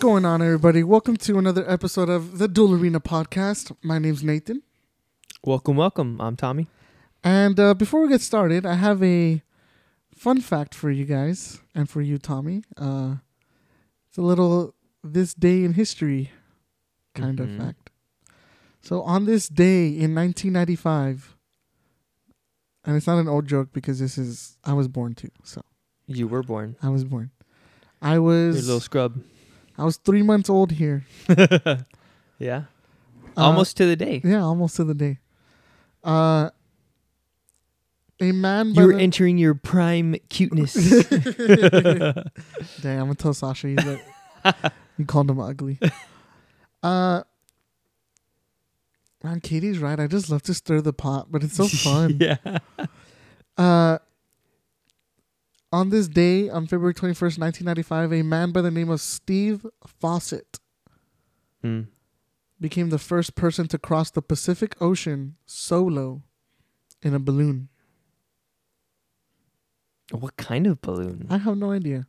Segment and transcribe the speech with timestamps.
[0.00, 0.82] going on, everybody?
[0.82, 3.74] Welcome to another episode of the Duel Arena Podcast.
[3.82, 4.62] My name's Nathan.
[5.44, 6.20] Welcome, welcome.
[6.20, 6.68] I'm Tommy.
[7.22, 9.42] And uh, before we get started, I have a
[10.14, 12.62] fun fact for you guys and for you, Tommy.
[12.78, 13.16] Uh,
[14.08, 14.74] it's a little
[15.04, 16.30] this day in history
[17.14, 17.42] kind Mhm.
[17.58, 17.90] of fact.
[18.82, 21.36] So, on this day in 1995,
[22.84, 25.30] and it's not an old joke because this is, I was born too.
[25.44, 25.60] So,
[26.06, 26.76] You were born.
[26.82, 27.30] I was born.
[28.00, 29.22] I You're a was, little scrub.
[29.80, 31.06] I was three months old here.
[32.38, 32.64] yeah.
[33.34, 34.20] Uh, Almost to the day.
[34.22, 35.18] Yeah, almost to the day.
[36.04, 36.50] Uh,
[38.20, 38.74] a man.
[38.74, 40.74] You're entering your prime cuteness.
[42.82, 44.04] Dang, I'm gonna tell Sasha he's like,
[44.98, 45.78] you called him ugly.
[46.82, 47.22] Uh,
[49.24, 49.98] man, Katie's right.
[49.98, 52.18] I just love to stir the pot, but it's so fun.
[52.20, 52.58] yeah.
[53.56, 53.98] Uh,
[55.72, 60.58] on this day, on February 21st, 1995, a man by the name of Steve Fossett
[61.64, 61.86] Mm.
[62.60, 66.22] became the first person to cross the Pacific Ocean solo
[67.02, 67.68] in a balloon.
[70.12, 71.26] What kind of balloon?
[71.30, 72.06] I have no idea.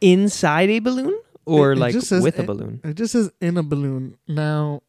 [0.00, 1.18] Inside a balloon?
[1.44, 2.80] Or It- it like with a balloon?
[2.82, 4.16] It just says in a balloon.
[4.26, 4.82] Now,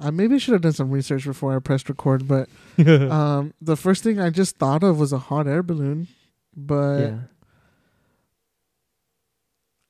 [0.00, 4.02] I maybe should have done some research before I pressed record, but um, the first
[4.02, 6.08] thing I just thought of was a hot air balloon.
[6.56, 7.18] But yeah.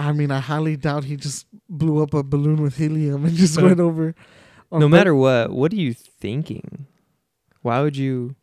[0.01, 3.61] I mean, I highly doubt he just blew up a balloon with helium and just
[3.61, 4.15] went over.
[4.73, 6.87] No matter what, what are you thinking?
[7.63, 8.35] Why would you?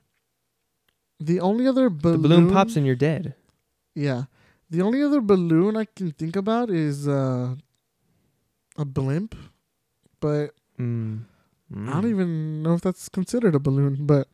[1.20, 3.36] the only other balloon, The balloon pops and you're dead.
[3.94, 4.24] Yeah,
[4.70, 7.56] the only other balloon I can think about is uh,
[8.78, 9.36] a blimp,
[10.22, 11.26] but Mm.
[11.74, 12.10] I don't Mm.
[12.10, 14.06] even know if that's considered a balloon.
[14.06, 14.30] But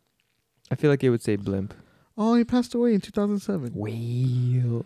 [0.70, 1.74] I feel like it would say blimp.
[2.18, 3.72] Oh, he passed away in 2007.
[3.74, 4.86] Whale.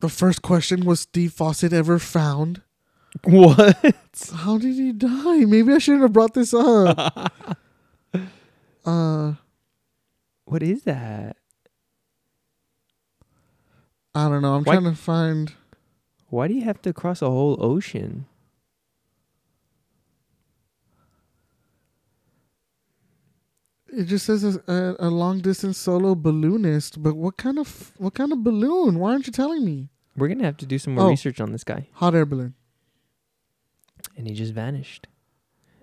[0.00, 2.62] The first question was Steve Fossett ever found?
[3.22, 3.94] What?
[4.34, 5.44] How did he die?
[5.44, 7.32] Maybe I shouldn't have brought this up.
[8.84, 9.32] uh,
[10.44, 11.36] what is that?
[14.14, 14.54] I don't know.
[14.56, 15.52] I'm Why- trying to find.
[16.28, 18.26] Why do you have to cross a whole ocean?
[23.96, 28.32] It just says a, a, long distance solo balloonist, but what kind of what kind
[28.32, 28.98] of balloon?
[28.98, 29.88] Why aren't you telling me?
[30.16, 31.10] We're gonna have to do some more Oh.
[31.10, 31.88] research on this guy.
[31.94, 32.54] Hot air balloon.
[34.16, 35.06] And he just vanished.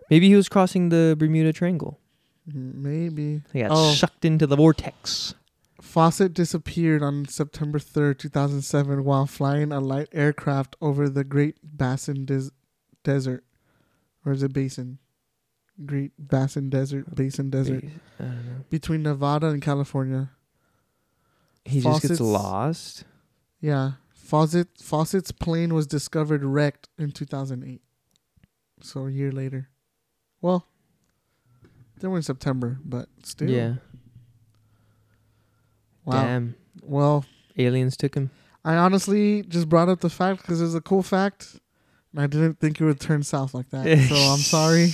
[0.10, 2.00] Maybe he was crossing the Bermuda Triangle.
[2.46, 3.42] Maybe.
[3.54, 3.94] He got Oh.
[3.94, 5.36] sucked into the vortex.
[5.82, 12.26] Fossett disappeared on September 3rd, 2007, while flying a light aircraft over the Great Basin
[12.26, 12.52] Des-
[13.04, 13.44] Desert.
[14.26, 15.00] Or is it Basin?
[15.86, 17.84] Great Basin Desert, Basin Desert.
[18.20, 18.66] I don't know.
[18.70, 20.32] Between Nevada and California.
[21.66, 23.04] He just gets lost.
[23.60, 23.92] Yeah.
[24.14, 27.82] Fossett, Fossett's plane was discovered wrecked in 2008.
[28.82, 29.70] So a year later.
[30.42, 30.66] Well,
[32.00, 33.50] they were in September, but still.
[33.50, 33.76] Yeah.
[36.06, 36.24] Wow.
[36.24, 36.56] Damn.
[36.82, 37.26] Well,
[37.58, 38.32] Aliens took him.
[38.64, 41.60] I honestly just brought up the fact because it's a cool fact.
[42.14, 43.86] And I didn't think it would turn south like that.
[44.08, 44.90] so I'm sorry.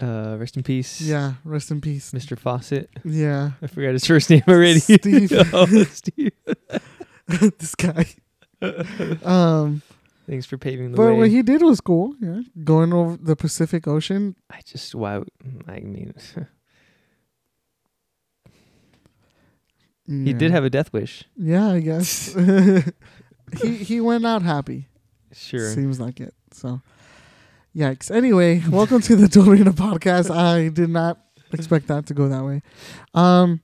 [0.00, 1.00] Uh, rest in peace.
[1.00, 1.34] Yeah.
[1.44, 2.12] Rest in peace.
[2.12, 2.38] Mr.
[2.38, 2.88] Fossett.
[3.04, 3.52] Yeah.
[3.60, 4.78] I forgot his first name already.
[4.78, 5.32] Steve.
[5.52, 6.32] oh, Steve.
[7.26, 8.06] this guy.
[9.24, 9.82] Um,
[10.28, 11.10] Thanks for paving the but way.
[11.10, 12.14] But what he did was cool.
[12.20, 12.42] Yeah.
[12.62, 14.36] Going over the Pacific Ocean.
[14.50, 15.22] I just why
[15.66, 16.14] I mean
[20.06, 21.24] he did have a death wish.
[21.36, 22.36] Yeah, I guess.
[23.62, 24.88] he he went out happy.
[25.32, 25.72] Sure.
[25.72, 26.34] Seems like it.
[26.52, 26.80] So,
[27.78, 28.10] yikes.
[28.10, 30.34] Anyway, welcome to the Duel Arena podcast.
[30.34, 31.18] I did not
[31.52, 32.62] expect that to go that way.
[33.14, 33.60] Um,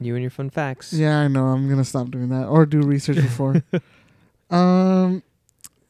[0.00, 0.92] You and your fun facts.
[0.92, 1.46] yeah, I know.
[1.46, 3.62] I'm gonna stop doing that or do research before.
[4.50, 5.22] um,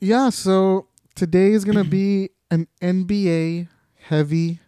[0.00, 0.30] yeah.
[0.30, 3.68] So today is gonna be an NBA
[4.06, 4.60] heavy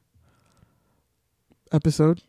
[1.73, 2.23] episode.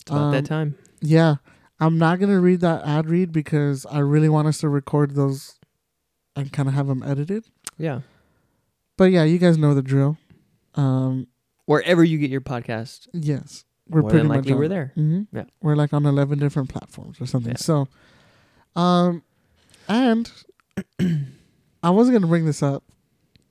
[0.00, 0.74] It's about Um, that time.
[1.00, 1.36] Yeah,
[1.78, 5.56] I'm not gonna read that ad read because I really want us to record those
[6.34, 7.44] and kind of have them edited.
[7.78, 8.00] Yeah.
[9.02, 10.16] But yeah, you guys know the drill.
[10.76, 11.26] Um,
[11.64, 14.92] Wherever you get your podcast, yes, we're more pretty than much likely on- we're there.
[14.96, 15.26] Mhm.
[15.32, 15.44] Yeah.
[15.60, 17.50] we're like on eleven different platforms or something.
[17.50, 17.56] Yeah.
[17.58, 17.88] So,
[18.76, 19.24] um,
[19.88, 20.30] and
[21.82, 22.84] I wasn't gonna bring this up,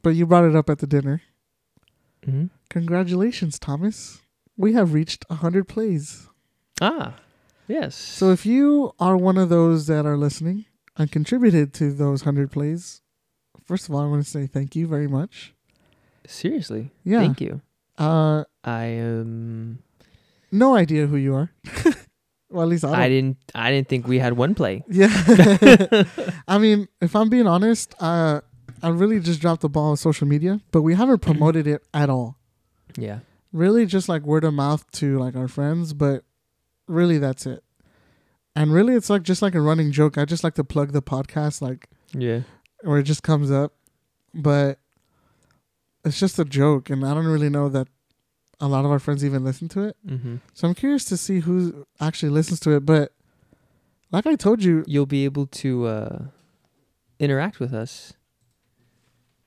[0.04, 1.22] but you brought it up at the dinner.
[2.24, 4.22] hmm Congratulations, Thomas.
[4.56, 6.30] We have reached hundred plays.
[6.80, 7.16] Ah,
[7.68, 7.94] yes.
[7.98, 10.64] So if you are one of those that are listening
[10.96, 13.01] and contributed to those 100 plays,
[13.72, 15.54] first of all, I want to say thank you very much.
[16.28, 17.20] seriously, Yeah.
[17.20, 17.62] thank you.
[17.98, 19.80] Uh, I um,
[20.52, 21.50] no idea who you are.
[22.52, 23.06] Well, at least I.
[23.06, 23.38] I didn't.
[23.56, 24.84] I didn't think we had one play.
[24.90, 25.08] Yeah.
[26.50, 28.42] I mean, if I'm being honest, uh,
[28.84, 32.10] I really just dropped the ball with social media, but we haven't promoted it at
[32.10, 32.36] all.
[32.98, 33.20] Yeah.
[33.54, 36.26] Really, just like word of mouth to like our friends, but
[36.90, 37.64] really that's it.
[38.54, 40.18] And really, it's like just like a running joke.
[40.18, 42.42] I just like to plug the podcast, like Yeah.
[42.84, 43.74] Where it just comes up,
[44.34, 44.80] but
[46.04, 47.88] it's just a joke, and I don't really know that
[48.60, 49.98] a lot of our friends even listen to it.
[50.08, 50.36] Mm-hmm.
[50.54, 52.86] So I'm curious to see who actually listens to it.
[52.86, 53.12] But
[54.12, 56.20] like I told you, You'll be able to uh,
[57.20, 58.14] interact with us.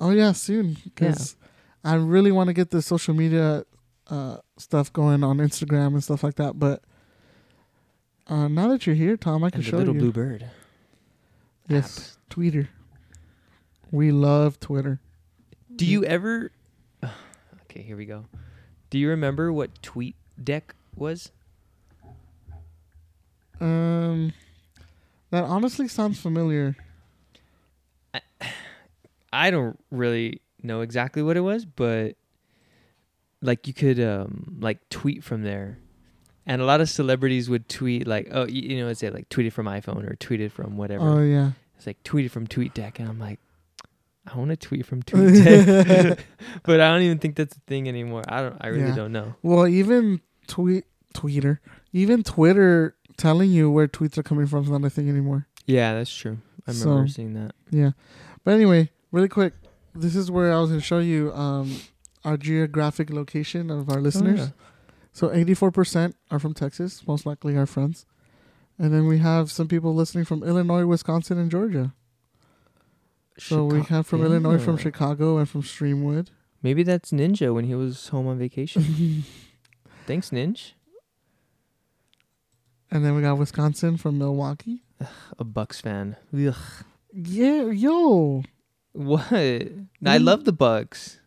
[0.00, 1.36] Oh yeah, soon because
[1.84, 3.64] I really want to get the social media
[4.08, 6.58] uh, stuff going on Instagram and stuff like that.
[6.58, 6.82] But
[8.26, 10.00] uh, now that you're here, Tom, I can And the show little you.
[10.00, 10.46] blue bird.
[11.68, 12.68] yes, Twitter.
[13.94, 14.98] We love Twitter.
[15.74, 16.50] Do you ever?
[17.70, 18.26] Okay, here we go.
[18.90, 21.32] Do you remember what Tweet Deck was?
[23.60, 24.32] Um,
[25.30, 26.76] that honestly sounds familiar.
[28.12, 28.20] I
[29.32, 32.14] I don't really know exactly what it was, but
[33.42, 35.78] like you could um like tweet from there.
[36.46, 39.28] And a lot of celebrities would tweet like, oh, you, you know, it'd say like
[39.28, 41.08] tweeted from iPhone or tweeted from whatever.
[41.08, 41.52] Oh yeah.
[41.76, 43.40] It's like tweeted from TweetDeck, and I'm like,
[44.32, 46.18] I want to tweet from TweetDeck,
[46.62, 48.22] but I don't even think that's a thing anymore.
[48.28, 48.56] I don't.
[48.60, 48.94] I really Yeah.
[48.94, 49.34] don't know.
[49.42, 51.60] Well, even tweet Twitter,
[51.92, 55.46] even Twitter telling you where tweets are coming from is not a thing anymore.
[55.66, 56.38] Yeah, that's true.
[56.66, 57.52] I remember So- seeing that.
[57.70, 57.90] Yeah.
[58.44, 59.52] But anyway, really quick,
[59.94, 61.76] this is where I was going to show you um,
[62.24, 64.40] our geographic location of our listeners.
[64.40, 64.48] Oh, yeah.
[65.12, 68.04] So 84% are from Texas, most likely our friends.
[68.78, 71.94] And then we have some people listening from Illinois, Wisconsin, and Georgia.
[73.38, 76.28] So we Chica- have from Illinois, from Chicago, and from Streamwood.
[76.62, 79.24] Maybe that's Ninja when he was home on vacation.
[80.06, 80.72] Thanks, Ninja.
[82.90, 84.82] And then we got Wisconsin from Milwaukee.
[85.38, 86.16] A Bucks fan.
[86.32, 86.54] Ugh.
[87.12, 88.44] Yeah, yo.
[88.92, 89.32] What?
[89.32, 89.68] I
[90.02, 90.24] Mm.
[90.24, 91.18] love the Bucks.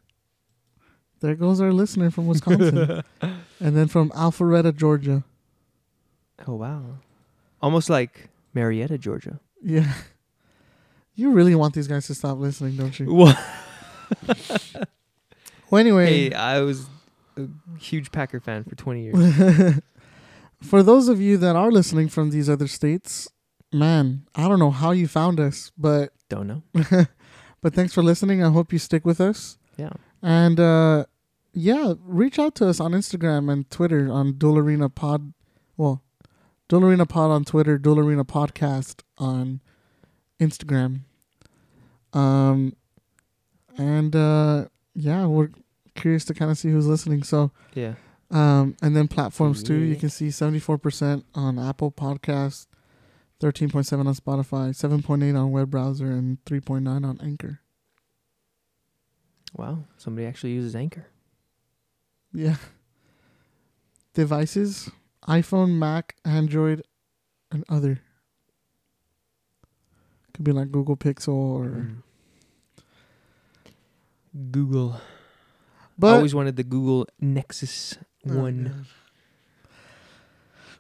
[1.20, 3.04] There goes our listener from Wisconsin.
[3.22, 5.24] and then from Alpharetta, Georgia.
[6.48, 7.00] Oh wow.
[7.62, 9.40] Almost like Marietta, Georgia.
[9.64, 9.92] Yeah.
[11.18, 13.12] You really want these guys to stop listening, don't you?
[13.14, 13.38] What?
[15.70, 16.88] Well, anyway, Hey, I was
[17.36, 17.48] a
[17.78, 19.82] huge Packer fan for 20 years.
[20.62, 23.28] for those of you that are listening from these other states,
[23.74, 26.64] man, I don't know how you found us, but Don't know.
[27.62, 28.42] but thanks for listening.
[28.42, 29.58] I hope you stick with us.
[29.76, 29.92] Yeah.
[30.22, 31.06] And uh
[31.52, 35.34] yeah, reach out to us on Instagram and Twitter on Duel Arena Pod.
[35.76, 36.02] Well,
[36.70, 39.60] Duel Arena Pod on Twitter, Duel Arena Podcast on
[40.40, 41.02] Instagram.
[42.14, 42.76] Um,
[43.78, 45.50] and uh, yeah, we're
[45.96, 47.24] curious to kind of see who's listening.
[47.24, 47.94] So, Yeah.
[48.32, 49.76] um, and then platforms too.
[49.80, 52.68] You can see seventy four percent on Apple Podcast,
[53.40, 57.04] thirteen point seven on Spotify, seven point eight on web browser, and three point nine
[57.06, 57.60] on Anchor.
[59.56, 59.84] Wow.
[59.98, 61.08] Somebody actually uses Anchor.
[62.34, 62.58] Yeah.
[64.14, 64.90] Devices
[65.28, 66.84] iPhone, Mac, Android,
[67.52, 68.02] and other.
[70.38, 71.66] Could be like Google Pixel or.
[71.66, 71.98] Mm.
[74.52, 75.02] Google.
[76.02, 77.98] I always wanted the Google Nexus
[78.30, 78.64] Oh, One.
[78.66, 78.86] God.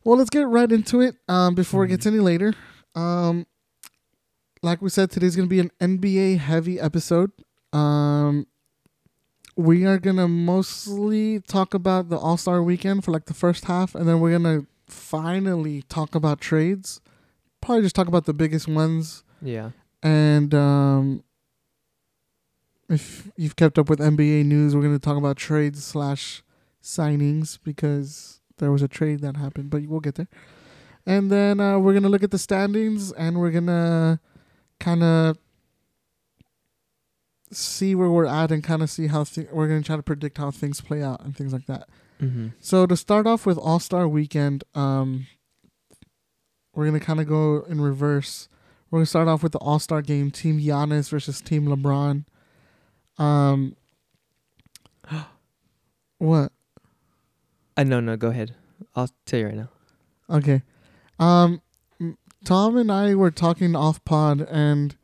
[0.03, 2.09] Well, let's get right into it um, before it gets Mhm.
[2.11, 2.53] any later.
[2.93, 3.47] Um,
[4.61, 7.31] like we said, today's going to be an NBA heavy episode.
[7.73, 8.45] Um,
[9.55, 13.65] we are going to mostly talk about the All Star weekend for like the first
[13.65, 17.01] half, and then we're going to finally talk about trades.
[17.59, 19.23] Probably just talk about the biggest ones.
[19.41, 19.71] Yeah.
[20.03, 21.23] And um,
[22.89, 26.43] if you've kept up with NBA news, we're going to talk about trades slash
[26.81, 30.27] signings because there was a trade that happened, but we'll get there.
[31.05, 34.19] And then uh, we're going to look at the standings and we're going to
[34.79, 35.37] kind of
[37.51, 40.03] see where we're at and kind of see how th- we're going to try to
[40.03, 41.87] predict how things play out and things like that.
[42.21, 42.47] Mm-hmm.
[42.59, 45.27] So to start off with All Star Weekend, um,
[46.73, 48.49] we're gonna kind of go in reverse.
[48.89, 52.25] We're gonna start off with the All Star game: Team Giannis versus Team LeBron.
[53.17, 53.75] Um,
[56.17, 56.51] what?
[57.75, 58.55] Uh, no, no, go ahead.
[58.95, 59.69] I'll tell you right now.
[60.29, 60.61] Okay.
[61.19, 61.61] Um,
[62.43, 64.95] Tom and I were talking off pod, and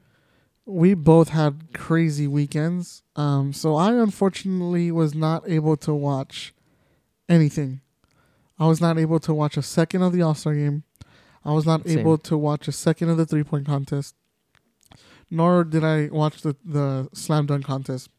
[0.66, 3.04] we both had crazy weekends.
[3.16, 6.54] Um, so I unfortunately was not able to watch
[7.28, 7.82] anything.
[8.58, 10.84] I was not able to watch a second of the All Star game.
[11.46, 12.00] I was not Same.
[12.00, 14.16] able to watch a second of the three point contest.
[15.30, 18.10] Nor did I watch the, the slam dunk contest.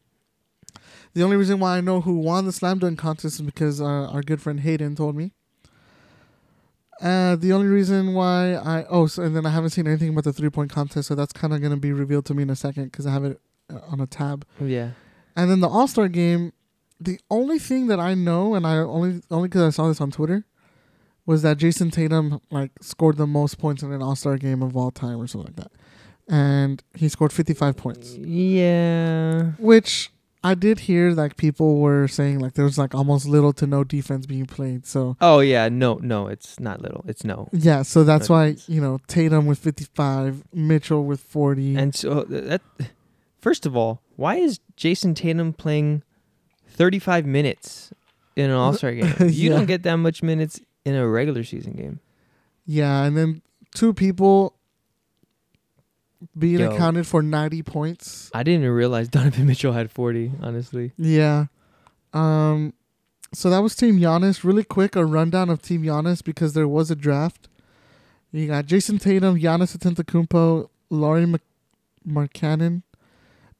[1.14, 3.84] The only reason why I know who won the slam dunk contest is because uh,
[3.84, 5.32] our good friend Hayden told me.
[7.00, 10.24] Uh, the only reason why I oh, so, and then I haven't seen anything about
[10.24, 12.56] the three point contest, so that's kind of gonna be revealed to me in a
[12.56, 13.40] second because I have it
[13.72, 14.46] uh, on a tab.
[14.60, 14.90] Yeah.
[15.36, 16.52] And then the All Star game,
[17.00, 20.12] the only thing that I know, and I only only because I saw this on
[20.12, 20.44] Twitter,
[21.26, 24.76] was that Jayson Tatum like scored the most points in an All Star game of
[24.76, 25.72] all time or something like that,
[26.28, 29.52] and he scored fifty five points, Yeah.
[29.58, 30.10] which
[30.42, 33.82] I did hear like people were saying like there was like almost little to no
[33.84, 34.86] defense being played.
[34.86, 35.68] So Oh yeah.
[35.70, 37.02] No, no, it's not little.
[37.08, 37.48] It's no.
[37.52, 38.68] yeah, so that's No why defense.
[38.68, 41.76] you know Tatum with fifty five, Mitchell with forty.
[41.76, 42.60] And so uh, that.
[43.40, 46.02] First of all, why is Jayson Tatum playing
[46.68, 47.92] 35 minutes
[48.36, 49.12] in an All Star game?
[49.20, 49.56] You Yeah.
[49.56, 52.00] don't get that much minutes in a regular season game.
[52.66, 53.42] yeah, and then
[53.74, 54.54] two people
[56.38, 56.70] being Yo.
[56.74, 58.30] accounted for ninety points.
[58.34, 60.32] I didn't even realize Donovan Mitchell had 40.
[60.42, 60.92] Honestly.
[60.96, 61.46] Yeah.
[62.12, 62.72] Um
[63.32, 64.44] so that was Team Giannis.
[64.44, 67.48] Really quick, a rundown of Team Giannis because there was a draft.
[68.32, 71.40] You got Jayson Tatum, Giannis Antetokounmpo, Lauri Mc-
[72.08, 72.82] Markkanen,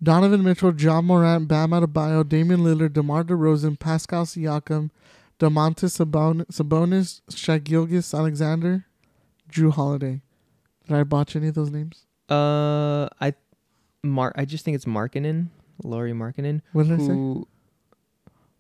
[0.03, 4.91] Donovan Mitchell, Ja Morant, Bam Adebayo, Damian Lillard, DeMar DeRozan, Pascal Siakam,
[5.51, 8.87] Sabon- Sabonis, Shaq Gilgis Alexander,
[9.51, 10.21] Jrue Holiday.
[10.87, 12.07] Did I botch any of those names?
[12.29, 13.35] Uh, I,
[14.03, 14.35] Mark.
[14.37, 15.49] I just think it's Markkinen,
[15.83, 17.07] Lauri Markkinen, What did I say?
[17.13, 17.47] who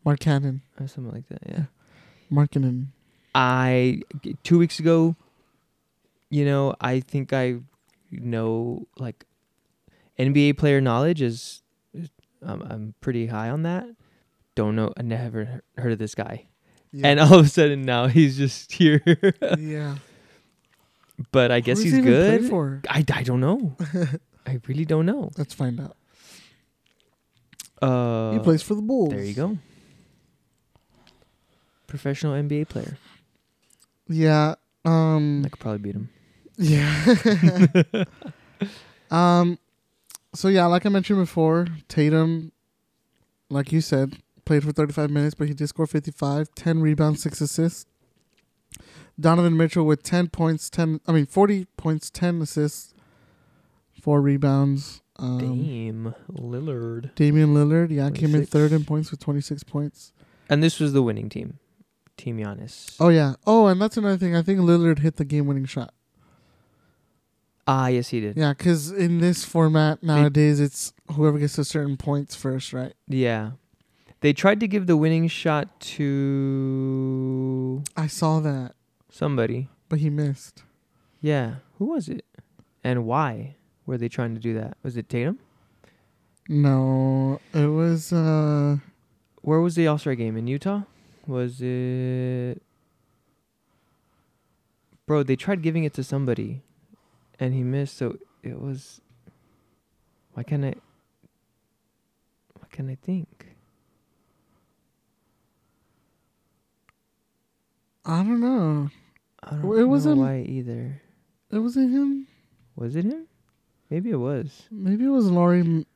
[0.06, 0.60] Markkanen.
[0.80, 1.42] or something like that.
[1.48, 1.64] Yeah.
[2.32, 2.86] Markkanen.
[3.34, 4.00] I
[4.42, 5.16] two weeks ago,
[6.30, 7.56] you know, I think I
[8.10, 9.24] know like
[10.18, 11.62] NBA player knowledge is,
[11.92, 12.08] is
[12.42, 13.86] um, I'm pretty high on that.
[14.54, 14.92] Don't know.
[14.96, 16.46] I never heard of this guy,
[16.96, 17.08] Yeah.
[17.08, 19.02] and all of a sudden now he's just here.
[19.58, 19.96] yeah.
[21.32, 22.48] but I guess he's he good.
[22.48, 22.82] For?
[22.88, 23.76] I I don't know.
[24.46, 25.30] I really don't know.
[25.36, 25.96] Let's find out.
[27.82, 29.10] Uh, he plays for the Bulls.
[29.10, 29.58] There you go.
[31.88, 32.96] Professional NBA player.
[34.08, 34.54] Yeah.
[34.84, 35.42] Um.
[35.44, 36.10] I could probably beat him.
[36.58, 38.04] Yeah.
[39.10, 39.58] um.
[40.32, 42.52] So yeah, like I mentioned before, Tatum,
[43.50, 47.40] like you said, played for 35 minutes, but he did score 55, 10 rebounds, six
[47.40, 47.86] assists.
[49.18, 51.00] Donovan Mitchell with 10 points, 10.
[51.06, 52.94] I mean 40 points, 10 assists,
[54.00, 55.02] four rebounds.
[55.16, 57.14] Um, Dame Lillard.
[57.14, 60.12] Damian Lillard, yeah, came in third in points with 26 points.
[60.48, 61.58] And this was the winning team.
[62.16, 62.96] Team Giannis.
[63.00, 63.34] Oh yeah.
[63.46, 64.36] Oh, and that's another thing.
[64.36, 65.94] I think Lillard hit the game-winning shot.
[67.66, 68.36] Ah, yes, he did.
[68.36, 72.92] Yeah, because in this format nowadays, it's whoever gets to certain points first, right?
[73.08, 73.52] Yeah.
[74.24, 78.72] They tried to give the winning shot to I saw that,
[79.10, 79.68] somebody.
[79.90, 80.62] but he missed.
[81.20, 81.56] Yeah.
[81.78, 82.24] Who was it?
[82.82, 84.78] And why were they trying to do that?
[84.82, 85.40] Was it Tatum?
[86.48, 88.14] No, it was.
[88.14, 88.78] uh
[89.42, 90.38] Where was the All Star game?
[90.38, 90.84] In Utah?
[91.26, 92.62] Was it.
[95.04, 96.62] Bro, they tried giving it to somebody
[97.38, 99.02] and he missed, so it was.
[100.32, 100.76] Why can't I.
[102.58, 103.43] Why can't I think?
[108.04, 108.90] I don't know.
[109.42, 111.00] I don't it know wasn't- why either.
[111.50, 112.26] It wasn't him.
[112.76, 113.26] Was it him?
[113.90, 114.66] Maybe it was.
[114.70, 115.60] Maybe it was Lauri.
[115.60, 115.86] M-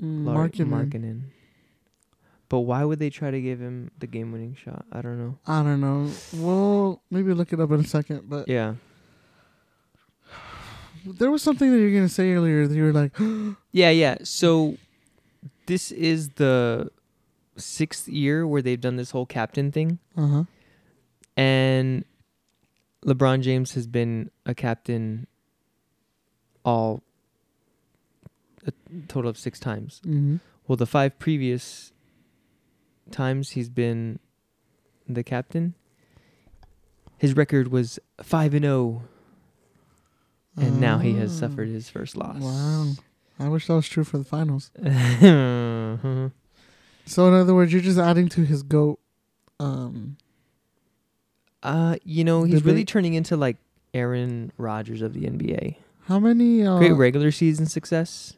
[0.00, 0.68] Lauri Markkinen.
[0.90, 1.20] Markkinen.
[2.48, 4.86] But why would they try to give him the game winning shot?
[4.92, 5.38] I don't know.
[5.46, 6.10] I don't know.
[6.34, 8.28] Well, maybe look it up in a second.
[8.28, 8.76] But Yeah.
[11.06, 12.66] there was something that you were gonna say earlier.
[12.66, 13.12] That you were like,
[13.72, 14.18] Yeah, yeah.
[14.22, 14.76] So
[15.66, 16.90] this is the
[17.56, 19.98] sixth year where they've done this whole captain thing.
[20.16, 20.44] uh huh.
[21.36, 22.04] And
[23.04, 25.26] LeBron James has been a captain
[26.64, 27.02] all
[28.66, 28.72] a
[29.06, 30.00] total of six times.
[30.04, 30.36] Mm-hmm.
[30.66, 31.92] Well, the five previous
[33.10, 34.18] times he's been
[35.08, 35.74] the captain,
[37.18, 39.02] his record was five and zero,
[40.56, 42.40] and now he has suffered his first loss.
[42.40, 42.92] Wow.
[43.38, 44.70] I wish that was true for the finals.
[47.06, 48.98] So in other words, you're just adding to his goat.
[49.60, 50.16] Um.
[51.62, 53.56] Uh, you know, he's really turning into like
[53.94, 55.76] Aaron Rodgers of the NBA.
[56.06, 56.64] How many?
[56.64, 58.34] Uh, Great regular season success.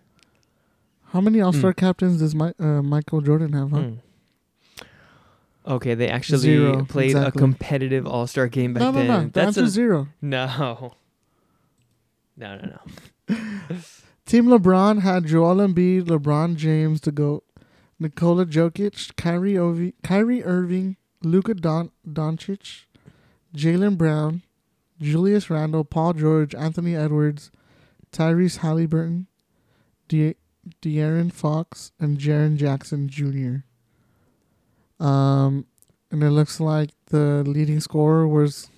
[1.12, 1.76] How many All Star Mm.
[1.76, 3.70] captains does my, uh, Michael Jordan have?
[3.70, 3.80] Huh?
[3.80, 3.94] Hmm.
[5.66, 7.38] Okay, they actually Zero, played exactly.
[7.38, 9.06] a competitive All Star game back no, no, then.
[9.08, 9.20] no.
[9.24, 10.08] The That's a zero.
[10.22, 10.94] no.
[12.40, 12.78] No, no,
[13.28, 13.36] no.
[14.26, 17.42] Team LeBron had Joel Embiid, LeBron James to go,
[17.98, 22.84] Nikola Jokic, Kyrie, Ovi, Kyrie Irving, Luka Don- Doncic,
[23.54, 24.42] Jaylen Brown,
[25.00, 27.50] Julius Randle, Paul George, Anthony Edwards,
[28.12, 29.26] Tyrese Halliburton,
[30.08, 30.36] De-
[30.82, 33.64] De'Aaron Fox, and Jaren Jackson Jr.
[35.04, 35.66] Um,
[36.10, 38.68] and it looks like the leading scorer was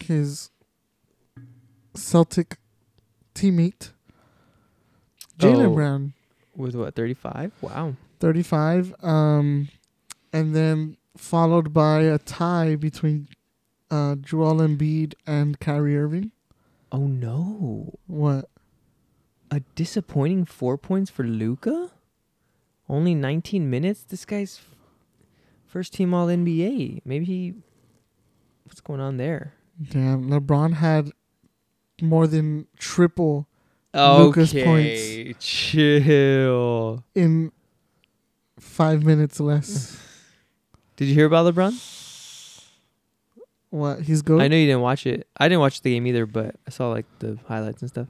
[0.00, 0.50] his
[1.94, 2.58] Celtic
[3.34, 3.90] teammate
[5.38, 5.74] Jaylen Oh.
[5.74, 6.12] Brown,
[6.54, 7.52] With what, 35?
[7.62, 7.96] Wow.
[8.20, 8.94] 35.
[9.02, 9.68] Um,
[10.32, 13.28] and then followed by a tie between
[13.90, 16.30] uh, Joel Embiid and Kyrie Irving.
[16.92, 17.98] Oh no.
[18.06, 18.48] What?
[19.50, 21.90] A disappointing four points for Luka?
[22.88, 24.02] Only 19 minutes?
[24.04, 24.60] This guy's
[25.66, 27.02] first team all NBA.
[27.04, 27.54] Maybe he.
[28.64, 29.54] What's going on there?
[29.90, 31.10] Damn, LeBron had
[32.02, 33.48] more than triple
[33.94, 37.04] Luka's Okay, chill.
[37.14, 37.50] in
[38.80, 40.00] five minutes less.
[40.96, 41.74] Did you hear about LeBron?
[43.68, 44.00] what?
[44.00, 44.40] He's goat.
[44.40, 45.28] I know you didn't watch it.
[45.36, 48.08] I didn't watch the game either, but I saw like the highlights and stuff.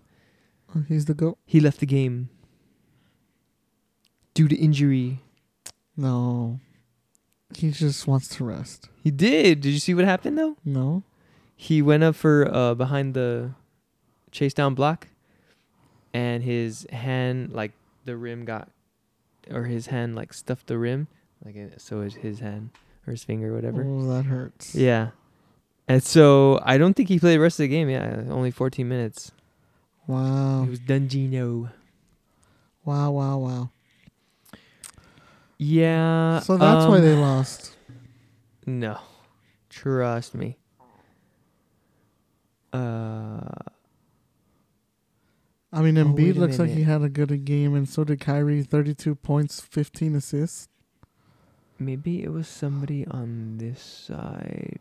[0.72, 1.38] Oh, He's the goat.
[1.44, 2.28] He left the game
[4.32, 5.18] due to injury.
[5.96, 6.60] No,
[7.56, 8.88] he just wants to rest.
[9.02, 9.62] He did.
[9.62, 10.56] Did you see what happened though?
[10.64, 11.02] No.
[11.56, 13.56] He went up for uh behind the
[14.30, 15.08] chase down block
[16.14, 17.72] and his hand like
[18.04, 18.68] the rim got
[19.50, 21.09] or his hand like stuffed the rim
[21.45, 22.71] like so is his hand
[23.07, 23.85] or his finger or whatever.
[23.85, 24.75] Oh, that hurts.
[24.75, 25.11] Yeah.
[25.88, 27.88] And so I don't think he played the rest of the game.
[27.88, 29.33] Yeah, only 14 minutes.
[30.07, 30.64] Wow.
[30.64, 31.71] It was Dungino.
[32.85, 33.11] Wow.
[33.11, 33.38] Wow.
[33.38, 33.71] Wow.
[35.59, 36.40] Yeah.
[36.40, 37.76] So that's why um, they lost.
[38.66, 38.99] No.
[39.69, 40.57] Trust me.
[42.73, 43.40] Uh
[45.72, 48.20] I mean, Oh, Embiid a looks like he had a good game, and so did
[48.20, 48.62] Kyrie.
[48.62, 50.68] Thirty-two points, fifteen assists.
[51.78, 54.78] maybe it was somebody on this side.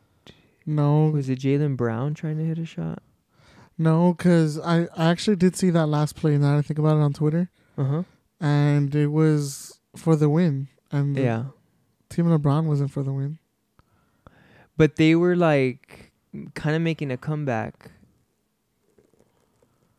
[0.66, 3.02] No, Was it Jaylen Brown trying to hit a shot?
[3.78, 6.38] no, because I, I actually did see that last play.
[6.38, 8.04] Now that I think about it on Twitter, Uh huh.
[8.42, 11.44] and it was for the win, and the Yeah.
[12.10, 13.38] Team LeBron wasn't for the win.
[14.76, 16.12] But they were like
[16.56, 17.92] kind of making a comeback.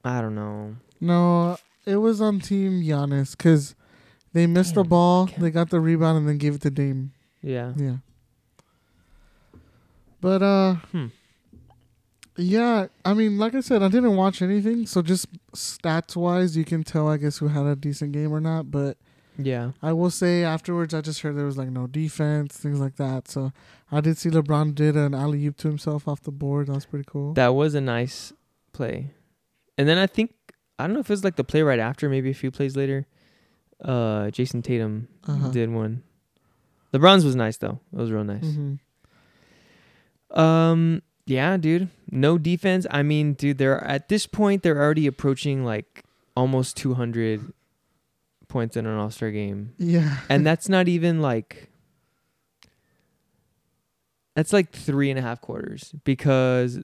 [0.04, 0.76] I don't know.
[1.00, 3.74] No, it was on Team Giannis because
[4.32, 7.12] they missed the ball, they got the rebound, and then gave it to Dame.
[7.42, 7.72] Yeah.
[7.76, 7.96] Yeah.
[10.20, 11.06] But uh Hmm.
[12.36, 16.64] yeah, I mean like I said, I didn't watch anything, so just stats wise you
[16.64, 18.98] can tell I guess who had a decent game or not, but
[19.38, 19.72] Yeah.
[19.82, 23.28] I will say afterwards I just heard there was like no defense, things like that.
[23.28, 23.52] So
[23.90, 26.66] I did see LeBron did an alley oop to himself off the board.
[26.66, 27.32] That was pretty cool.
[27.34, 28.32] That was a nice
[28.72, 29.12] play.
[29.80, 30.34] And then I think
[30.78, 32.76] I don't know if it was like the play right after, maybe a few plays
[32.76, 33.06] later.
[33.82, 35.48] Uh Jayson Tatum Uh-huh.
[35.50, 36.02] did one.
[36.92, 37.80] LeBron's was nice though.
[37.92, 38.44] It was real nice.
[38.44, 38.74] hmm
[40.38, 41.88] Um yeah, dude.
[42.10, 42.86] No defense.
[42.90, 46.02] I mean, dude, they're at this point they're already approaching like
[46.36, 47.52] almost 200
[48.48, 49.72] points in an All-Star game.
[49.78, 50.18] Yeah.
[50.28, 51.70] And that's not even like
[54.34, 56.80] that's like three and a half quarters because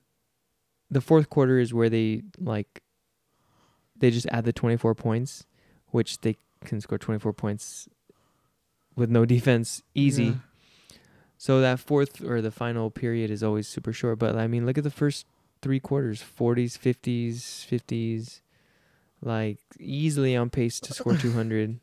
[0.90, 2.82] the fourth quarter is where they like
[3.98, 5.46] they just add the 24 points
[5.88, 7.88] which they can score 24 points
[8.94, 10.34] with no defense easy Yeah.
[11.38, 14.78] so that fourth or the final period is always super short but i mean look
[14.78, 15.26] at the first
[15.62, 18.40] three quarters 40s 50s 50s
[19.22, 21.80] like easily on pace to score 200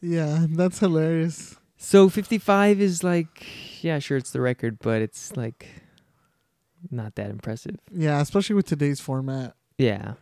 [0.00, 1.56] Yeah, that's hilarious.
[1.76, 3.44] so 55 is like,
[3.82, 5.66] yeah, sure, it's the record, but it's like
[6.90, 7.76] not that impressive.
[7.92, 9.54] Yeah, especially with today's format.
[9.78, 10.14] Yeah.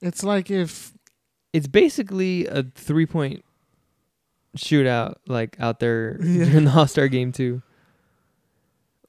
[0.00, 0.92] It's like if
[1.52, 3.44] It's basically a three point
[4.56, 6.44] shootout, like out there Yeah.
[6.44, 7.62] during the All Star game, too.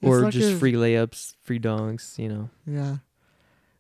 [0.02, 2.50] Or like just if- free layups, free dunks, you know.
[2.66, 2.98] Yeah.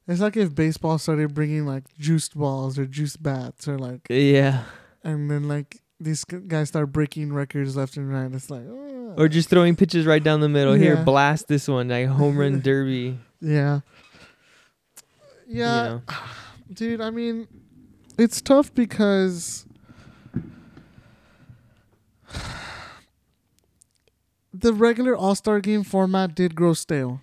[0.07, 4.63] It's like if baseball started bringing like juiced balls or juiced bats or like, Yeah.
[5.03, 8.31] and then like these guys start breaking records left and right.
[8.33, 9.13] It's like, oh.
[9.17, 10.73] Or just throwing pitches right down the middle.
[10.73, 13.17] Here, blast this one, like home run derby.
[13.39, 13.81] yeah.
[15.47, 16.01] you Yeah, know.
[16.73, 17.01] Dude.
[17.01, 17.47] I mean,
[18.17, 19.65] it's tough because
[24.53, 27.21] the regular All Star game format did grow stale,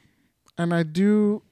[0.57, 1.43] and I do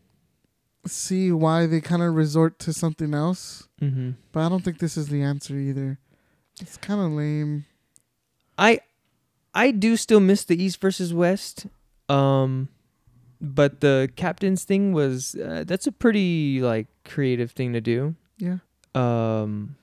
[0.87, 3.69] see why they kind of resort to something else.
[3.81, 4.11] Mm-hmm.
[4.33, 5.99] But I don't think this is the answer either.
[6.61, 7.67] It's kind of lame.
[8.59, 8.81] I
[9.55, 11.67] I do still miss the East versus West.
[12.09, 12.69] Um
[13.45, 18.15] but the captains thing was uh, that's a pretty like creative thing to do.
[18.39, 18.59] Yeah.
[18.95, 19.77] Um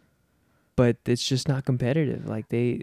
[0.75, 2.27] but it's just not competitive.
[2.27, 2.81] Like they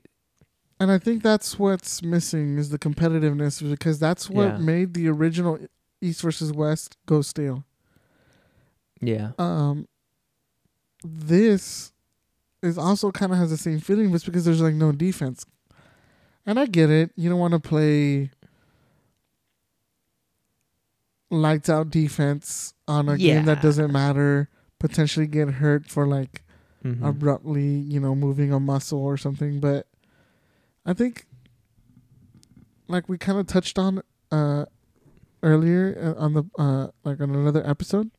[0.80, 4.58] And I think that's what's missing is the competitiveness because that's what Yeah.
[4.58, 5.58] made the original
[6.00, 7.64] East versus West go stale.
[9.00, 9.32] yeah.
[9.38, 9.88] Um
[11.04, 11.92] this
[12.62, 15.44] is also kind of has the same feeling but it's because there's like no defense.
[16.46, 17.10] And I get it.
[17.14, 18.30] You don't want to play
[21.30, 26.42] lights out defense on a game that doesn't matter, potentially get hurt for like
[26.84, 27.02] Mhm.
[27.06, 29.58] abruptly, you know, moving a muscle or something.
[29.60, 29.86] But
[30.86, 31.26] I think,
[32.86, 34.66] like we kind of touched on uh,
[35.42, 38.10] earlier uh, on the uh, like on another episode.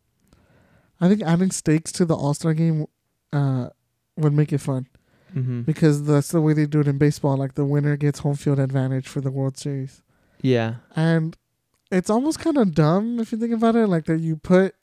[1.01, 2.85] I think adding stakes to the All Star game
[3.31, 3.69] uh,
[4.17, 4.87] would make it fun
[5.35, 5.65] Mhm.
[5.65, 7.37] because that's the way they do it in baseball.
[7.37, 10.01] Like the winner gets home field advantage for the World Series,
[10.41, 11.37] Yeah, and
[11.91, 13.87] it's almost kind of dumb if you think about it.
[13.87, 14.75] Like that you put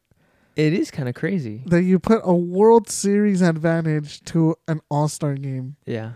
[0.57, 1.62] it is kind of crazy.
[1.66, 5.77] that you put a World Series advantage to an All Star game.
[5.87, 6.12] Yeah.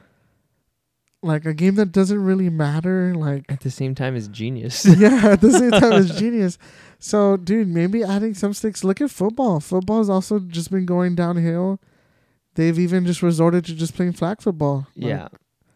[1.22, 3.14] like a game that doesn't really matter.
[3.14, 4.87] Like, At the same time, it's genius.
[4.98, 6.57] yeah, at the same time, it's genius.
[6.98, 8.83] So, dude, maybe adding some stakes.
[8.83, 9.61] Look at football.
[9.61, 11.79] Football's also just been going downhill.
[12.55, 14.87] They've even just resorted to just playing flag football.
[14.96, 15.29] Like, yeah.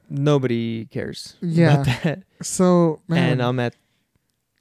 [0.08, 1.36] Nobody cares.
[1.42, 1.82] Yeah.
[1.82, 2.22] About that.
[2.42, 3.74] So, man, And I'm at,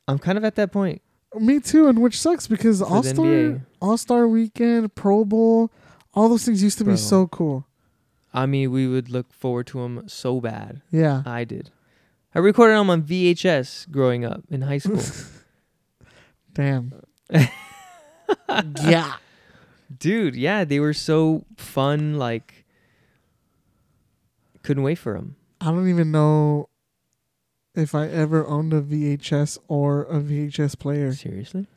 [0.07, 1.01] I'm kind of at that point
[1.35, 1.87] me too.
[1.87, 5.71] And which sucks because All Star, All Star Weekend, Pro Bowl,
[6.13, 6.93] all those things used to Bro.
[6.93, 7.67] be so cool.
[8.33, 10.81] I mean, we would look forward to them so bad.
[10.91, 11.21] Yeah.
[11.25, 11.69] I did.
[12.33, 15.01] I recorded them on VHS growing up in high school.
[16.53, 16.93] Damn.
[18.83, 19.15] yeah.
[19.95, 22.17] Dude, yeah, they were so fun.
[22.17, 22.65] Like,
[24.63, 25.35] couldn't wait for them.
[25.61, 26.69] I don't even know
[27.75, 31.13] if I ever owned a VHS or a VHS player.
[31.13, 31.67] Seriously,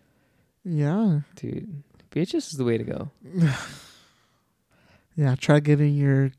[0.65, 1.21] Yeah.
[1.37, 3.11] dude, VHS is the way to go.
[5.19, 6.33] Yeah, try getting your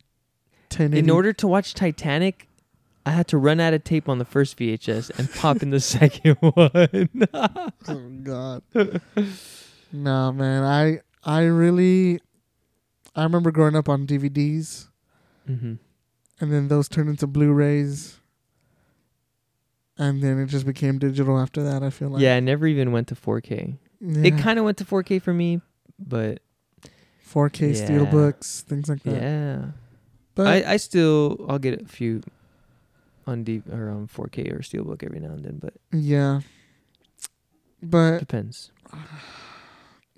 [0.70, 2.48] 10 In order to watch Titanic,
[3.08, 5.80] I had to run out of tape on the first VHS and pop in the
[5.96, 7.10] second one.
[7.88, 8.62] Oh god.
[9.92, 10.64] no, man.
[10.64, 12.20] I I really
[13.16, 14.90] I remember growing up on DVDs
[15.48, 15.76] hmm
[16.40, 18.17] and then those turned into Blu-rays.
[19.98, 22.22] And then it just became digital after that, I feel like.
[22.22, 23.78] yeah, I never even went to 4K.
[24.00, 24.22] Yeah.
[24.28, 25.62] It kind of went to 4K for me,
[25.98, 26.40] but
[27.28, 27.88] 4K Yeah.
[27.90, 29.22] steelbooks, things like that.
[29.22, 29.66] yeah,
[30.36, 32.22] But I, I still I'll get a few
[33.26, 36.42] on D or on 4K or Steelbook every now and then, but yeah.
[37.82, 38.72] But depends.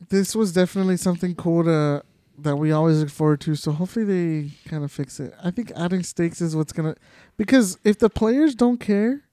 [0.09, 2.03] this was definitely something cool to
[2.37, 3.55] that we always look forward to.
[3.55, 5.33] So hopefully they kind of fix it.
[5.43, 6.95] I think adding stakes is what's gonna
[7.37, 9.23] because if the players don't care,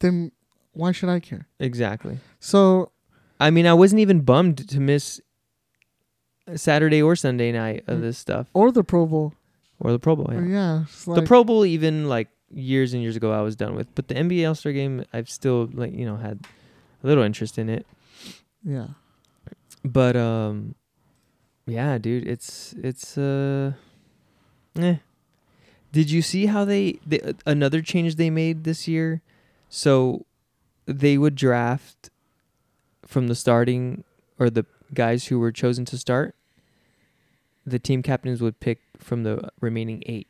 [0.00, 0.32] then
[0.72, 1.46] why should I care?
[1.58, 2.18] Exactly.
[2.38, 2.90] So
[3.38, 5.20] I mean, I wasn't even bummed to miss
[6.56, 8.02] Saturday or Sunday night of Mm.
[8.02, 9.34] this stuff or the Pro Bowl,
[9.78, 10.28] or the Pro Bowl.
[10.32, 10.40] yeah.
[10.46, 10.82] Yeah.
[10.82, 13.94] it's the Pro Bowl, even like years and years ago, I was done with.
[13.94, 16.40] But the NBA All Star Game, I've still like you know had
[17.02, 17.86] a little interest in it.
[18.64, 18.88] yeah.
[19.84, 20.74] But um,
[21.66, 23.72] yeah, dude, it's it's uh,
[24.78, 24.96] eh.
[25.92, 29.22] Did you see how they, they another change they made this year?
[29.70, 30.26] So
[30.84, 32.10] they would draft
[33.06, 34.04] from the starting
[34.38, 36.34] or the guys who were chosen to start.
[37.64, 40.26] The team captains would pick from the remaining eight,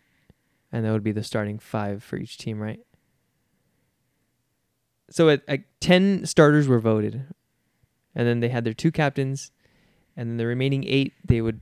[0.70, 2.80] and that would be the starting five for each team, right?
[5.10, 7.24] So at, at ten starters were voted,
[8.14, 9.52] and then they had their two captains,
[10.16, 11.60] and then the remaining eight they would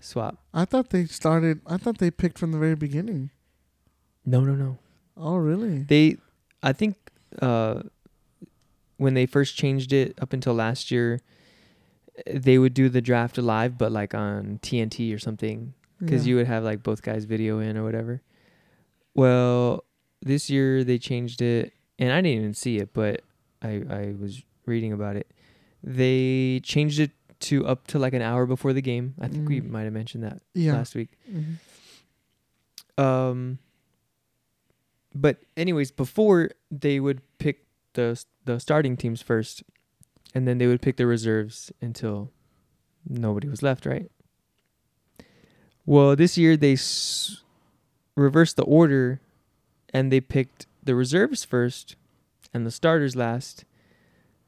[0.00, 0.38] swap.
[0.52, 1.60] I thought they started.
[1.66, 3.30] I thought they picked from the very beginning.
[4.26, 4.78] No, no, no.
[5.16, 5.82] Oh, really?
[5.82, 6.16] They,
[6.62, 6.96] I think,
[7.40, 7.82] uh,
[8.98, 11.20] when they first changed it up until last year,
[12.26, 16.30] they would do the draft live, but like on TNT or something, because Yeah.
[16.30, 18.22] you would have like both guys video in or whatever.
[19.14, 19.84] Well,
[20.20, 23.22] this year they changed it, and I didn't even see it, but
[23.60, 25.26] I I was reading about it.
[25.82, 29.14] They changed it to up to like an hour before the game.
[29.20, 29.70] I think we Mm.
[29.70, 30.74] might have mentioned that yeah.
[30.74, 31.10] last week.
[31.28, 31.56] Mhm.
[33.02, 33.58] Um,
[35.14, 39.62] but anyways, before they would pick the the starting teams first,
[40.34, 42.30] and then they would pick the reserves until
[43.08, 44.10] nobody was left, right?
[45.84, 47.42] Well, this year they s-
[48.16, 49.20] reversed the order,
[49.92, 51.96] and they picked the reserves first,
[52.54, 53.64] and the starters last.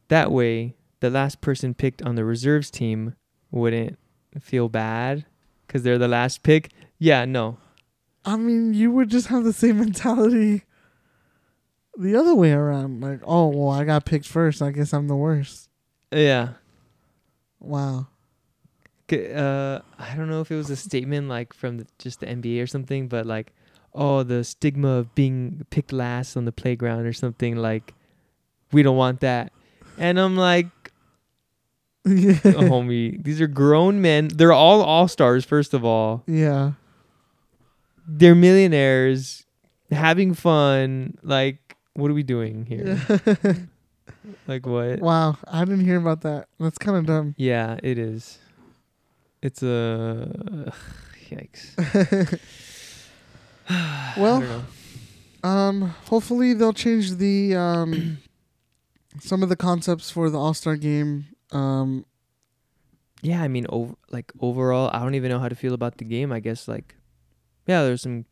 [0.08, 3.14] That way, the last person picked on the reserves team
[3.50, 3.98] wouldn't
[4.40, 5.24] feel bad
[5.66, 6.70] because they're the last pick.
[6.98, 7.58] Yeah, no,
[8.24, 10.64] I mean, you would just have the same mentality
[11.96, 13.00] the other way around.
[13.00, 14.62] Like, oh, well, I got picked first.
[14.62, 15.68] I guess I'm the worst.
[16.10, 16.50] Yeah.
[17.60, 18.08] Wow.
[19.12, 22.62] Uh, I don't know if it was a statement like from the, just the NBA
[22.62, 23.52] or something, but like,
[23.92, 27.56] oh, the stigma of being picked last on the playground or something.
[27.56, 27.94] Like,
[28.72, 29.52] we don't want that.
[29.98, 30.66] And I'm like,
[32.04, 32.32] yeah.
[32.34, 34.28] homie, these are grown men.
[34.28, 35.44] They're all all stars.
[35.44, 36.72] First of all, yeah.
[38.06, 39.44] They're millionaires,
[39.90, 41.18] having fun.
[41.22, 43.00] Like, what are we doing here?
[44.46, 45.00] Like what?
[45.00, 46.48] Wow, I didn't hear about that.
[46.58, 47.34] That's kind of dumb.
[47.36, 48.38] Yeah, it is.
[49.42, 50.72] It's a
[51.30, 52.40] yikes.
[54.16, 54.64] Well.
[55.42, 58.18] Um, hopefully they'll change the um
[59.20, 61.26] some of the concepts for the All Star game.
[61.52, 62.06] Um,
[63.22, 66.04] yeah, I mean, over like overall, I don't even know how to feel about the
[66.04, 66.32] game.
[66.32, 66.94] I guess like,
[67.66, 68.24] yeah, there's some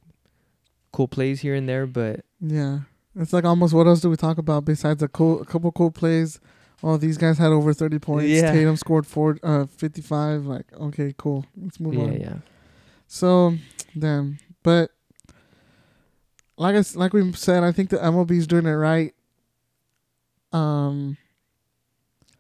[0.93, 2.81] cool plays here and there, but yeah,
[3.17, 5.91] it's like almost what else do we talk about besides a cool, a couple cool
[5.91, 6.41] plays?
[6.83, 8.29] Oh, these guys had over thirty points.
[8.29, 8.53] Yeah.
[8.53, 10.45] Tatum scored four, uh, fifty-five.
[10.47, 11.47] Like, okay, cool.
[11.57, 12.13] Let's move yeah, on.
[12.13, 12.35] yeah, yeah.
[13.07, 13.55] So,
[13.97, 14.39] damn.
[14.63, 14.91] But
[16.57, 19.15] like I like we said, I think the MLB is doing it right.
[20.53, 21.17] Um,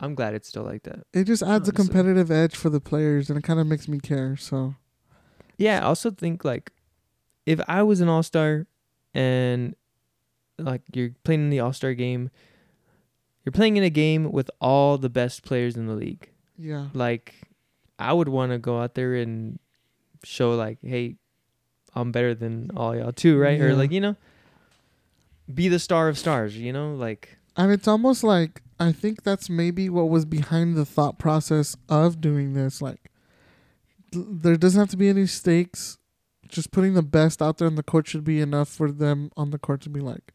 [0.00, 1.07] I'm glad it's still like that.
[1.12, 4.00] it just adds a competitive edge for the players, and it kind of makes me
[4.00, 4.37] care.
[4.37, 4.74] So,
[5.57, 6.72] Yeah, I also think like
[7.46, 8.66] if I was an all star
[9.14, 9.74] and
[10.59, 12.31] like you're playing in the all star game,
[13.44, 16.31] you're playing in a game with all the best players in the league.
[16.57, 17.35] yeah, Like
[17.98, 19.59] I would want to go out there and
[20.24, 21.16] show like, hey,
[21.94, 23.61] I'm better than all y'all too, right?
[23.61, 24.16] Or like you know,
[25.52, 26.57] be the star of stars.
[26.57, 30.85] You know, like and it's almost like I think that's maybe what was behind the
[30.85, 32.83] thought process of doing this.
[32.83, 33.11] Like,
[34.12, 35.98] there doesn't have to be any stakes.
[36.52, 39.50] Just putting the best out there on the court should be enough for them on
[39.50, 40.32] the court to be like,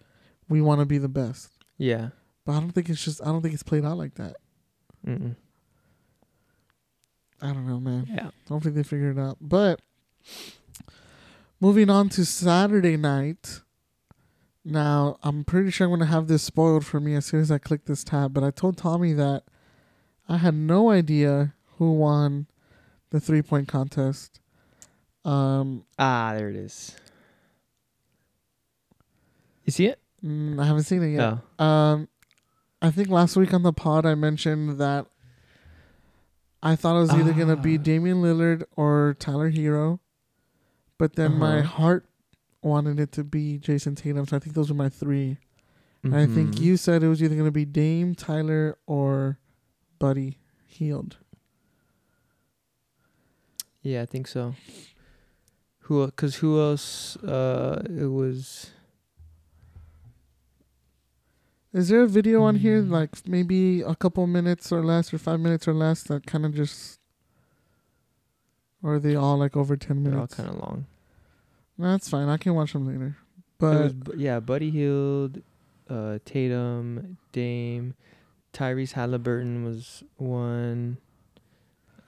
[0.49, 1.51] we want to be the best.
[1.77, 2.09] yeah,
[2.43, 4.37] But I don't think it's just I don't think it's played out like that.
[5.05, 5.35] Mm-mm.
[7.41, 8.07] I don't know, man.
[8.09, 8.31] yeah.
[8.49, 9.37] Hopefully they figure it out.
[9.39, 9.79] But
[11.59, 13.61] moving on to Saturday night.
[14.65, 17.51] Now, I'm pretty sure I'm going to have this spoiled for me as soon as
[17.51, 19.43] I click this tab, but I told Tommy that
[20.27, 22.47] I had no idea who won
[23.11, 24.41] the three-point contest.
[25.27, 26.95] Um, Ah, there it is.
[29.65, 29.99] You see it?
[30.23, 31.39] mm, I haven't seen it yet.
[31.59, 32.07] Oh, Um,
[32.81, 35.07] I think last week on the pod I mentioned that
[36.63, 37.81] I thought it was either gonna be Ah.
[37.81, 39.99] Damian Lillard or Tyler Herro,
[40.97, 41.67] but then my Uh-huh.
[41.67, 42.09] heart
[42.61, 44.25] wanted it to be Jayson Tatum.
[44.25, 45.37] So I think those were my 3
[46.03, 46.61] And I think Mhm.
[46.61, 49.39] you said it was either gonna be Dame, Tyler, or
[49.99, 50.37] Buddy
[50.67, 51.17] Hield.
[53.81, 54.55] Yeah, I think so.
[55.87, 56.09] Who?
[56.11, 57.15] Cause who else?
[57.17, 58.71] Uh, it was.
[61.73, 62.89] Is there a video on here Mm.
[62.89, 66.53] like maybe a couple minutes or less or five minutes or less that kind of
[66.55, 66.99] just,
[68.81, 70.35] or are they all like over ten They're all minutes?
[70.35, 70.85] kind of long.
[71.77, 72.27] No, that's fine.
[72.29, 73.17] I can watch them later.
[73.61, 75.41] it was, But yeah, Buddy Hield,
[75.89, 77.93] uh, Tatum, Dame,
[78.53, 80.97] Tyrese Halliburton was one.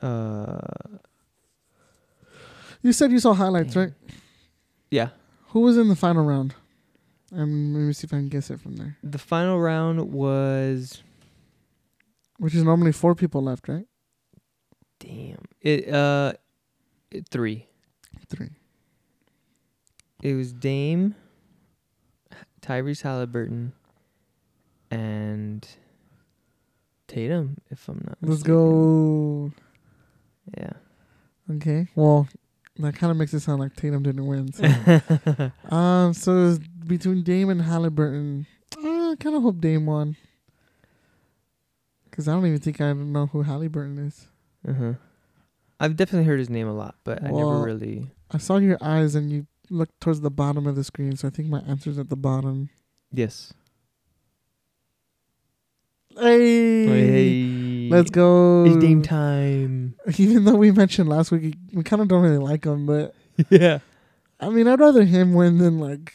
[0.02, 0.60] Uh,
[2.82, 3.92] you said you saw highlights, right?
[4.92, 5.10] yeah,
[5.50, 6.56] Who was in the final round?
[7.32, 8.98] And let me see if I can guess it from there.
[9.04, 11.04] the final round was
[12.40, 13.86] Which is normally four people left, right?
[15.00, 15.88] damn it.
[15.94, 16.34] Uh,
[17.12, 17.68] it, three.
[18.28, 18.50] Three.
[20.22, 21.16] It was Dame,
[22.62, 23.72] Tyrese Halliburton,
[24.92, 25.66] and
[27.08, 27.58] Tatum.
[27.70, 28.18] If I'm not.
[28.22, 28.54] Let's mistaken.
[28.54, 29.52] go.
[30.58, 30.74] Yeah.
[31.56, 31.88] Okay.
[31.96, 32.28] Well,
[32.78, 34.52] that kind of makes it sound like Tatum didn't win.
[34.54, 35.52] So.
[35.76, 36.14] um.
[36.14, 38.46] So between Dame and Halliburton.
[38.78, 40.16] Uh, I kind of hope Dame won.
[42.12, 44.28] Cause I don't even think I know who Halliburton is.
[44.68, 44.94] Uh-huh.
[45.80, 48.08] I've definitely heard his name a lot, but I never really.
[48.30, 51.32] I saw your eyes and you looked towards the bottom of the screen, so I
[51.32, 52.70] think my answer's at the bottom.
[53.14, 53.54] Yes.
[56.18, 56.86] Hey.
[56.86, 57.59] Hey,
[57.90, 58.66] Let's go.
[58.66, 59.96] It's game time.
[60.18, 63.14] Even though we mentioned last week, we kind of don't really like him, but
[63.50, 63.80] yeah.
[64.40, 66.14] I mean, I'd rather him win than like.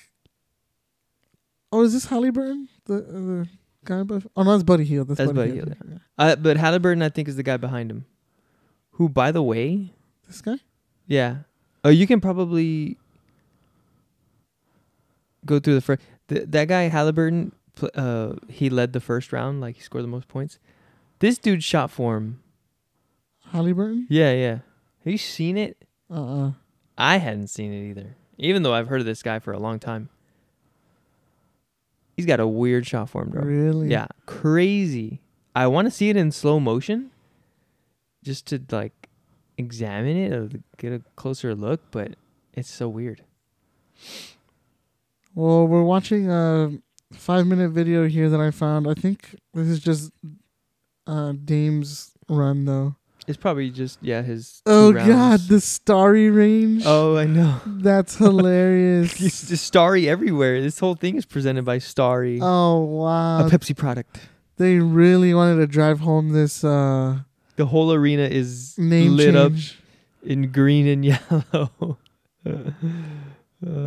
[1.72, 2.68] Oh, is this Halliburton?
[2.86, 3.48] The uh, the
[3.84, 4.26] guy above?
[4.36, 5.08] Oh no, that's Buddy Hield.
[5.08, 5.98] That's, That's Buddy, Buddy Yeah.
[6.16, 8.04] Uh, but Halliburton, I think, is the guy behind him.
[8.92, 9.92] Who, by the way,
[10.26, 10.56] This guy?
[11.06, 11.38] yeah.
[11.82, 12.96] Oh, you can probably
[15.44, 16.00] go through the first.
[16.28, 17.52] Th- that guy Halliburton,
[17.94, 19.60] uh, he led the first round.
[19.60, 20.58] Like he scored the most points.
[21.18, 22.40] This dude shot for him.
[23.50, 24.06] Halliburton?
[24.10, 24.58] Yeah, yeah.
[25.04, 25.76] Have you seen it?
[26.10, 26.52] Uh uh
[26.96, 28.16] I hadn't seen it either.
[28.38, 30.08] Even though I've heard of this guy for a long time.
[32.16, 33.42] He's got a weird shot form, bro.
[33.42, 33.88] Really?
[33.88, 35.20] Yeah, crazy.
[35.54, 37.10] I want to see it in slow motion,
[38.22, 39.08] just to like
[39.56, 40.48] examine it or
[40.78, 41.80] get a closer look.
[41.90, 42.14] But
[42.52, 43.22] it's so weird.
[45.34, 46.72] Well, we're watching a
[47.12, 48.88] five minute video here that I found.
[48.88, 50.12] I think this is just
[51.06, 52.96] uh Dame's run though.
[53.26, 54.60] It's probably just yeah his.
[54.66, 56.82] Oh god, the starry range.
[56.84, 57.60] Oh, I know.
[57.66, 59.18] That's hilarious.
[59.22, 60.60] It's just Starry everywhere.
[60.60, 63.50] This whole thing is presented by Starry, oh wow, a.
[63.50, 64.20] Pepsi product.
[64.56, 67.20] They really wanted to drive home this uh,
[67.56, 69.78] The whole arena is name lit change.
[70.22, 71.98] up in green and yellow.
[72.46, 72.70] Uh,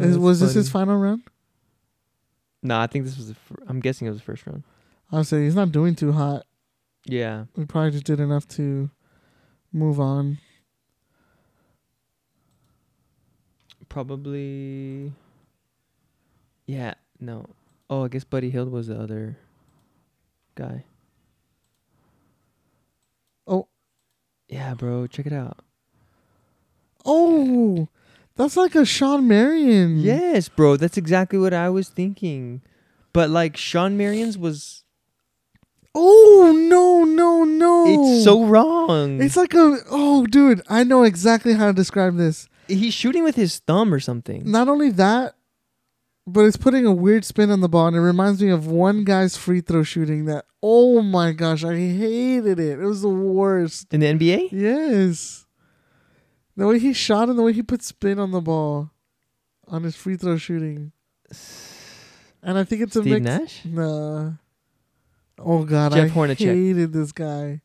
[0.02, 1.22] Is, was this his final round?
[2.64, 3.28] No, I think this was.
[3.30, 4.64] The fir- I'm guessing it was the first round.
[5.12, 6.46] I would say he's not doing too hot.
[7.08, 7.46] Yeah.
[7.56, 8.90] We probably just did enough to
[9.72, 10.40] move on.
[13.88, 15.14] Probably.
[16.66, 16.96] Yeah.
[17.20, 17.46] No.
[17.90, 19.38] Oh, I guess Buddy Hield was the other
[20.56, 20.84] guy.
[23.48, 23.70] Oh.
[24.50, 25.08] Yeah, bro.
[25.08, 25.64] Check it out.
[27.06, 27.88] Oh,
[28.36, 30.00] that's like a Shawn Marion.
[30.00, 30.76] Yes, bro.
[30.76, 32.62] That's exactly what I was thinking.
[33.14, 34.84] But like Shawn Marion's was.
[35.96, 37.86] Oh no no no!
[37.88, 39.22] It's so wrong.
[39.22, 42.48] It's like a oh dude, I know exactly how to describe this.
[42.68, 44.44] He's shooting with his thumb or something.
[44.50, 45.36] Not only that,
[46.28, 49.06] but it's putting a weird spin on the ball, and it reminds me of one
[49.06, 50.26] guy's free throw shooting.
[50.26, 52.80] That oh my gosh, I hated it.
[52.80, 53.94] It was the worst.
[53.94, 54.50] In the NBA?
[54.52, 55.46] Yes,
[56.56, 58.92] the way he shot and the way he put spin on the ball,
[59.68, 60.92] on his free throw shooting,
[62.44, 63.26] and I think it's a Steve mix.
[63.26, 63.66] Nash?
[63.66, 64.32] Nah.
[65.40, 66.38] Oh god, Jeff I Hornacek.
[66.38, 67.62] hated this guy.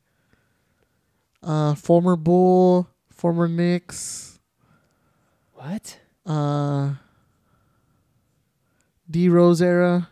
[1.43, 4.39] Uh, former Bull, former Knicks,
[5.55, 5.99] What?
[6.27, 6.95] uh,
[9.11, 10.09] D Rose era.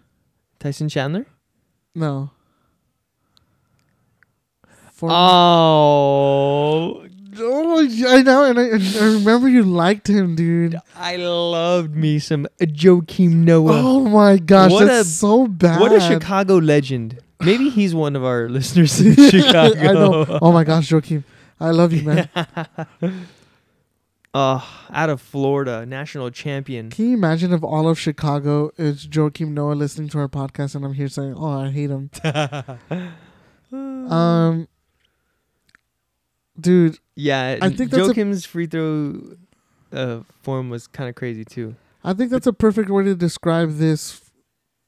[0.58, 1.26] Tyson Chandler?
[1.94, 2.30] No.
[4.92, 7.06] Former, Oh,
[7.38, 8.64] oh, I know, and I,
[9.00, 10.76] I remember you liked him, dude.
[10.96, 13.80] I loved me some Joakim Noah.
[13.82, 15.80] Oh my gosh, What that's a- so bad.
[15.80, 17.18] what a Chicago legend.
[17.40, 19.78] Maybe he's one of our listeners in Chicago.
[19.78, 20.38] I know.
[20.42, 21.24] Oh my gosh, Joakim,
[21.58, 22.28] I love you, man.
[24.32, 24.60] Uh,
[24.92, 26.88] out of Florida, national champion.
[26.88, 30.84] Can you imagine if all of Chicago is Joakim Noah listening to our podcast and
[30.84, 32.10] I'm here saying, "Oh, I hate him."
[33.72, 34.68] um,
[36.60, 39.20] dude, Yeah, I think Joakim's free throw
[39.92, 41.74] uh, form was kind of crazy too.
[42.04, 44.29] I think that's a perfect way to describe this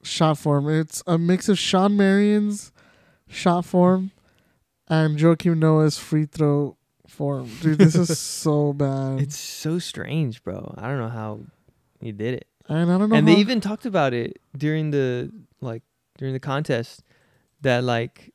[0.02, 0.68] shot form.
[0.68, 2.72] It's a mix of Shawn Marion's
[3.28, 4.10] shot form
[4.88, 7.48] and Joakim Noah's free throw form.
[7.60, 9.20] Dude, this is so bad.
[9.20, 10.74] It's so strange, bro.
[10.76, 11.40] I don't know how
[12.00, 12.46] he did it.
[12.68, 13.16] and I don't know.
[13.16, 15.82] and they even talked about it during the like
[16.18, 17.02] during the contest
[17.62, 18.32] that like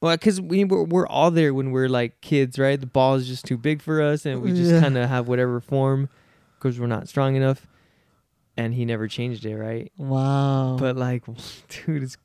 [0.00, 3.26] well because we were, we're all there when we're like kids right the ball is
[3.26, 4.80] just too big for us and we just Yeah.
[4.80, 6.08] kind of have whatever form
[6.58, 7.66] because we're not strong enough
[8.56, 10.76] and he never changed it right wow.
[10.78, 11.24] but like
[11.68, 12.16] dude it's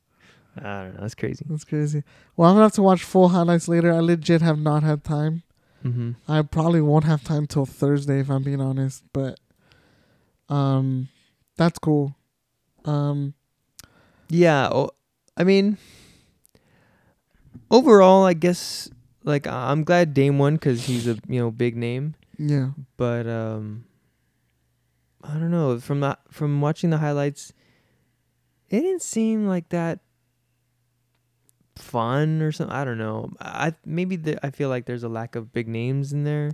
[0.57, 2.03] i don't know it's crazy that's crazy.
[2.35, 3.93] Well, I'm gonna have to watch full highlights later.
[3.93, 5.43] I legit have not had time.
[5.83, 6.11] mm-hmm.
[6.27, 9.39] I probably won't have time till Thursday if I'm being honest, but
[10.49, 11.09] um
[11.57, 12.15] that's cool.
[12.85, 13.35] Um
[14.29, 14.89] yeah oh,
[15.35, 15.77] i mean
[17.71, 18.89] overall i guess
[19.23, 22.69] like i'm glad dame won because he's a you know big name yeah.
[22.97, 23.85] but um
[25.27, 27.51] I don't know from the, from watching the highlights
[28.69, 29.99] it didn't seem like that
[31.75, 35.35] fun or something I don't know I maybe the, I feel like there's a lack
[35.35, 36.51] of big names in there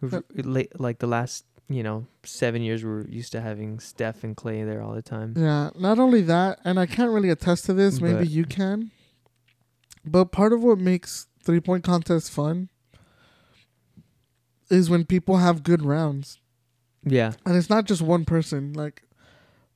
[0.00, 4.82] like the last you know 7 years we're used to having Steph and Clay there
[4.82, 8.18] all the time Yeah, not only that, and I can't really attest to this, maybe
[8.18, 8.90] But- you can.
[10.04, 12.68] But part of what makes three point contests fun
[14.70, 16.38] is when people have good rounds.
[17.06, 17.32] Yeah.
[17.46, 19.02] And it's not just one person, like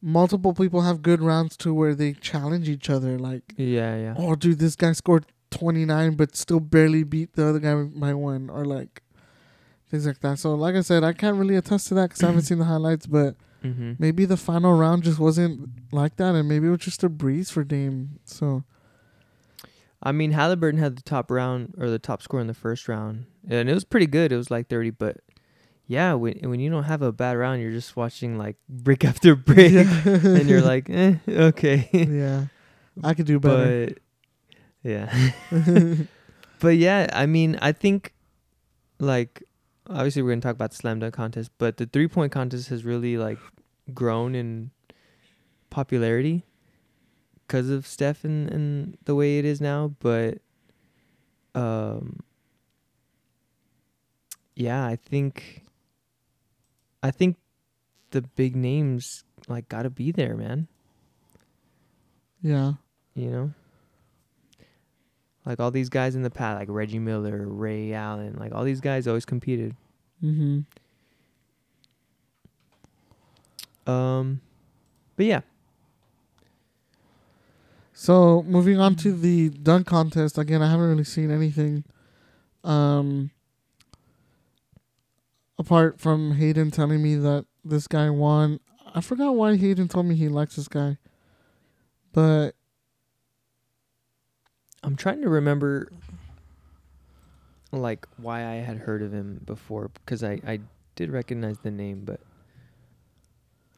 [0.03, 4.14] multiple people have good rounds to where they challenge each other like yeah yeah.
[4.16, 8.49] Oh dude this guy scored 29 but still barely beat the other guy by one
[8.49, 9.03] or like
[9.90, 10.38] things like that.
[10.38, 12.64] So like i said i can't really attest to that because i haven't seen the
[12.64, 16.81] highlights but mhm maybe the final round just wasn't like that and maybe it was
[16.81, 18.64] just a breeze for dame so.
[20.03, 23.26] I mean, Halliburton had the top round or the top score in the first round,
[23.47, 24.33] and it was pretty good.
[24.33, 25.18] It was like thirty, but
[25.91, 29.34] yeah, when when you don't have a bad round, you're just watching like brick after
[29.34, 29.72] brick,
[30.07, 32.45] and you're like, eh, okay, yeah.
[33.03, 33.86] I could do better.
[33.86, 33.99] But
[34.84, 35.12] yeah,
[36.61, 38.14] but yeah, I mean, I think
[39.01, 39.43] like
[39.88, 42.84] obviously we're gonna talk about the slam dunk contest, but the three point contest has
[42.84, 43.41] really like
[43.93, 44.70] grown in
[45.70, 46.45] popularity
[47.49, 49.93] because of Steph and, and the way it is now.
[49.99, 50.38] But
[51.57, 52.20] um,
[54.55, 55.64] yeah, I think
[57.03, 57.36] I think
[58.11, 60.68] the big names like gotta be there, man.
[62.42, 62.74] yeah
[63.14, 63.51] You know.
[65.46, 68.80] Like all these guys in the past, like Reggie Miller, Ray Allen, like all these
[68.80, 69.74] guys always competed.
[70.22, 70.61] mm-hmm
[73.90, 74.40] Um,
[75.16, 75.40] but yeah,
[78.01, 81.84] So moving on to the dunk contest again, I haven't really seen anything,
[82.64, 83.30] um,
[85.61, 88.61] apart from Hayden telling me that this guy won.
[88.95, 90.97] I forgot why Hayden told me he likes this guy,
[92.13, 92.53] but
[94.83, 95.93] I'm trying to remember
[97.73, 100.61] like why I had heard of him before because I I
[100.97, 102.21] did recognize the name, but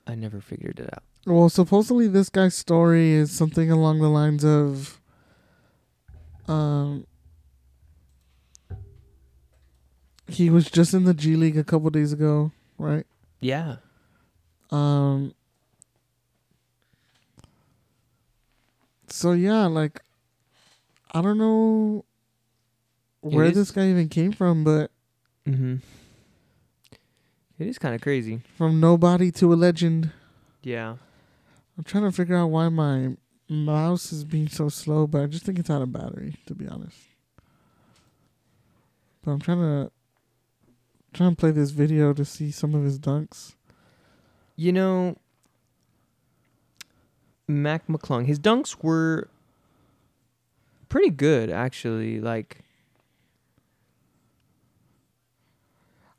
[0.06, 1.02] I never figured it out.
[1.26, 5.00] well, supposedly this guy's story is something along the lines of,
[6.48, 7.06] um,
[10.34, 13.06] he was just in the G League a couple days ago, right?
[13.40, 13.76] Yeah.
[14.70, 15.34] Um.
[19.08, 20.00] So yeah, like,
[21.12, 22.04] I don't know
[23.20, 24.90] where this guy even came from, but
[25.46, 25.76] Mm-hmm.
[27.58, 28.40] It is kind of crazy.
[28.56, 30.10] from nobody to a legend.
[30.62, 30.96] Yeah.
[31.76, 33.16] I'm trying to figure out why my
[33.48, 36.66] mouse is being so slow, but I just think it's out of battery, to be
[36.68, 36.96] honest.
[39.24, 39.90] But I'm trying to
[41.12, 43.54] trying to play this video to see some of his dunks.
[44.56, 45.16] You know,
[47.48, 49.28] Mac McClung, his dunks were
[50.88, 52.20] pretty good actually.
[52.20, 52.58] Like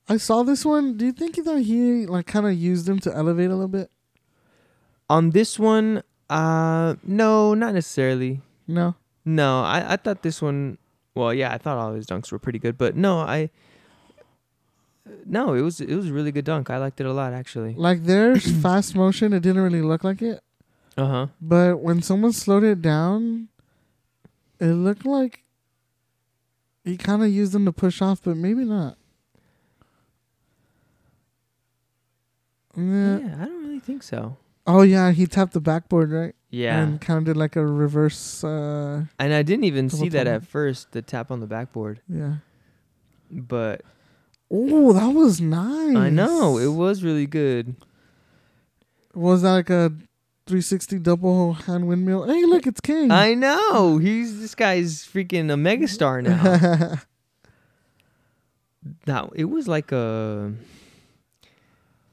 [0.09, 0.97] I saw this one.
[0.97, 3.89] Do you think that he like kind of used them to elevate a little bit?
[5.09, 8.41] on this one, uh no, not necessarily.
[8.67, 8.95] No.
[9.25, 10.77] No, I I thought this one.
[11.15, 13.49] Well, yeah, I thought all his dunks were pretty good, but no, I.
[15.25, 16.69] No, it was it was a really good dunk.
[16.69, 17.73] I liked it a lot actually.
[17.75, 20.41] Like there's fast motion, it didn't really look like it.
[20.95, 21.27] Uh huh.
[21.41, 23.49] But when someone slowed it down,
[24.59, 25.43] it looked like
[26.85, 28.97] he kind of used them to push off, but maybe not.
[32.75, 33.19] Yeah.
[33.19, 33.35] Yeah.
[33.41, 34.37] I don't really think so.
[34.65, 38.43] Oh yeah, he tapped the backboard right, Yeah, and kind of did like a reverse.
[38.45, 40.91] uh and I didn't even see that at first.
[40.93, 42.35] The tap on the backboard, Yeah.
[43.29, 43.81] but
[44.55, 45.95] Oh, that was nice.
[45.95, 47.75] I know it was really good.
[49.15, 49.89] Was that like a
[50.45, 52.27] 360 double hand windmill?
[52.27, 53.09] Hey, look, it's King.
[53.09, 56.99] I know he's this guy's freaking a megastar now.
[59.07, 60.53] now it was like a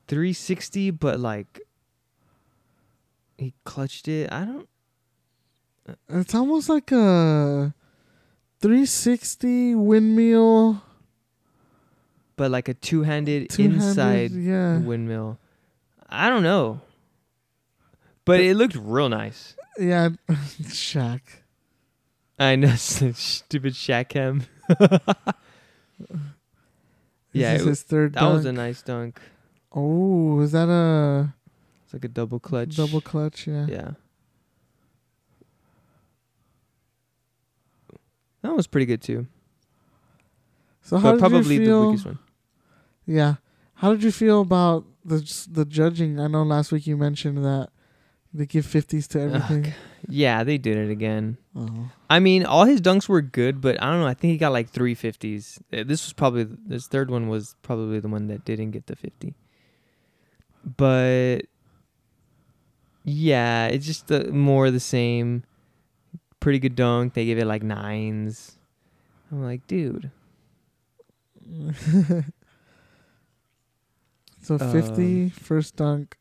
[0.08, 1.60] 360, but like
[3.36, 4.32] he clutched it.
[4.32, 4.68] I don't.
[5.86, 7.74] Uh it's almost like a
[8.60, 10.82] 360 windmill.
[12.40, 14.78] But like a two-handed, Two-handed, inside yeah.
[14.78, 15.38] windmill.
[16.08, 16.80] I don't know,
[18.24, 19.54] but it looked real nice.
[19.78, 20.08] Yeah,
[20.62, 21.20] Shaq.
[22.38, 24.14] I know, stupid Shaq
[27.34, 28.14] yeah, it, his third.
[28.14, 29.20] that was a nice dunk.
[29.70, 31.34] Oh, is that a
[31.84, 32.74] It's like a double clutch.
[32.74, 33.46] double clutch?
[33.46, 33.66] Yeah.
[33.68, 33.90] Yeah.
[38.40, 39.26] That was pretty good too,
[40.80, 41.86] So how but did probably you the feel?
[41.90, 42.18] weakest one.
[43.10, 43.34] Yeah.
[43.74, 45.18] How did you feel about the
[45.50, 46.20] the judging?
[46.20, 47.70] I know last week you mentioned that
[48.32, 49.72] they give fifties to everything.
[50.08, 51.36] Yeah, they did it again.
[51.56, 51.90] Oh.
[52.08, 54.06] I mean, all his dunks were good, but I don't know.
[54.06, 55.58] I think he got like three fifties.
[55.72, 58.94] Uh, This was probably this third one was probably the one that didn't get the
[58.94, 59.34] fifty.
[60.64, 61.40] But
[63.04, 65.42] yeah, it's just the more of the same.
[66.38, 67.14] Pretty good dunk.
[67.14, 68.56] They gave it like nines.
[69.32, 70.10] I'm like, dude.
[74.58, 76.16] so 50 Um, first dunk.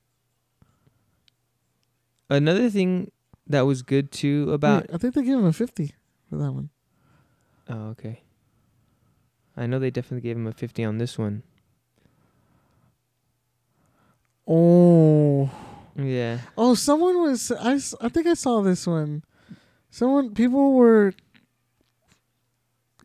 [2.30, 3.12] Another thing
[3.48, 5.94] that was good too about Wait, I think they gave him a 50
[6.30, 6.70] for that one.
[7.68, 8.22] Oh, okay.
[9.58, 11.44] I know they definitely gave him a 50 on this one.
[14.48, 15.50] Oh.
[15.96, 16.40] Yeah.
[16.58, 17.52] Oh, someone was.
[17.52, 17.74] I,
[18.04, 19.24] I think I saw this one.
[19.90, 21.14] Someone, people were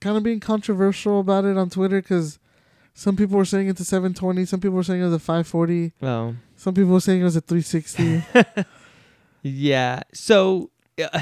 [0.00, 2.38] kind of being controversial about it on Twitter because
[2.94, 5.92] some people were saying it's a 720, some people were saying it was a 540,
[6.00, 8.22] Well, some people were saying it was a 360.
[9.42, 10.02] yeah.
[10.12, 10.70] So
[11.02, 11.20] uh,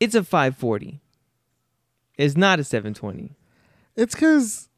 [0.00, 1.00] it's a 540.
[2.18, 3.32] It's not a 720.
[3.96, 4.68] it's because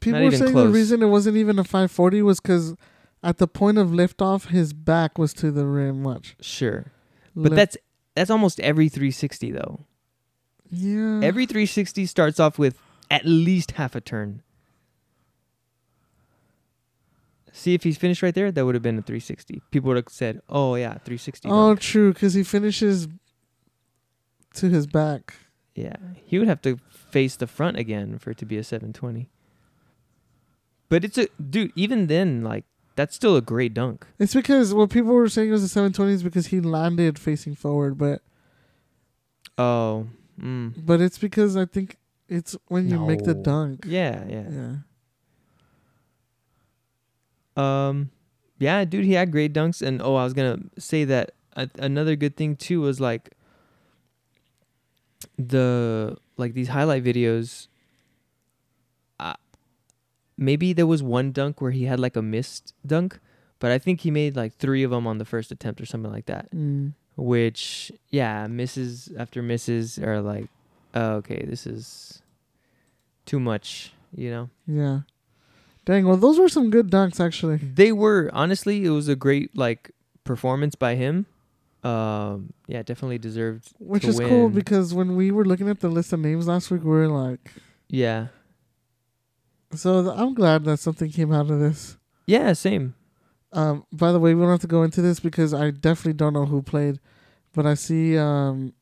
[0.00, 0.66] people were saying close.
[0.66, 2.74] the reason it wasn't even a 540 was because
[3.22, 6.02] at the point of liftoff, his back was to the rim.
[6.04, 6.36] Watch.
[6.40, 6.92] Sure.
[7.34, 7.76] But Lift- that's
[8.14, 9.80] that's almost every 360 though.
[10.70, 11.20] yeah.
[11.22, 12.78] Every 360 starts off with
[13.10, 14.42] at least half a turn.
[17.58, 19.60] See if he's finished right there, that would have been a 360.
[19.72, 23.08] People would have said, "Oh yeah, 360." Oh, dunk." true, because he finishes
[24.54, 25.34] to his back.
[25.74, 29.28] Yeah, he would have to face the front again for it to be a 720.
[30.88, 31.72] But it's a dude.
[31.74, 34.06] Even then, like that's still a great dunk.
[34.20, 37.98] It's because what people were saying was a 720 is because he landed facing forward,
[37.98, 38.22] but
[39.58, 40.06] Oh.
[40.40, 40.86] Mm.
[40.86, 41.96] but it's because I think
[42.28, 43.84] it's when you make the dunk.
[43.84, 44.44] Yeah, yeah.
[44.48, 44.72] Yeah.
[47.58, 48.10] Um,
[48.58, 52.16] yeah, dude, he had great dunks, and oh, I was gonna say that a- another
[52.16, 53.30] good thing too was like
[55.36, 57.66] the like these highlight videos.
[59.18, 59.34] Uh,
[60.36, 63.18] maybe there was one dunk where he had like a missed dunk,
[63.58, 66.12] but I think he made like three of them on the first attempt or something
[66.12, 66.50] like that.
[66.52, 66.94] Mm.
[67.16, 70.46] Which, yeah, misses after misses are like,
[70.94, 72.22] oh, okay, this is
[73.26, 74.50] too much, you know.
[74.68, 75.00] Yeah.
[75.88, 76.06] Dang.
[76.06, 77.56] Well, those were some good dunks actually.
[77.56, 79.90] They were honestly, it was a great like
[80.22, 81.24] performance by him.
[81.82, 83.72] Um, yeah, definitely deserved.
[83.78, 86.82] Which is cool because when we were looking at the list of names last week,
[86.82, 87.52] we were like,
[87.88, 88.26] Yeah,
[89.74, 91.96] so th- I'm glad that something came out of this.
[92.26, 92.94] yeah, same.
[93.54, 96.34] Um, by the way, we don't have to go into this because I definitely don't
[96.34, 97.00] know who played,
[97.54, 98.74] but I see, um,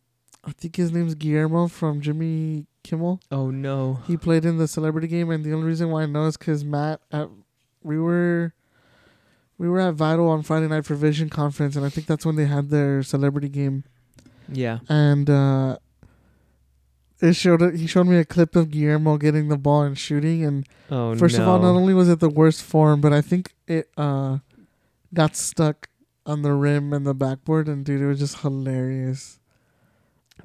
[0.42, 3.20] I think his name's Guillermo from Jimmy Kimmel.
[3.30, 4.00] Oh no.
[4.06, 6.64] He played in the celebrity game, and the only reason why I know is because
[6.64, 7.28] Matt, at,
[7.82, 8.54] we were,
[9.58, 12.36] we were at Vital on Friday night for Vision conference, and I think that's when
[12.36, 13.84] they had their celebrity game.
[14.48, 14.78] Yeah.
[14.88, 15.78] and uh
[17.20, 20.44] it showed it, he showed me a clip of Guillermo getting the ball and shooting
[20.44, 21.42] and Oh first no.
[21.42, 24.38] of all not only was it the worst form but I think it uh
[25.12, 25.88] got stuck
[26.26, 29.40] on the rim and the backboard and dude it was just hilarious.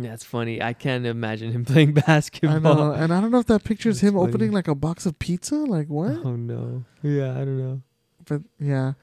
[0.04, 0.62] That's funny.
[0.62, 2.56] I can't imagine him playing basketball.
[2.56, 4.28] I know and I don't know if that picture is him funny.
[4.30, 6.12] opening like a box of pizza like what?
[6.24, 6.84] Oh no.
[7.04, 7.82] Yeah, I don't know.
[8.26, 8.94] But yeah.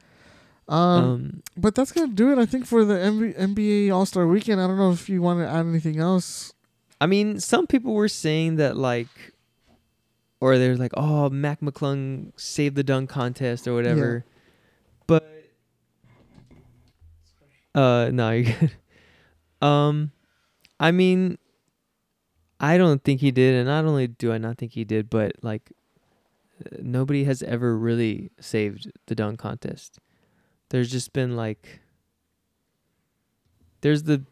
[0.68, 4.60] Um, Um, but that's gonna do it I think for the MB- NBA All-Star weekend.
[4.60, 6.52] I don't know if you want to add anything else.
[7.00, 9.08] I mean, some people were saying that like,
[10.40, 14.24] or they're like, "Oh, Mac McClung saved the dunk contest or whatever,"
[15.06, 15.24] but
[17.74, 19.66] uh, no, you're good.
[19.66, 20.12] Um,
[20.80, 21.38] I mean,
[22.60, 25.32] I don't think he did, and not only do I not think he did, but
[25.42, 25.72] like,
[26.78, 29.98] nobody has ever really saved the dunk contest.
[30.70, 31.80] There's just been like,
[33.80, 34.22] there's the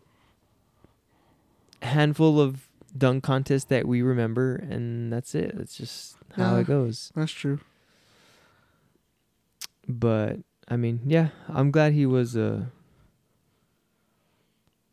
[1.82, 5.56] handful of dunk contests that we remember, and that's it.
[5.56, 6.60] That's just how Yeah.
[6.60, 7.12] it goes.
[7.14, 7.60] That's true.
[9.88, 12.66] But I mean, yeah, I'm glad he was uh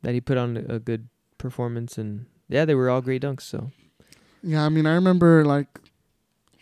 [0.04, 1.08] that he put on a good
[1.44, 3.42] performance, and yeah, they were all great dunks.
[3.42, 3.70] So
[4.42, 5.68] Yeah, I mean, I remember like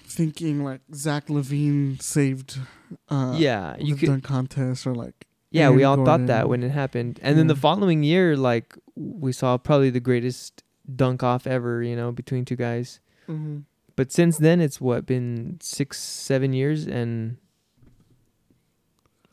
[0.04, 2.60] thinking like Zach LaVine saved.
[3.08, 6.64] Uh, yeah, you the dunk contest or like Yeah, we all Aaron thought that when
[6.64, 10.64] it happened, and then the following year, like we saw probably the greatest
[10.94, 11.82] dunk off ever.
[11.82, 13.00] You know, between two guys.
[13.30, 13.60] mm-hmm.
[13.96, 17.38] But since then, it's what been six, seven years, and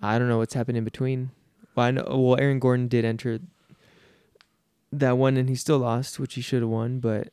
[0.03, 1.31] I don't know what's happened in between.
[1.75, 2.05] Well, I know.
[2.11, 3.41] Well, Aaron Gordon did enter
[4.93, 6.99] that one, and he still lost, which he should have won.
[7.01, 7.29] But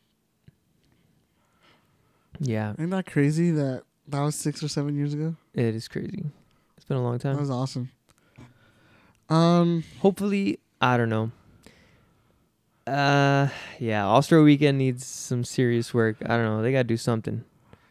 [2.39, 5.35] yeah, Isn't that crazy that that was six or seven years ago?
[5.53, 6.25] it is crazy.
[6.75, 7.35] It's been a long time.
[7.35, 7.89] That was awesome.
[9.29, 11.31] Um, Hopefully, I don't know.
[12.85, 13.47] Uh,
[13.79, 16.17] yeah, All Star Weekend needs some serious work.
[16.23, 16.61] I don't know.
[16.61, 17.43] They gotta do something.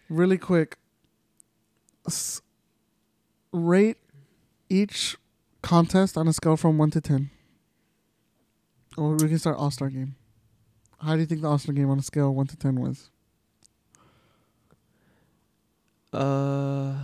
[0.08, 0.76] really quick.
[2.06, 2.40] S-
[3.50, 3.96] rate
[4.68, 5.16] each
[5.62, 7.30] contest on a scale from one to ten.
[8.96, 10.14] Or we can start All Star game.
[11.00, 12.80] How do you think the All Star game on a scale of one to ten
[12.80, 13.10] was?
[16.12, 16.94] Uh,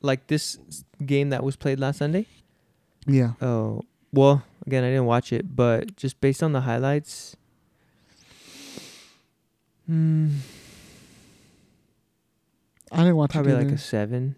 [0.00, 0.58] like this
[1.04, 2.26] game that was played last Sunday.
[3.06, 3.32] Yeah.
[3.42, 7.36] Oh, well, again, I didn't watch it, but just based on the highlights,
[9.86, 10.36] hmm,
[12.92, 13.32] I didn't watch it.
[13.34, 13.56] probably it.
[13.56, 14.36] like a seven.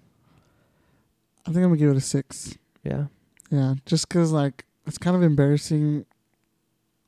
[1.45, 2.57] I think I'm gonna give it a six.
[2.85, 3.07] Yeah.
[3.51, 6.07] Yeah, just cause like it's kind of embarrassing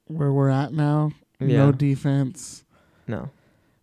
[0.07, 1.13] where we're at now.
[1.41, 1.67] Yeah.
[1.67, 2.65] No defense,
[3.07, 3.31] No.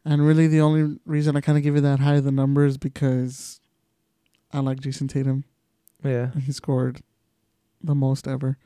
[0.06, 2.78] and really the only reason I kind of give you that high the number is
[2.78, 3.60] because
[4.52, 5.44] I like Jayson Tatum
[6.04, 6.32] Yeah.
[6.34, 7.02] and he scored
[7.84, 8.58] the most ever.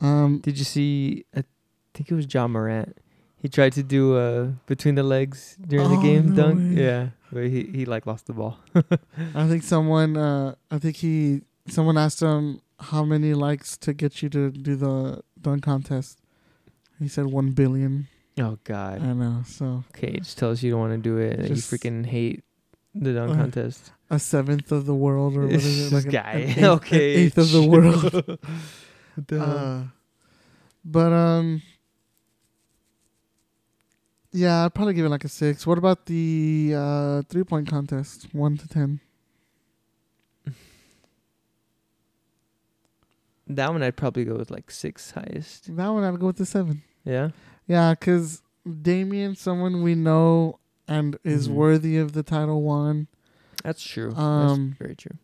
[0.00, 1.24] Um, Did you see?
[1.34, 1.44] I
[1.94, 2.96] think it was Ja Morant.
[3.38, 6.58] He tried to do uh between the legs during the Oh, game no dunk.
[6.76, 6.82] way.
[6.82, 8.58] Yeah, but he he like lost the ball.
[9.34, 14.22] I think someone, uh, I think he, someone asked him how many likes to get
[14.22, 16.18] you to do the dunk contest.
[16.98, 18.08] He said one billion.
[18.38, 19.02] Oh God.
[19.02, 19.42] I know.
[19.46, 21.38] So Okay, just tell us you don't want to do it.
[21.40, 22.42] and you freaking hate
[22.94, 23.92] the dunk Uh, contest.
[24.10, 25.90] a seventh of the world, or what is it?
[25.90, 26.32] this Like guy.
[26.32, 26.98] an eighth, an okay.
[27.14, 28.38] eighth of the world.
[29.32, 29.84] Uh,
[30.84, 31.62] but um,
[34.32, 35.66] yeah, I'd probably give it like a six.
[35.66, 39.00] What about the uh three point contest, one to ten?
[43.48, 45.74] That one I'd probably go with like six highest.
[45.76, 46.82] That one I'd go with the seven.
[47.04, 47.30] Yeah.
[47.68, 48.42] Yeah, because
[48.82, 51.52] Damien, someone we know and is Mhm.
[51.54, 53.06] worthy of the title one.
[53.62, 54.12] That's true.
[54.14, 55.16] Um, That's very true.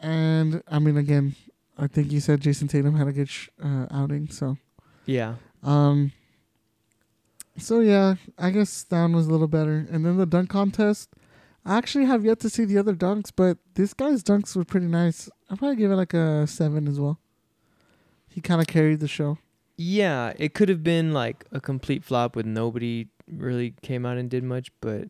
[0.00, 1.34] And I mean, again,
[1.78, 4.28] I think you said Jayson Tatum had a good sh- uh, outing.
[4.28, 4.58] So,
[5.06, 5.36] Yeah.
[5.62, 6.12] um,
[7.56, 9.86] so yeah, I guess that one was a little better.
[9.90, 11.08] And then the dunk contest.
[11.64, 14.86] I actually have yet to see the other dunks, but this guy's dunks were pretty
[14.86, 15.28] nice.
[15.48, 17.20] I'll probably give it like a seven as well.
[18.28, 19.38] He kind of carried the show.
[19.76, 24.28] Yeah, it could have been like a complete flop with nobody really came out and
[24.28, 25.08] did much, but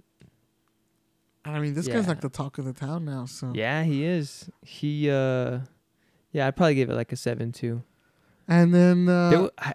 [1.44, 3.26] I mean, this guy's like the talk of the town now.
[3.26, 4.48] So yeah, he is.
[4.64, 5.60] He uh
[6.32, 7.82] yeah, I'd probably give it like a 7 too.
[8.48, 9.74] And then uh, wa- I,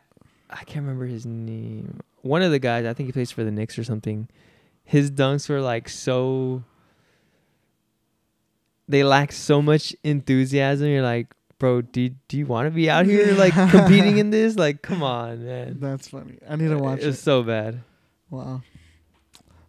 [0.50, 2.00] I can't remember his name.
[2.22, 4.28] One of the guys, I think he plays for the Knicks or something.
[4.88, 6.64] His dunks were like so
[8.88, 10.88] they lack so much enthusiasm.
[10.88, 11.28] You're like,
[11.60, 14.56] bro, do do you want to be out here like competing in this?
[14.56, 15.78] Like, come on, man.
[15.82, 16.40] that's funny.
[16.48, 17.04] I need to watch it.
[17.04, 17.08] it.
[17.08, 17.82] was so bad.
[18.30, 18.62] Wow.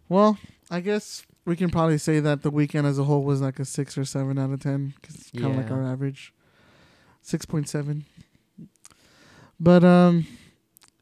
[0.07, 0.37] Well,
[0.71, 3.65] I guess we can probably say that the weekend as a whole was like a
[3.65, 4.93] six or seven out of ten.
[5.01, 6.33] 'cause it's kind of like our average,
[7.21, 8.05] six point seven.
[9.59, 10.25] But um,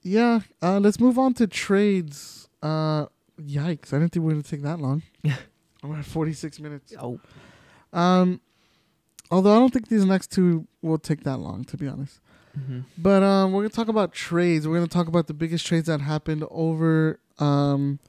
[0.01, 0.39] yeah.
[0.59, 2.49] Uh, let's move on to trades.
[2.63, 3.05] Uh,
[3.41, 3.93] yikes!
[3.93, 5.03] I didn't think we were gonna take that long.
[5.23, 5.35] Yeah.
[5.83, 6.93] We're at forty six minutes.
[6.99, 7.19] Oh,
[7.93, 8.41] Um,
[9.31, 12.19] although I don't think these next two will take that long, to be honest.
[12.55, 14.67] hmm But um, we're gonna talk about trades.
[14.67, 17.99] We're gonna talk about the biggest trades that happened over um,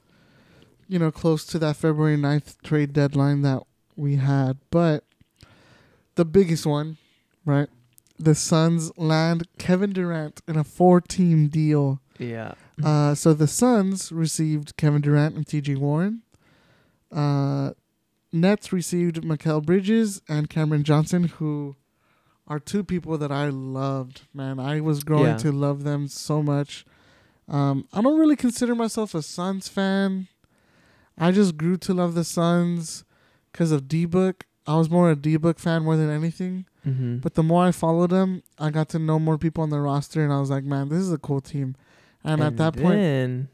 [0.87, 3.61] you know, close to that February 9th trade deadline that
[3.95, 4.57] we had.
[4.71, 5.03] But
[6.15, 6.97] the biggest one,
[7.45, 7.69] right?
[8.17, 12.01] The Suns land Kevin Durant in a four-team deal.
[12.17, 12.53] yeah.
[12.83, 15.75] Uh, so the Suns received Kevin Durant and T.J.
[15.75, 16.21] Warren.
[17.11, 17.71] Uh,
[18.31, 21.75] Nets received Mikal Bridges and Cameron Johnson, who
[22.47, 24.21] are two people that I loved.
[24.33, 25.37] Man, I was growing Yeah.
[25.37, 26.85] to love them so much.
[27.47, 30.27] Um, I don't really consider myself a Suns fan.
[31.17, 33.03] I just grew to love the Suns
[33.51, 34.45] because of D Book.
[34.67, 36.65] I was more a D Book fan more than anything.
[36.83, 39.79] hmm But the more I followed them, I got to know more people on the
[39.81, 41.75] roster, and I was like, man, this is a cool team.
[42.29, 43.49] And, at that point, then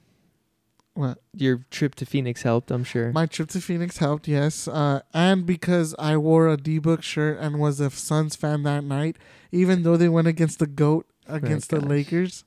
[0.94, 1.22] what?
[1.34, 2.72] your trip to Phoenix helped.
[2.72, 3.12] I'm sure.
[3.12, 4.68] My trip to Phoenix helped, yes.
[4.68, 8.84] Uh, and because I wore a D Book shirt and was a Suns fan that
[8.84, 9.18] night,
[9.52, 11.90] even though they went against the GOAT, against the gosh.
[11.90, 12.44] Lakers,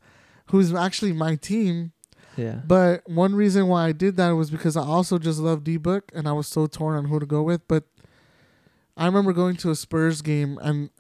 [0.47, 1.93] who's actually my team.
[2.37, 2.61] yeah.
[2.67, 6.11] But one reason why I did that was because I also just love D Book
[6.15, 7.67] and I was so torn on who to go with.
[7.69, 7.85] But
[8.97, 10.91] I remember going to a Spurs game and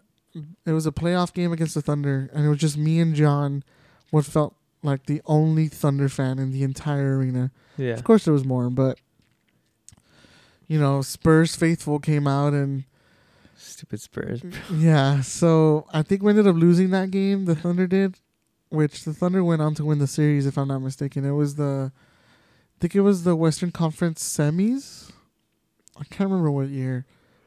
[0.66, 3.64] it was a playoff game against the Thunder, and it was just me and John,
[4.10, 7.50] what felt like the only Thunder fan in the entire arena.
[7.76, 7.94] Yeah.
[7.94, 8.98] Of course, there was more, but
[10.66, 12.84] you know, Spurs faithful came out and
[13.56, 14.42] Stupid Spurs.
[14.72, 15.20] yeah.
[15.20, 17.46] So I think we ended up losing that game.
[17.46, 18.16] The Thunder did,
[18.68, 21.24] which the Thunder went on to win the series, if I'm not mistaken.
[21.24, 25.10] It was the, I think it was the Western Conference semis.
[25.96, 27.06] I can't remember what year,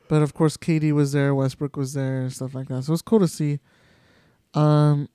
[0.10, 2.84] but of course, KD was there, Westbrook was there, and stuff like that.
[2.84, 3.60] So it was cool to see.
[4.54, 5.08] Um,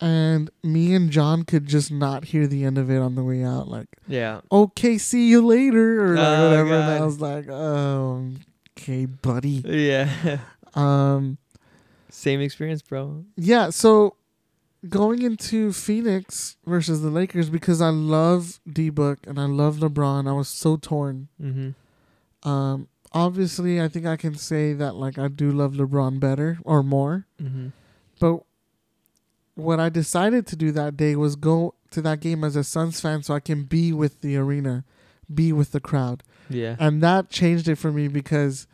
[0.00, 3.42] and me and John could just not hear the end of it on the way
[3.42, 4.40] out, like Yeah.
[4.52, 6.74] okay, see you later, or like Oh, whatever.
[6.74, 8.30] And I was like, oh,
[8.78, 9.62] okay, buddy.
[9.66, 10.38] Yeah.
[10.74, 11.38] Um,
[12.10, 13.24] Same experience, bro.
[13.36, 13.70] yeah.
[13.70, 14.16] So
[14.88, 20.28] going into Phoenix versus the Lakers because I love D Book and I love LeBron.
[20.28, 21.28] I was so torn.
[21.42, 22.48] Mm-hmm.
[22.48, 26.82] Um, obviously, I think I can say that like I do love LeBron better or
[26.82, 27.26] more.
[27.42, 27.68] Mm-hmm.
[28.20, 28.42] But
[29.56, 33.00] what I decided to do that day was go to that game as a Suns
[33.00, 34.84] fan so I can be with the arena,
[35.32, 36.22] be with the crowd.
[36.48, 36.76] Yeah.
[36.78, 38.66] And that changed it for me because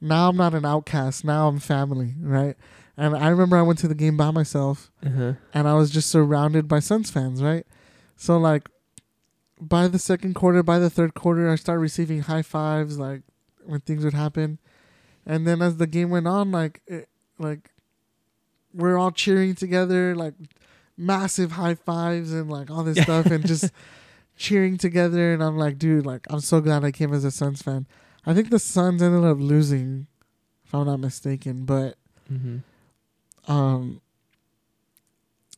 [0.00, 1.24] now I'm not an outcast.
[1.24, 2.56] Now I'm family, right?
[2.96, 5.34] And I remember I went to the game by myself Uh-huh.
[5.54, 7.66] and I was just surrounded by Suns fans, right?
[8.16, 8.68] So like
[9.60, 13.22] by the second quarter, by the third quarter, I started receiving high fives like
[13.64, 14.58] when things would happen.
[15.26, 17.70] And then as the game went on, like it, like
[18.74, 20.34] we're all cheering together, like
[20.96, 23.72] massive high fives and like all this stuff and just
[24.36, 27.62] cheering together and I'm like, dude, like I'm so glad I came as a Suns
[27.62, 27.86] fan.
[28.26, 30.06] I think the Suns ended up losing,
[30.64, 31.96] if I'm not mistaken, but
[32.32, 32.58] Mm-hmm.
[33.50, 34.00] um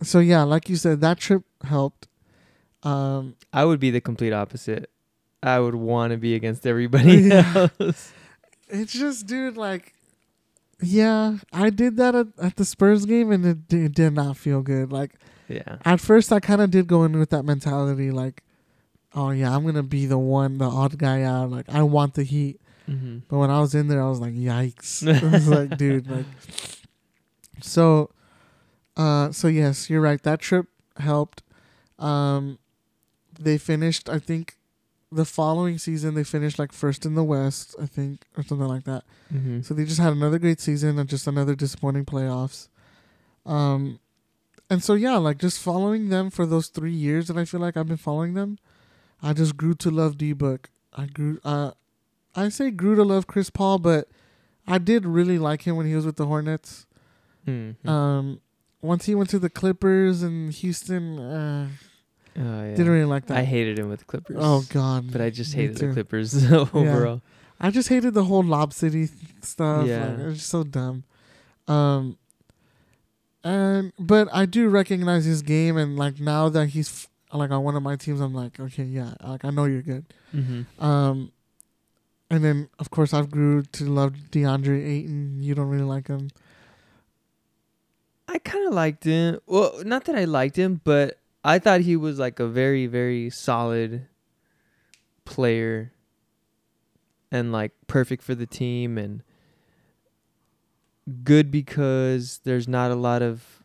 [0.03, 2.09] so yeah, like you said, that trip helped.
[2.83, 4.91] Um I would be the complete opposite.
[5.43, 7.69] I would want to be against everybody Yeah.
[7.81, 8.13] else.
[8.69, 9.93] it's just dude like
[10.83, 14.37] yeah, I did that at, at the Spurs game and it, d- it did not
[14.37, 14.93] feel good.
[14.93, 15.15] Like
[15.49, 15.77] Yeah.
[15.85, 18.43] at first I kind of did go in with that mentality like
[19.15, 21.51] oh yeah, I'm going to be the one the odd guy out.
[21.51, 22.61] Like I want the heat.
[22.89, 23.19] Mm-hmm.
[23.29, 25.07] But when I was in there I was like yikes.
[25.23, 26.27] I was like dude like
[27.61, 28.11] so
[28.97, 30.23] Uh, so yes, you're right.
[30.23, 30.67] That trip
[30.99, 31.43] helped.
[31.99, 32.59] Um,
[33.39, 34.09] they finished.
[34.11, 34.57] I think
[35.13, 37.75] the following season they finished like first in the West.
[37.81, 39.05] I think or something like that.
[39.33, 39.63] Mm-hmm.
[39.63, 42.69] So they just had another great season and just another disappointing playoffs.
[43.45, 44.01] Um,
[44.71, 47.77] and so yeah, like just following them for those three years that I feel like
[47.77, 48.59] I've been following them,
[49.23, 50.71] I just grew to love D Book.
[50.95, 51.39] I grew.
[51.45, 51.73] Uh,
[52.35, 54.09] I say grew to love Chris Paul, but
[54.67, 56.87] I did really like him when he was with the Hornets.
[57.47, 57.89] Mm-hmm.
[57.89, 58.41] Um,
[58.81, 61.69] once he went to the Clippers and Houston, uh,
[62.37, 62.75] oh, yeah.
[62.75, 63.37] didn't really like that.
[63.39, 64.37] I hated him with the Clippers.
[64.39, 65.11] oh God!
[65.13, 65.93] but I just hated the.
[65.93, 67.23] Clippers overall.
[67.61, 69.11] I just hated the whole Lob City th-
[69.43, 69.87] stuff.
[69.87, 70.07] Yeah.
[70.09, 71.05] Like, it was just so dumb.
[71.69, 72.19] Um,
[73.45, 77.63] and but I do recognize his game, and like now that he's f- like on
[77.63, 80.07] one of my teams, I'm like, okay, yeah, like I know you're good.
[80.35, 80.85] Mm-hmm.
[80.85, 81.33] Um,
[82.31, 85.43] and then of course I've grew to love DeAndre Ayton.
[85.43, 86.31] You don't really like him.
[88.29, 89.41] I kind of liked him.
[89.47, 93.31] Well, not that I liked him, but I thought he was like a very, very
[93.31, 94.07] solid
[95.25, 95.93] player
[97.31, 99.23] and like perfect for the team and
[101.25, 103.63] good because there's not a lot of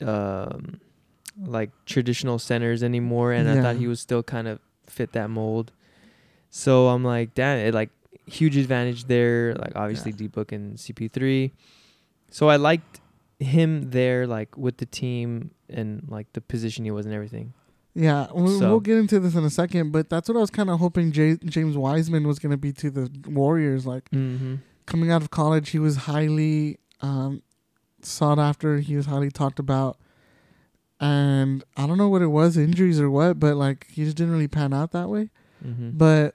[0.00, 0.80] um
[1.38, 5.72] like traditional centers anymore and I thought he was still kind of fit that mold.
[6.50, 7.90] So I'm like, damn, it like
[8.26, 9.54] huge advantage there.
[9.54, 11.50] Like obviously D Book and CP3.
[12.30, 13.00] So I liked
[13.38, 17.52] him there, like with the team and like the position he was and everything.
[17.94, 20.50] Yeah, we'll, So- we'll get into this in a second, but that's what I was
[20.50, 23.86] kind of hoping J- James Wiseman was going to be to the Warriors.
[23.86, 24.56] Like Mm-hmm.
[24.86, 27.42] coming out of college, he was highly um,
[28.02, 28.78] sought after.
[28.80, 29.96] He was highly talked about,
[31.00, 34.32] and I don't know what it was, injuries or what, but like he just didn't
[34.32, 35.30] really pan out that way.
[35.64, 35.90] Mm-hmm.
[35.96, 36.34] But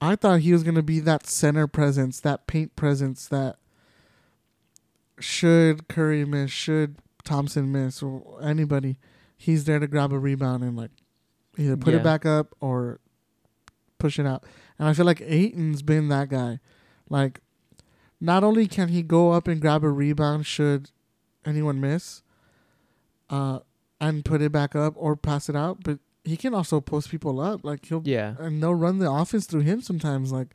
[0.00, 3.56] I thought he was going to be that center presence, that paint presence that
[5.18, 8.98] should Curry miss, should Thompson miss, or anybody,
[9.36, 10.90] he's there to grab a rebound and like
[11.58, 12.00] either put Yeah.
[12.00, 13.00] it back up or
[13.98, 14.44] push it out.
[14.78, 16.60] And I feel like Ayton's been that guy.
[17.08, 17.40] Like,
[18.20, 20.90] not only can he go up and grab a rebound should
[21.44, 22.22] anyone miss,
[23.30, 23.60] uh,
[24.00, 27.40] and put it back up or pass it out, but he can also post people
[27.40, 27.64] up.
[27.64, 28.34] Like he'll yeah.
[28.38, 30.32] and they'll run the offense through him sometimes.
[30.32, 30.48] Like,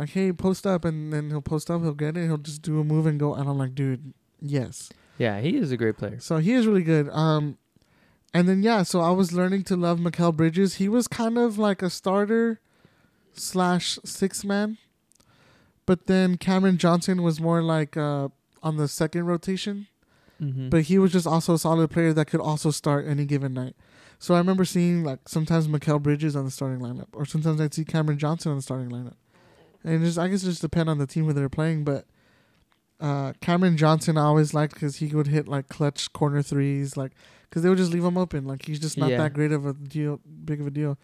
[0.00, 2.80] like hey, post up, and then he'll post up, he'll get it, he'll just do
[2.80, 3.34] a move and go.
[3.34, 4.90] And I'm like, dude, yes.
[5.18, 6.18] Yeah, he is a great player.
[6.18, 7.08] So he is really good.
[7.10, 7.58] Um,
[8.32, 10.76] and then yeah, so I was learning to love Mikal Bridges.
[10.76, 12.60] He was kind of like a starter
[13.34, 14.78] slash six man,
[15.84, 18.28] but then Cameron Johnson was more like uh
[18.62, 19.86] on the second rotation.
[20.40, 20.70] Mm-hmm.
[20.70, 23.76] But he was just also a solid player that could also start any given night.
[24.18, 27.74] So I remember seeing like sometimes Mikal Bridges on the starting lineup, or sometimes I'd
[27.74, 29.16] see Cameron Johnson on the starting lineup.
[29.84, 31.84] And just I guess it just depend on the team who they're playing.
[31.84, 32.06] But
[33.00, 37.12] uh, Cameron Johnson I always liked because he would hit like clutch corner threes, like
[37.48, 38.46] because they would just leave him open.
[38.46, 39.18] Like he's just not Yeah.
[39.18, 40.98] that great of a deal, big of a deal.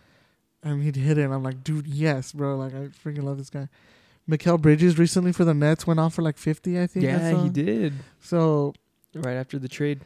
[0.62, 1.22] And he'd hit it.
[1.22, 2.56] And I'm like, dude, yes, bro.
[2.56, 3.68] Like I freaking love this guy.
[4.28, 7.04] Mikal Bridges recently for the Nets went off for like 50, I think.
[7.04, 7.92] Yeah, he did.
[8.20, 8.74] So
[9.14, 10.00] Right after the trade.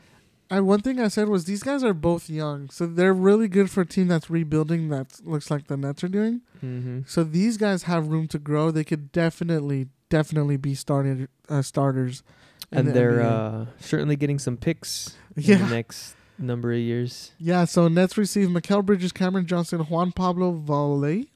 [0.51, 3.70] And one thing I said was these guys are both young, so they're really good
[3.70, 4.88] for a team that's rebuilding.
[4.88, 6.40] That looks like the Nets are doing.
[6.57, 7.03] Mm-hmm.
[7.07, 8.72] So these guys have room to grow.
[8.72, 12.24] They could definitely, definitely be started uh, starters.
[12.72, 17.32] And the they're uh, certainly getting some picks in yeah, the next number of years.
[17.38, 17.64] yeah.
[17.64, 21.26] So Nets receive Mikal Bridges, Cameron Johnson, Juan Pablo Valle,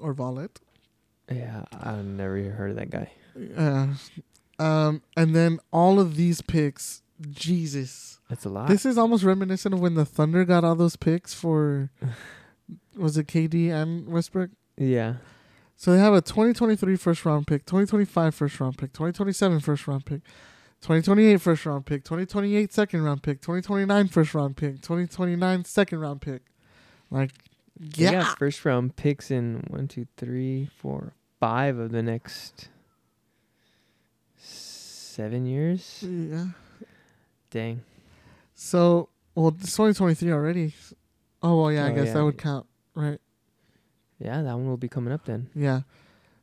[0.00, 0.60] or Vallet.
[1.30, 3.10] Yeah, I've never heard of that guy.
[3.56, 8.19] Uh, um, and then all of these picks, Jesus.
[8.30, 8.68] That's a lot.
[8.68, 11.90] This is almost reminiscent of when the Thunder got all those picks for
[12.96, 14.50] was it KD and Westbrook?
[14.78, 15.16] yeah.
[15.76, 20.04] So they have a 2023 first round pick, 2025 first round pick, 2027 first round
[20.04, 20.20] pick,
[20.82, 26.20] 2028 first round pick, 2028 second round pick, 2029 first round pick, 2029 second round
[26.20, 26.42] pick.
[27.10, 27.30] Like
[27.96, 28.12] yeah.
[28.12, 32.68] got first round picks in one, two, three, four, five of the next
[34.36, 36.04] seven years.
[36.06, 36.48] Yeah.
[37.50, 37.80] Dang.
[38.62, 40.74] So, well, it's 2023 already.
[41.42, 42.12] Oh, well, yeah, I Oh, guess yeah.
[42.12, 43.18] that would count, right?
[44.18, 45.48] Yeah, that one will be coming up then.
[45.54, 45.80] Yeah.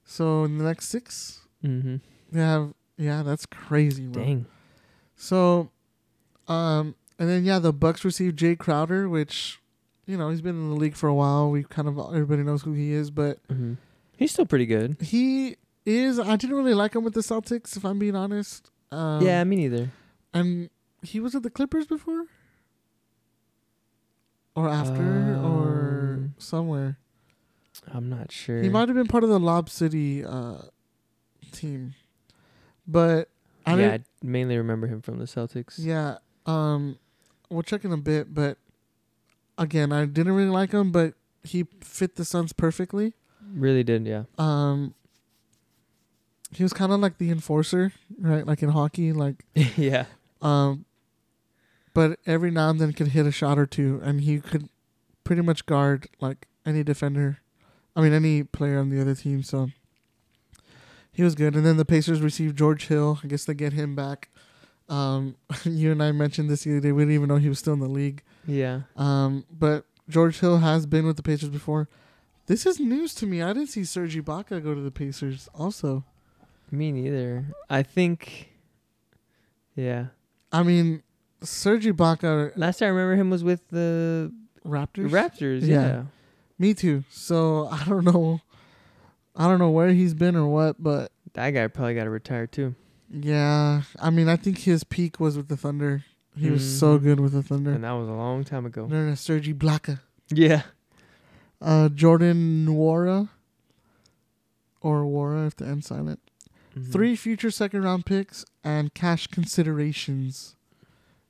[0.03, 1.95] So, in the next 6, Mm-hmm.
[2.31, 4.23] they have yeah, that's crazy, bro.
[4.23, 4.45] Dang.
[5.15, 5.69] So,
[6.47, 9.59] um, and then yeah, the Bucks received Jay Crowder, which,
[10.07, 11.51] you know, he's been in the league for a while.
[11.51, 13.73] We kind of everybody knows who he is, but Mm-hmm.
[14.17, 14.97] He's still pretty good.
[15.01, 16.19] he is.
[16.19, 18.71] I didn't really like him with the Celtics, if I'm being honest.
[18.91, 19.91] Um, yeah, me neither.
[20.33, 20.69] and
[21.03, 22.25] he was at the Clippers before,
[24.55, 26.97] or after, or Um, somewhere.
[27.93, 28.61] I'm not sure.
[28.61, 30.57] He might have been part of the Lob City uh,
[31.51, 31.93] team,
[32.87, 33.29] but
[33.65, 34.07] I yeah, didn't.
[34.23, 35.75] mainly remember him from the Celtics.
[35.77, 36.17] Yeah.
[36.45, 36.97] Um,
[37.49, 38.57] we'll check in a bit, but
[39.57, 43.13] again, I didn't really like him, but he fit the Suns perfectly.
[43.53, 44.23] Really did, yeah.
[44.37, 44.93] Um,
[46.51, 48.45] he was kind of like the enforcer, right?
[48.45, 49.45] Like in hockey, like
[49.77, 50.05] yeah.
[50.41, 50.85] um,
[51.97, 54.69] but every now and then could hit a shot or two, and he could
[55.23, 57.39] pretty much guard like any defender.
[57.95, 59.41] I mean, any player on the other team.
[59.41, 59.71] So
[61.11, 61.55] he was good.
[61.55, 63.19] And then the Pacers received George Hill.
[63.23, 64.29] I guess they get him back.
[64.87, 66.91] Um, you and I mentioned this the other day.
[66.91, 68.21] We didn't even know he was still in the league.
[68.45, 68.81] Yeah.
[68.95, 71.89] Um, but George Hill has been with the Pacers before.
[72.45, 73.41] This is news to me.
[73.41, 75.49] I didn't see Serge Ibaka go to the Pacers.
[75.55, 76.03] Also,
[76.69, 77.55] Me neither.
[77.71, 78.51] I think
[79.75, 80.09] Yeah.
[80.51, 81.01] I mean,
[81.43, 84.31] Serge Ibaka Last time I remember him was with the
[84.65, 85.09] Raptors.
[85.09, 85.81] Raptors, Yeah.
[85.87, 86.03] yeah.
[86.59, 87.03] Me too.
[87.09, 88.41] So I don't know.
[89.35, 92.47] I don't know where he's been or what, but That guy probably got to retire
[92.47, 92.73] too.
[93.09, 93.83] yeah.
[93.99, 96.03] I mean, I think his peak was with the Thunder.
[96.35, 97.71] He was so good with the Thunder.
[97.71, 98.85] And that was a long time ago.
[98.87, 99.99] No, no, Serge Ibaka.
[100.29, 100.63] Yeah.
[101.61, 103.29] Uh, Jordan Nwora.
[104.81, 106.19] Or Wara if the N silent.
[106.77, 106.91] Mhm.
[106.91, 110.55] Three future second round picks and cash considerations.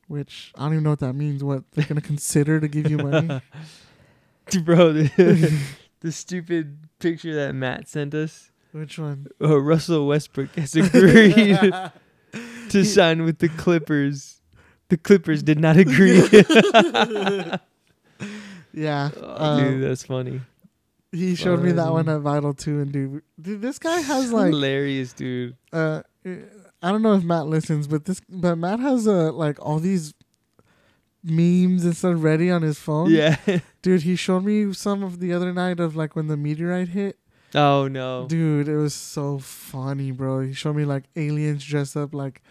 [0.07, 1.43] Which I don't even know what that means.
[1.43, 3.41] What they're gonna consider to give you money?
[4.63, 5.61] Bro, the,
[5.99, 8.51] the stupid picture that Matt sent us.
[8.71, 9.27] Which one?
[9.41, 11.59] Oh, Russell Westbrook has agreed
[12.69, 14.41] to sign with the Clippers.
[14.89, 16.21] The Clippers did not agree.
[18.77, 19.09] Yeah.
[19.17, 20.41] Oh, um, dude, that's funny.
[21.11, 24.51] He showed me that one at Vital too, and dude, dude, this guy has like,
[24.51, 25.55] hilarious, dude.
[25.73, 26.03] uh,
[26.82, 30.13] I don't know if Matt listens, but this, but Matt has a like all these
[31.23, 33.11] memes and stuff ready on his phone.
[33.11, 33.38] Yeah.
[33.82, 37.17] dude, he showed me some of the other night of like when the meteorite hit.
[37.55, 38.28] oh no.
[38.28, 40.41] Dude, it was so funny, bro.
[40.41, 42.41] He showed me like aliens dressed up like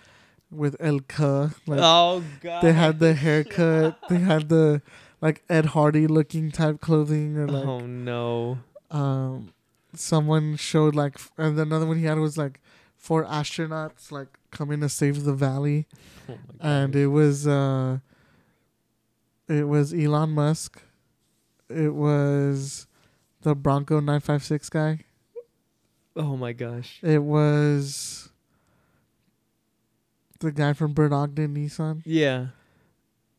[0.51, 2.62] with El Ka, like oh god.
[2.62, 4.83] they had the haircut, they had the
[5.20, 8.59] like Ed Hardy looking type clothing, or like oh no.
[8.91, 9.53] um
[9.95, 12.61] someone showed like and another one he had was like
[13.07, 15.86] four astronauts like coming to save the valley
[16.28, 17.98] Oh and it was uh
[19.48, 20.82] it was Elon Musk
[21.68, 22.86] it was
[23.42, 25.00] the Bronco 956 guy
[26.16, 26.98] oh my gosh.
[27.02, 28.28] it was
[30.40, 32.48] the guy from Bert Ogden Nissan Yeah.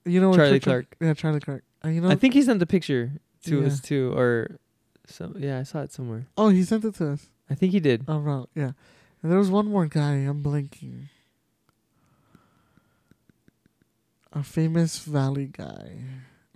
[0.06, 0.96] you know Charlie Clark.
[1.02, 3.12] yeah Charlie Clark and you know I think he sent the picture
[3.46, 3.68] to Yeah.
[3.68, 4.58] us too, or
[5.06, 5.36] some.
[5.40, 6.28] Yeah, I saw it somewhere.
[6.38, 8.06] oh he sent it to us I think he did.
[8.08, 8.72] oh right yeah
[9.28, 11.10] and there was one more guy I'm blinking
[14.34, 16.00] a famous Valley guy.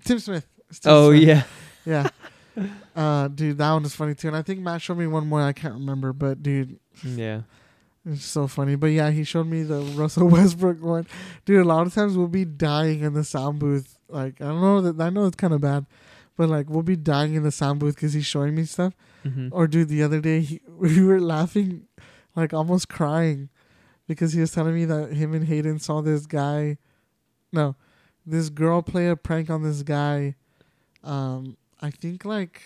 [0.03, 0.47] Tim Smith.
[0.81, 1.23] Tim oh Smith.
[1.27, 1.43] yeah.
[2.55, 2.65] yeah.
[2.95, 4.27] Uh, dude, that one is funny too.
[4.27, 5.41] And I think Matt showed me one more.
[5.41, 7.41] I can't remember, but dude, Yeah.
[8.05, 8.75] it's so funny.
[8.75, 11.07] But yeah, he showed me the Russell Westbrook one.
[11.45, 13.97] Dude, a lot of times we'll be dying in the sound booth.
[14.09, 15.85] Like I don't know that I know it's kind of bad,
[16.37, 18.93] but like we'll be dying in the sound booth because he's showing me stuff.
[19.23, 21.87] hmm Or dude, the other day he, we were laughing,
[22.35, 23.49] like almost crying,
[24.07, 26.77] because he was telling me that him and Hayden saw this guy,
[27.51, 27.75] no,
[28.25, 30.35] this girl play a prank on this guy.
[31.03, 32.61] Um, I think like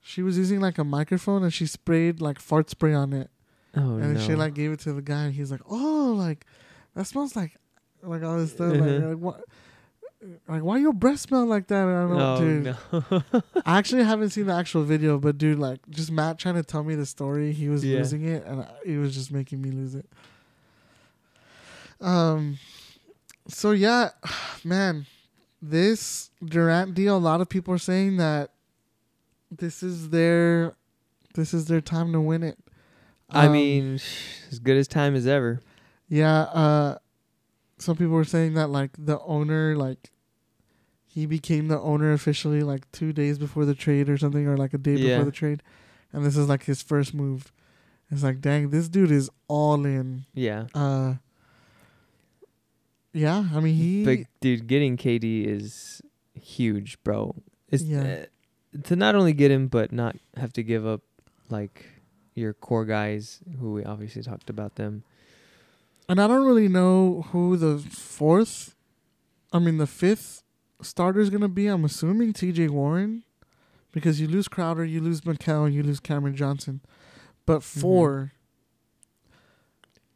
[0.00, 3.30] she was using like a microphone and she sprayed like fart spray on it,
[3.76, 4.20] Oh and no.
[4.20, 5.24] she like gave it to the guy.
[5.24, 6.46] and He's like, oh, like
[6.94, 7.56] that smells like
[8.02, 8.72] like all this stuff.
[8.74, 8.84] Uh-huh.
[8.84, 9.44] Like, like what?
[10.48, 11.86] Like why your breath smell like that?
[11.86, 13.22] And I don't know, oh dude.
[13.32, 13.42] no.
[13.66, 16.84] I actually haven't seen the actual video, but dude, like, just Matt trying to tell
[16.84, 17.98] me the story, he was Yeah.
[17.98, 20.06] losing it, and I, he was just making me lose it.
[22.00, 22.58] Um,
[23.48, 24.10] so yeah,
[24.64, 25.06] man,
[25.62, 28.50] this Durant deal, a lot of people are saying that
[29.50, 30.74] this is their,
[31.34, 32.58] this is their time to win it.
[33.30, 33.94] I Um, mean,
[34.50, 35.60] as good as time as ever.
[36.08, 36.42] yeah.
[36.42, 36.98] Uh,
[37.80, 40.10] some people were saying that like the owner, like,
[41.06, 44.72] he became the owner officially like two days before the trade or something, or like
[44.74, 45.16] a day Yeah.
[45.16, 45.62] before the trade,
[46.12, 47.52] and this is like his first move.
[48.10, 50.24] It's like, dang, this dude is all in.
[50.34, 50.66] Yeah.
[50.74, 51.14] Uh,
[53.12, 54.04] yeah, I mean he.
[54.04, 56.00] But dude, getting KD is
[56.34, 57.34] huge, bro.
[57.68, 58.24] It's Yeah.
[58.74, 61.02] uh, to not only get him, but not have to give up
[61.48, 61.86] like
[62.34, 65.02] your core guys, who we obviously talked about them.
[66.10, 68.74] And I don't really know who the fourth,
[69.52, 70.42] I mean the fifth
[70.82, 71.68] starter is gonna be.
[71.68, 72.66] I'm assuming T.J.
[72.66, 73.22] Warren,
[73.92, 76.80] because you lose Crowder, you lose Mikal, you lose Cameron Johnson,
[77.46, 77.80] but Mm-hmm.
[77.80, 78.32] 4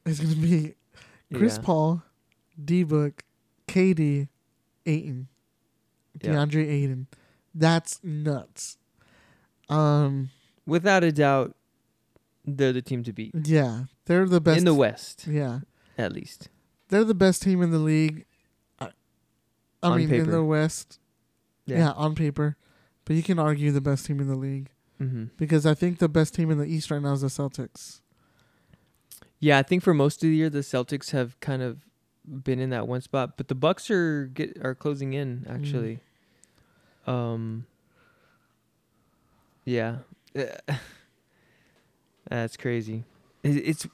[0.06, 0.74] is gonna be
[1.32, 1.62] Chris Yeah.
[1.64, 2.02] Paul,
[2.62, 3.22] D Book,
[3.68, 4.26] KD,
[4.84, 5.02] Yeah.
[6.18, 7.06] DeAndre Ayton.
[7.54, 8.78] That's nuts.
[9.68, 10.30] Um,
[10.66, 11.54] Without a doubt,
[12.44, 15.26] they're the team to beat yeah, they're the best in the West.
[15.28, 15.60] Yeah,
[15.98, 16.48] at least.
[16.88, 18.26] They're the best team in the league.
[18.80, 18.90] I,
[19.82, 20.98] I On mean, in the West.
[21.66, 21.90] Yeah.
[21.92, 22.56] on paper.
[23.04, 24.70] But you can argue the best team in the league
[25.02, 25.24] Mm-hmm.
[25.36, 28.00] because I think the best team in the East right now is the Celtics.
[29.40, 31.78] Yeah, I think for most of the year the Celtics have kind of
[32.24, 35.98] been in that one spot, but the Bucks are get are closing in actually.
[37.08, 37.66] Um
[39.64, 39.96] Yeah.
[42.28, 43.04] That's crazy.
[43.42, 43.86] It- It's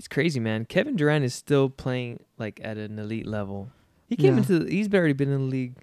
[0.00, 0.64] it's crazy, man.
[0.64, 3.68] Kevin Durant is still playing like at an elite level.
[4.08, 4.38] He came Yeah.
[4.38, 5.74] into the, he's already been in the league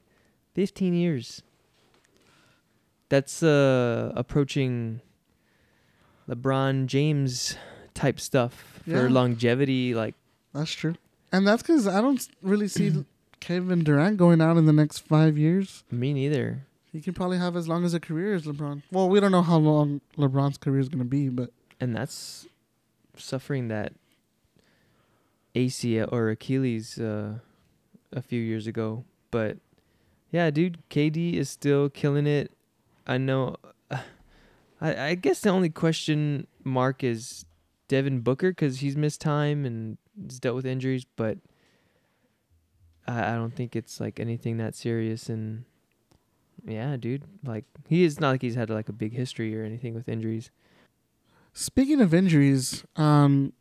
[0.56, 1.44] 15 years.
[3.10, 5.02] That's uh approaching
[6.28, 7.56] LeBron James
[7.94, 10.16] type stuff for longevity like
[10.54, 10.96] That's true.
[11.32, 13.06] And that's because I don't really see
[13.40, 15.84] Kevin Durant going out in the next five years.
[15.92, 16.66] me neither.
[16.92, 18.82] He can probably have as long as a career as LeBron.
[18.92, 22.48] Well, we don't know how long LeBron's career is going to be, but And that's
[23.16, 23.94] suffering that
[25.58, 27.40] ACL or Achilles uh,
[28.14, 29.04] a few years ago.
[29.32, 29.58] But
[30.32, 32.52] yeah, dude, KD is still killing it.
[33.06, 33.56] I know.
[33.92, 37.46] I I guess the only question mark is
[37.88, 41.40] Devin Booker because he's missed time and he's dealt with injuries, but
[43.08, 45.30] I I don't think it's like anything that serious.
[45.30, 45.66] And
[46.66, 49.96] yeah, dude, like he is not like he's had like a big history or anything
[49.96, 50.52] with injuries.
[51.54, 53.54] Speaking of injuries, um,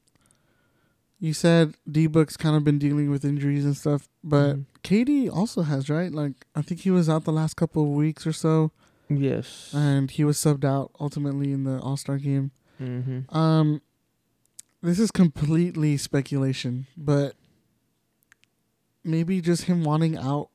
[1.19, 4.65] you said D Book's kind of been dealing with injuries and stuff, but Mhm.
[4.83, 6.13] KD also has, right?
[6.13, 8.71] Like, I think he was out the last couple of weeks or so,
[9.09, 12.51] yes, and he was subbed out ultimately in the All Star game.
[12.81, 13.35] mm-hmm.
[13.37, 13.81] Um,
[14.83, 17.35] this is completely speculation, but
[19.03, 20.51] maybe just him wanting out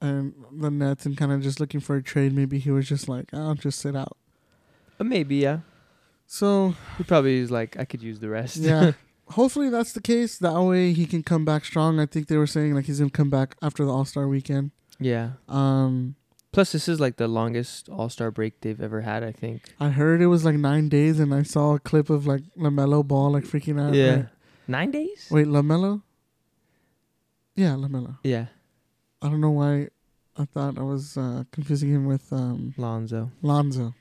[0.00, 2.32] and the Nets and kind of just looking for a trade.
[2.34, 4.16] Maybe he was just like, I'll just sit out.
[4.98, 5.60] Uh, maybe yeah.
[6.26, 8.56] So He probably is like, I could use the rest.
[8.58, 8.92] yeah,
[9.30, 10.38] hopefully that's the case.
[10.38, 11.98] That way he can come back strong.
[12.00, 14.70] I think they were saying like he's gonna come back after the All Star weekend.
[14.98, 15.32] yeah.
[15.48, 16.16] Um,
[16.52, 19.22] Plus, this is like the longest All Star break they've ever had.
[19.22, 19.62] I think.
[19.78, 23.06] I heard it was like nine days, and I saw a clip of like LaMelo
[23.06, 23.94] Ball like freaking out.
[23.94, 24.14] yeah.
[24.14, 24.26] right?
[24.66, 25.28] Nine days.
[25.30, 26.02] Wait, LaMelo.
[27.56, 28.18] Yeah, LaMelo.
[28.24, 28.46] Yeah.
[29.22, 29.88] I don't know why.
[30.36, 33.30] I thought I was uh, confusing him with um, Lonzo.
[33.42, 33.94] Lonzo.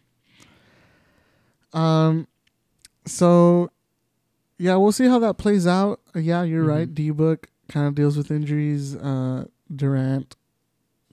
[1.74, 2.28] Um,
[3.06, 3.72] so
[4.60, 5.99] yeah, we'll see how that plays out.
[6.16, 6.88] Uh, yeah, you're right.
[6.88, 6.93] Mhm.
[6.93, 8.95] D Book kind of deals with injuries.
[8.95, 9.45] Uh,
[9.76, 10.36] Durant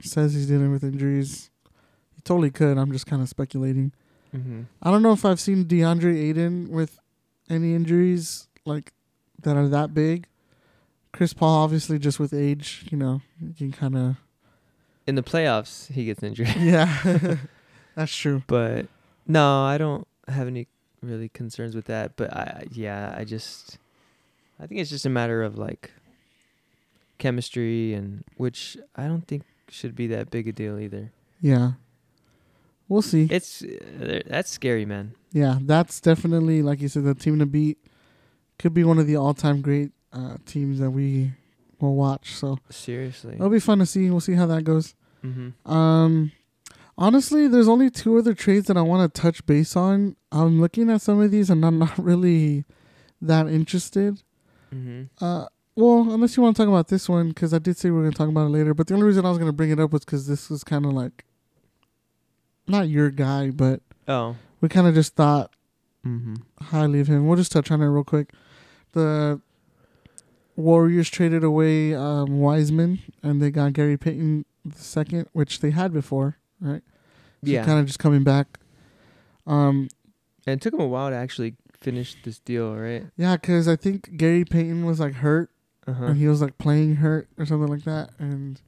[0.00, 1.50] says he's dealing with injuries.
[2.14, 2.76] He totally could.
[2.76, 3.92] I'm just kind of speculating.
[4.34, 4.62] Mm-hmm.
[4.82, 6.98] I don't know if I've seen DeAndre Ayton with
[7.48, 8.92] any injuries like
[9.42, 10.26] that are that big.
[11.12, 14.16] Chris Paul, obviously, just with age, you know, you can kind of
[15.06, 16.54] In the playoffs, he gets injured.
[16.58, 17.36] yeah,
[17.94, 18.42] that's true.
[18.46, 18.86] but
[19.26, 20.66] no, I don't have any
[21.02, 22.16] really concerns with that.
[22.16, 23.78] But I, yeah, I just,
[24.60, 25.92] I think it's just a matter of like
[27.18, 31.12] chemistry and which I don't think should be that big a deal either.
[31.40, 31.72] Yeah,
[32.88, 33.28] we'll see.
[33.30, 35.14] It's uh, that's scary, man.
[35.32, 37.78] Yeah, that's definitely like you said, the team to beat
[38.58, 41.32] could be one of the all-time great uh, teams that we
[41.80, 42.34] will watch.
[42.34, 43.34] So Seriously.
[43.34, 44.10] it'll be fun to see.
[44.10, 44.94] We'll see how that goes.
[45.24, 45.70] Mm-hmm.
[45.70, 46.32] Um,
[46.98, 50.16] honestly, there's only two other trades that I want to touch base on.
[50.32, 52.64] I'm looking at some of these and I'm not really
[53.20, 54.22] that interested.
[54.74, 55.24] Mm-hmm.
[55.24, 57.98] Uh, well, unless you want to talk about this one, because I did say we
[57.98, 58.72] are going to talk about it later.
[58.74, 60.64] But the only reason I was going to bring it up was because this was
[60.64, 61.24] kind of like
[62.66, 64.36] not your guy, but Oh.
[64.60, 65.52] we kind of just thought
[66.06, 66.34] Mm-hmm.
[66.66, 67.26] highly of him.
[67.26, 68.30] We'll just touch on it real quick.
[68.92, 69.40] The
[70.54, 75.92] Warriors traded away um, Wiseman, and they got Gary Payton the second, which they had
[75.92, 76.82] before, right?
[77.44, 77.64] So Yeah.
[77.64, 78.58] kind of just coming back.
[79.46, 79.88] Um,
[80.46, 83.04] And it took him a while to actually finish this deal, right?
[83.16, 85.50] yeah, because I think Gary Payton was like hurt,
[85.86, 86.04] Uh-huh.
[86.06, 88.60] and he was like playing hurt or something like that, and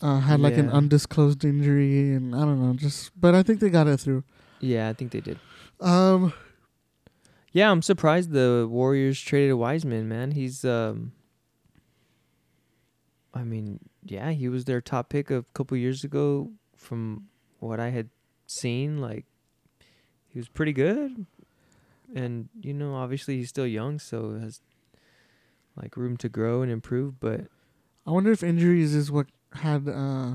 [0.00, 3.18] uh, had like an undisclosed injury, and I don't know, just.
[3.20, 4.24] But I think they got it through.
[4.60, 5.38] Yeah, I think they did.
[5.80, 6.32] Um,
[7.52, 10.32] Yeah, I'm surprised the Warriors traded Wiseman, man.
[10.32, 11.12] He's um
[13.34, 13.80] I mean,
[14.10, 17.28] yeah, he was their top pick a couple years ago from
[17.58, 18.10] what I had
[18.46, 19.24] seen like
[20.28, 21.26] he was pretty good.
[22.14, 24.60] And you know, obviously he's still young, so has
[25.76, 27.42] like room to grow and improve, but
[28.06, 30.34] I wonder if injuries is what had uh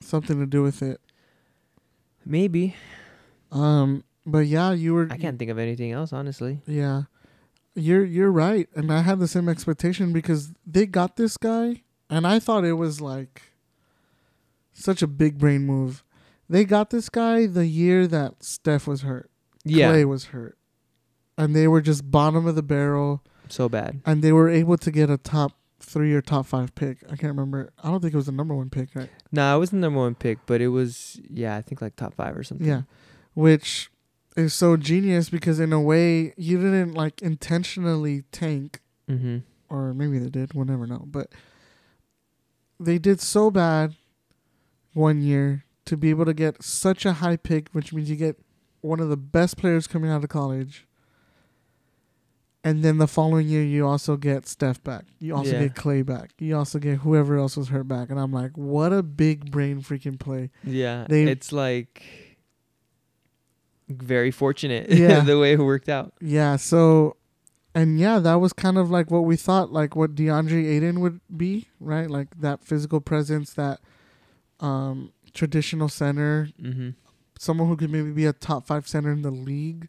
[0.00, 1.00] something to do with it.
[2.24, 2.74] maybe
[3.52, 5.08] Um, but yeah, you were.
[5.10, 6.60] I can't think of anything else, honestly.
[6.66, 7.02] Yeah,
[7.74, 12.26] you're you're right, and I had the same expectation because they got this guy, and
[12.26, 13.42] I thought it was like
[14.72, 16.04] such a big brain move.
[16.48, 19.30] They got this guy the year that Steph was hurt,
[19.64, 19.88] Yeah.
[19.90, 20.56] Clay was hurt,
[21.36, 24.00] and they were just bottom of the barrel, So bad.
[24.06, 26.98] and they were able to get a top three or top five pick.
[27.04, 27.70] I can't remember.
[27.82, 29.10] I don't think it was the number one pick, right?
[29.32, 32.14] Nah, it wasn't the number one pick, but it was yeah, I think like top
[32.14, 32.66] five or something.
[32.66, 32.82] Yeah,
[33.34, 33.90] which
[34.36, 38.80] is so genius because in a way you didn't like intentionally tank,
[39.10, 39.38] Mm-hmm.
[39.68, 40.52] or maybe they did.
[40.54, 41.04] We'll never know.
[41.06, 41.30] But
[42.78, 43.94] they did so bad
[44.92, 48.38] one year to be able to get such a high pick, which means you get
[48.80, 50.86] one of the best players coming out of college.
[52.64, 55.04] And then the following year, you also get Steph back.
[55.20, 55.60] You also Yeah.
[55.64, 56.32] get Clay back.
[56.38, 58.10] You also get whoever else was hurt back.
[58.10, 60.50] And I'm like, what a big brain freaking play.
[60.64, 62.02] Yeah, They- it's like
[63.88, 65.20] very fortunate Yeah.
[65.20, 66.12] the way it worked out.
[66.20, 67.16] Yeah, so
[67.76, 71.20] and yeah, that was kind of like what we thought like what DeAndre Ayton would
[71.36, 72.08] be, right?
[72.10, 73.80] Like that physical presence, that
[74.60, 76.90] um traditional center, Mm-hmm.
[77.38, 79.88] someone who could maybe be a top 5 center in the league.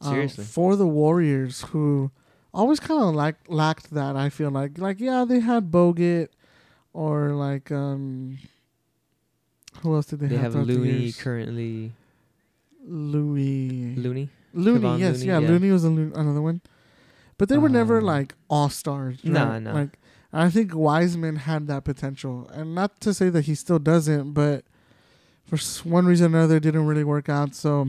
[0.00, 0.44] Um, Seriously.
[0.44, 2.10] for the Warriors who
[2.54, 4.78] always kind of like lacked that, I feel like.
[4.78, 6.28] Like yeah, they had Bogut
[6.94, 8.38] or like um
[9.82, 10.54] who else did they, They have?
[10.54, 11.92] have throughout the Looney currently.
[12.86, 13.94] Looney.
[13.96, 14.28] Looney.
[14.52, 15.48] Looney, Kevon yes, Looney, yeah, yeah.
[15.48, 16.60] Looney was another one,
[17.40, 19.24] but they were never Um, like all stars.
[19.24, 19.72] No, nah.
[19.72, 19.98] Like
[20.32, 24.64] I think Wiseman had that potential, and not to say that he still doesn't, but
[25.48, 25.56] for
[25.88, 27.54] one reason or another, it didn't really work out.
[27.54, 27.88] So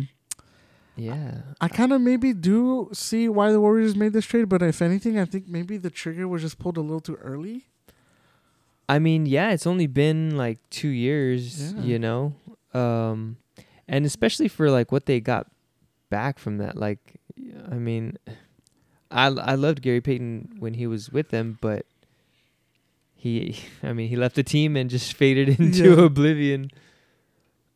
[0.95, 1.41] Yeah.
[1.59, 5.19] I kind of maybe do see why the Warriors made this trade, but if anything,
[5.19, 7.67] I think maybe the trigger was just pulled a little too early.
[8.89, 11.81] I mean, yeah, it's only been like two years, Yeah.
[11.83, 12.33] you know,
[12.73, 13.37] um,
[13.87, 15.45] and especially for like what they got
[16.09, 16.75] back from that.
[16.75, 17.19] Like,
[17.71, 18.17] I mean,
[19.11, 21.85] I I loved Gary Payton when he was with them, but
[23.15, 26.05] he, I mean, he left the team and just faded into Yeah.
[26.05, 26.71] oblivion.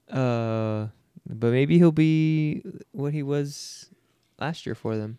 [0.10, 0.88] Uh,
[1.28, 3.90] but maybe he'll be what he was
[4.40, 5.18] last year for them.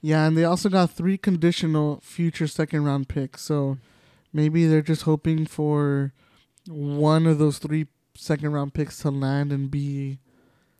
[0.00, 3.42] Yeah, and they also got three conditional future second round picks.
[3.42, 3.78] So
[4.32, 6.12] maybe they're just hoping for
[6.68, 10.18] one of those three second round picks to land and be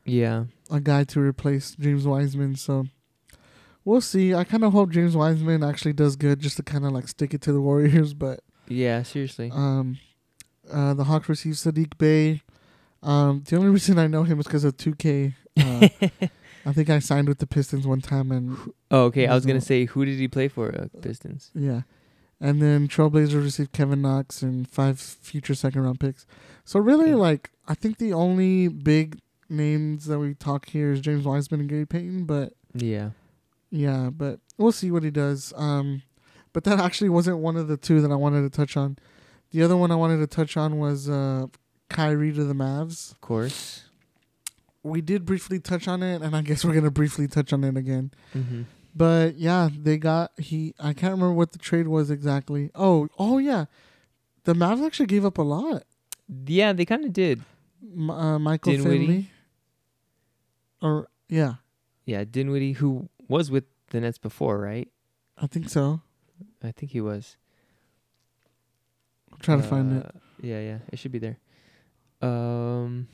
[0.04, 2.56] Yeah, a guy to replace James Wiseman.
[2.56, 2.86] So
[3.88, 4.34] we'll see.
[4.34, 7.32] I kind of hope James Wiseman actually does good just to kind of like stick
[7.34, 8.14] it to the Warriors.
[8.14, 9.50] But yeah, seriously.
[9.52, 9.98] um,
[10.70, 12.42] uh, the Hawks received Saddiq Bey.
[13.02, 15.34] Um, the only reason I know him is because of 2K.
[15.58, 15.88] Uh,
[16.66, 18.58] I think I signed with the Pistons one time, and
[18.90, 19.26] oh, okay.
[19.26, 19.60] I was gonna no.
[19.64, 20.68] say, who did he play for?
[20.74, 21.50] Uh, Pistons.
[21.54, 21.82] Yeah.
[22.40, 26.26] And then Trailblazers received Kevin Knox and five future second round picks.
[26.64, 27.16] So really Yeah.
[27.16, 29.18] like I think the only big
[29.48, 33.10] names that we talk here is James Wiseman and Gary Payton, but Yeah.
[33.70, 35.52] Yeah, but we'll see what he does.
[35.56, 36.02] Um
[36.52, 38.96] but that actually wasn't one of the two that I wanted to touch on.
[39.50, 41.46] The other one I wanted to touch on was uh
[41.88, 43.12] Kyrie to the Mavs.
[43.12, 43.84] Of course.
[44.82, 47.76] We did briefly touch on it and I guess we're gonna briefly touch on it
[47.76, 48.10] again.
[48.34, 48.62] Mm-hmm.
[48.94, 50.74] But yeah, they got he.
[50.80, 52.70] I can't remember what the trade was exactly.
[52.74, 53.66] Oh, oh yeah,
[54.44, 55.84] the Mavs actually gave up a lot.
[56.46, 57.42] Yeah, they kind of did.
[57.82, 59.06] M- uh, Michael Dinwiddie?
[59.06, 59.30] Finley.
[60.82, 61.54] Or yeah,
[62.06, 64.88] Yeah, Dinwiddie, who was with the Nets before, right?
[65.36, 66.00] I think so.
[66.62, 67.36] I think he was.
[69.32, 70.06] I'm trying to find it.
[70.06, 71.38] Uh, Yeah, yeah, it should be there.
[72.20, 73.08] Um.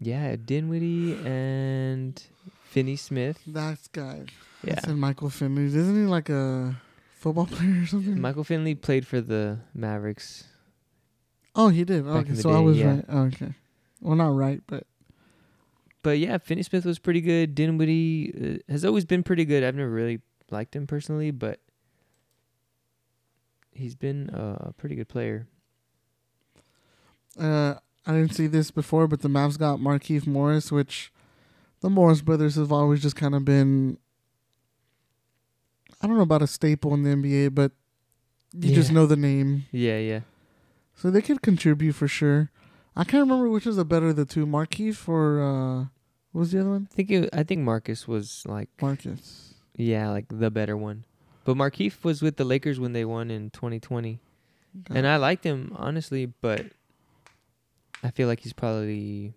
[0.00, 2.20] Yeah, Dinwiddie and
[2.64, 3.38] Finney Smith.
[3.46, 4.24] That guy.
[4.64, 5.64] Yeah, I said Michael Finley.
[5.66, 6.74] Isn't he like a
[7.14, 8.20] football player or something?
[8.20, 10.44] Michael Finley played for the Mavericks.
[11.54, 12.06] oh, he did.
[12.06, 12.96] Okay, so I was yeah.
[12.96, 13.04] right.
[13.08, 13.54] Oh, okay.
[14.00, 14.86] Well, not right, but
[16.04, 17.54] But yeah, Finney Smith was pretty good.
[17.56, 19.64] Dinwiddie uh, has always been pretty good.
[19.64, 20.20] I've never really
[20.50, 21.58] liked him personally, but
[23.72, 25.48] he's been uh, a pretty good player.
[27.40, 27.74] uh,
[28.06, 29.08] I didn't see this before.
[29.08, 31.10] But the Mavs got Markieff Morris, which
[31.80, 33.96] the Morris brothers have always just kind of been.
[36.02, 37.72] I don't know about a staple in the NBA, but
[38.52, 40.20] you just know the name, Yeah, yeah.
[40.94, 42.50] so they could contribute for sure.
[42.94, 45.84] I can't remember which is the better of the two, Markieff or uh,
[46.34, 46.88] what was the other one?
[46.90, 49.54] I think it, I think Marcus was like Marcus.
[49.76, 51.04] yeah, like the better one.
[51.44, 54.18] But Markieff was with the Lakers when they won in 2020,
[54.90, 56.66] and I liked him honestly, but
[58.02, 59.34] I feel like he's probably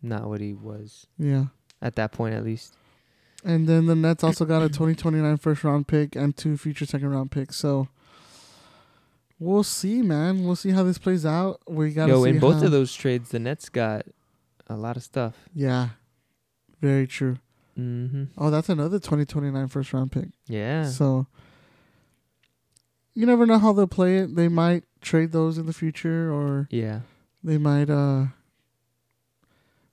[0.00, 1.46] not what he was yeah.
[1.82, 2.74] at that point, at least.
[3.44, 7.10] And then the Nets also got a 2029 first round pick and two future second
[7.10, 7.56] round picks.
[7.56, 7.88] So
[9.38, 10.46] we'll see, man.
[10.46, 11.60] We'll see how this plays out.
[11.68, 14.06] We got to Yo, see in both how- of those trades, the Nets got
[14.68, 15.34] a lot of stuff.
[15.54, 15.90] Yeah.
[16.80, 17.38] Very true.
[17.78, 18.24] Mm-hmm.
[18.38, 20.28] Oh, that's another 2029 first round pick.
[20.46, 20.86] Yeah.
[20.86, 21.26] So
[23.14, 24.36] you never know how they'll play it.
[24.36, 27.00] They might trade those in the future or yeah.
[27.42, 28.26] they might uh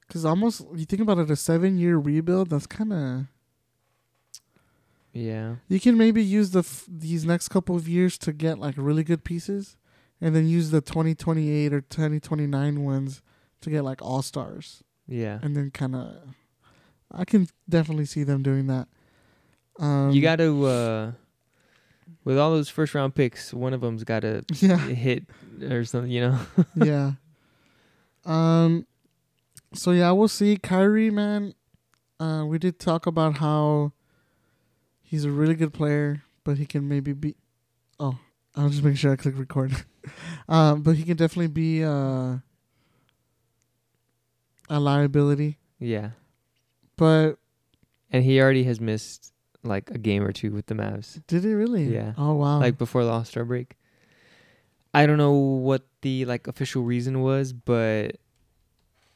[0.07, 3.26] Because almost, you think about it, a seven year rebuild, that's kind of.
[5.14, 5.56] Yeah.
[5.68, 9.03] You can maybe use the f- these next couple of years to get like really
[9.03, 9.76] good pieces,
[10.22, 13.22] and then use the 2028 or 2029 ones
[13.61, 15.39] to get like all stars, Yeah.
[15.41, 16.15] and then kind of.
[17.11, 18.88] I can definitely see them doing that.
[19.79, 21.11] Um, you got to uh
[22.23, 24.77] with all those first round picks, one of them's got to yeah.
[24.77, 25.23] hit
[25.69, 26.39] or something, you know.
[26.75, 27.11] yeah.
[28.25, 28.85] Um.
[29.73, 30.57] So yeah, we'll see.
[30.57, 31.53] Kyrie, man.
[32.19, 33.93] Uh, we did talk about how
[35.01, 37.35] he's a really good player, but he can maybe be.
[37.99, 38.17] Oh,
[38.55, 39.71] I'll just make sure I click record.
[40.47, 42.38] um, but he can definitely be uh,
[44.72, 45.60] a liability.
[45.80, 46.11] yeah.
[46.98, 47.38] But
[48.11, 49.34] And he already has missed
[49.64, 51.22] like a game or two with the Mavs.
[51.27, 51.93] did he really?
[51.93, 52.14] Yeah.
[52.18, 52.60] Oh wow.
[52.60, 53.76] like before the All Star break.
[54.93, 58.18] I don't know what the like official reason was, but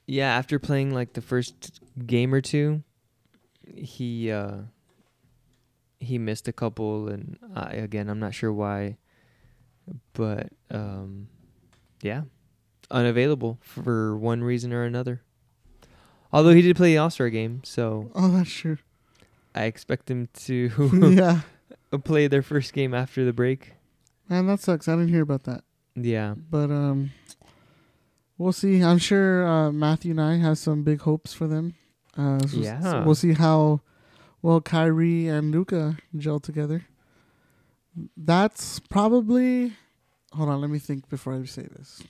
[0.07, 2.83] yeah, after playing like the first game or two,
[3.73, 4.57] he uh
[5.99, 8.97] he missed a couple, and I, again, I'm not sure why,
[10.13, 11.27] but um
[12.01, 12.23] yeah,
[12.89, 15.21] unavailable for one reason or another.
[16.35, 18.77] Although he did play the All Star game, so oh, that's true.
[19.55, 20.69] I expect him to
[21.15, 21.41] yeah.
[22.03, 23.73] play their first game after the break.
[24.27, 24.87] Man, that sucks.
[24.87, 25.63] I didn't hear about that.
[25.95, 26.35] Yeah.
[26.35, 27.11] But um,
[28.37, 28.83] we'll see.
[28.83, 31.75] I'm sure uh, Matthew and I have some big hopes for them.
[32.17, 33.05] Uh, so- so Yeah.
[33.05, 33.81] we'll see how
[34.41, 36.85] well Kyrie and Luka gel together.
[38.17, 39.73] That's probably.
[40.33, 42.03] Hold on, let me think before I say this.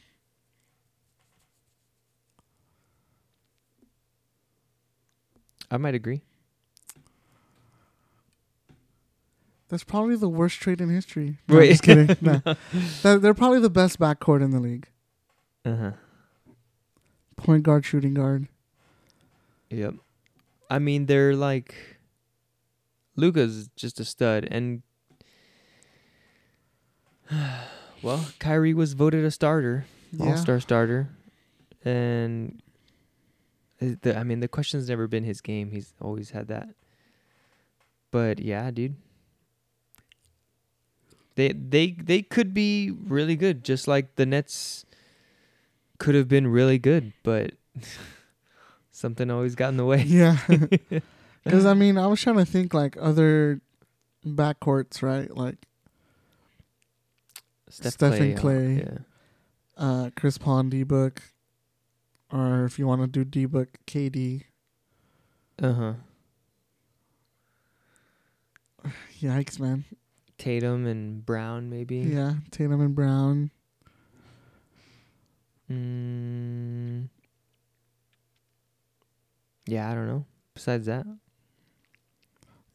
[5.72, 6.22] I might agree.
[9.70, 11.38] That's probably the worst trade in history.
[11.48, 11.70] No, Wait.
[11.70, 12.16] just kidding.
[12.22, 12.42] No.
[13.02, 14.88] They're, they're probably the best backcourt in the league.
[15.66, 15.92] Uh huh.
[17.38, 18.48] Point guard, shooting guard.
[19.72, 19.96] Yep.
[20.70, 21.74] I mean, they're like
[23.16, 24.84] Luka's just a stud, and
[28.04, 30.28] well, Kyrie was voted a starter, Yeah.
[30.32, 31.10] All Star starter,
[31.84, 32.62] and
[33.80, 35.72] the, I mean, the question's never been his game.
[35.72, 36.70] He's always had that.
[38.12, 38.96] But yeah, dude.
[41.36, 44.86] They they they could be really good, just like the Nets
[45.98, 47.52] could have been really good, but
[48.92, 50.04] something always got in the way.
[50.04, 50.38] Yeah.
[51.46, 53.62] Because, I mean, I was trying to think like other
[54.26, 55.30] backcourts, right?
[55.30, 55.58] Like
[57.70, 58.78] Stephen uh, Clay.
[58.78, 58.98] yeah.
[59.78, 61.22] uh, Chris Pondy Book.
[62.36, 64.44] Or if you want to do D Book, KD.
[65.62, 65.94] Uh huh.
[69.22, 69.86] Yikes, man.
[70.38, 71.96] Tatum and Brown, maybe.
[71.98, 73.52] Yeah, Tatum and Brown.
[75.72, 77.08] Mm,
[79.66, 80.26] yeah, I don't know.
[80.54, 81.06] Besides that,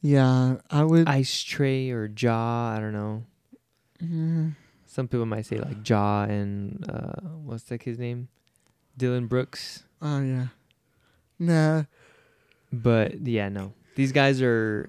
[0.00, 1.06] Yeah, I would.
[1.06, 2.74] Ice Trae or Ja.
[2.76, 3.24] I don't know.
[4.00, 4.50] Yeah.
[4.86, 8.28] Some people might say like Ja and uh, what's like his name,
[9.00, 9.82] Dillon Brooks.
[10.02, 10.48] Oh yeah.
[11.38, 11.84] Nah.
[12.70, 13.72] But yeah, no.
[13.94, 14.88] These guys are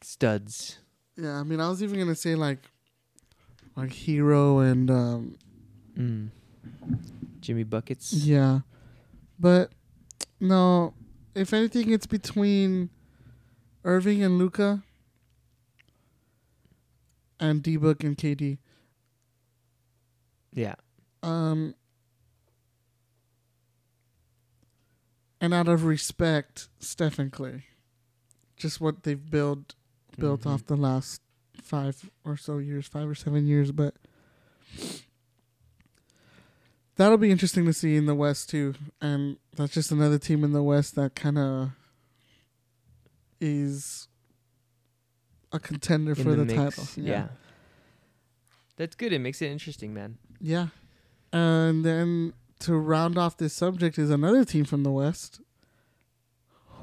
[0.00, 0.78] studs.
[1.16, 2.58] Yeah, I mean, I was even gonna say like,
[3.76, 5.36] like Herro and um,
[5.98, 6.30] Mm.
[7.40, 8.12] Jimmy buckets.
[8.14, 8.60] yeah,
[9.38, 9.70] but
[10.40, 10.94] no.
[11.34, 12.88] If anything, it's between
[13.84, 14.82] Irving and Luka,
[17.38, 18.58] and D Book and KD.
[20.52, 20.76] Yeah.
[21.22, 21.74] Um,
[25.44, 27.64] and out of respect, Stephen Clay,
[28.56, 29.74] just what they've built
[30.18, 30.50] built Mhm.
[30.50, 31.20] off the last
[31.60, 33.94] five or so years, five or seven years, but
[36.96, 38.74] that'll be interesting to see in the West too.
[39.00, 41.70] And that's just another team in the West that kind of
[43.40, 44.08] is
[45.52, 47.02] a contender In for the, mix, title.
[47.04, 47.28] Yeah.
[48.76, 49.12] That's good.
[49.12, 50.18] It makes it interesting, man.
[50.40, 50.68] Yeah.
[51.32, 52.32] And then
[52.64, 55.40] to round off this subject is another team from the West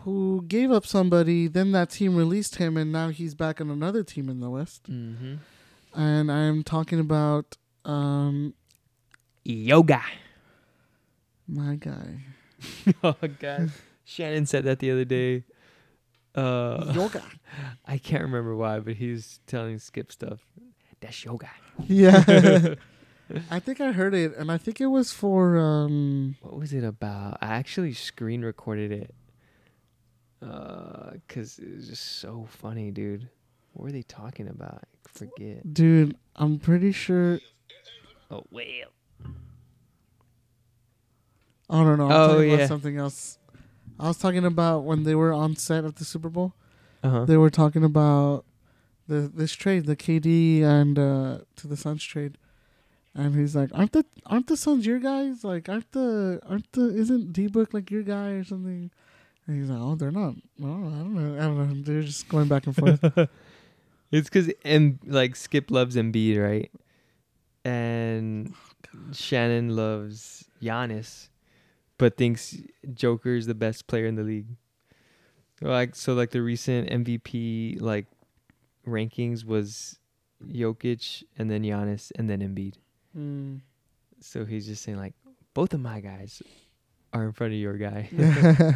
[0.03, 4.03] who gave up somebody, then that team released him, and now he's back on another
[4.03, 4.89] team in the West.
[4.89, 5.35] Mm-hmm.
[5.93, 8.53] And I'm talking about um,
[9.43, 10.01] Yoga.
[11.47, 12.23] my guy.
[13.03, 13.71] oh god.
[14.05, 15.43] Shannon said that the other day.
[16.33, 17.23] Uh Yoga.
[17.85, 20.39] I can't remember why, but he's telling Skip stuff.
[21.01, 21.49] That's yoga.
[21.87, 22.23] Yeah.
[23.49, 25.57] I think I heard it, and I think it was for.
[25.57, 27.37] Um, What was it about?
[27.41, 29.13] I actually screen recorded it.
[30.41, 33.29] Uh, cause it was just so funny, dude.
[33.73, 34.83] What were they talking about?
[35.05, 35.71] I forget.
[35.73, 37.39] dude, I'm pretty sure.
[38.31, 38.89] Oh well.
[41.69, 42.55] Oh no, no, I'm Oh, talking yeah.
[42.55, 43.37] about something else.
[43.99, 46.53] I was talking about when they were on set at the Super Bowl.
[47.03, 47.25] Uh-huh.
[47.25, 48.45] They were talking about
[49.07, 52.37] the this trade, the KD and uh, to the Suns trade,
[53.15, 55.43] and he's like, "Aren't the aren't the Suns your guys?
[55.43, 58.91] Like, aren't the aren't the isn't D Book like your guy or something?"
[59.47, 60.35] And he's like, "Oh, they're not.
[60.57, 61.35] No, I don't know.
[61.35, 61.83] I don't know.
[61.83, 63.29] They're just going back and forth."
[64.11, 66.71] It's because M like Skip loves Embiid, right?
[67.63, 68.53] And
[69.13, 71.29] Shannon loves Giannis,
[71.97, 72.57] but thinks
[72.93, 74.47] Joker is the best player in the league.
[75.61, 78.07] Like so, like the recent MVP like
[78.85, 79.99] rankings was
[80.45, 82.75] Jokic and then Giannis and then Embiid.
[83.17, 83.61] Mm.
[84.19, 85.13] So he's just saying like
[85.53, 86.41] both of my guys
[87.13, 88.09] are in front of your guy.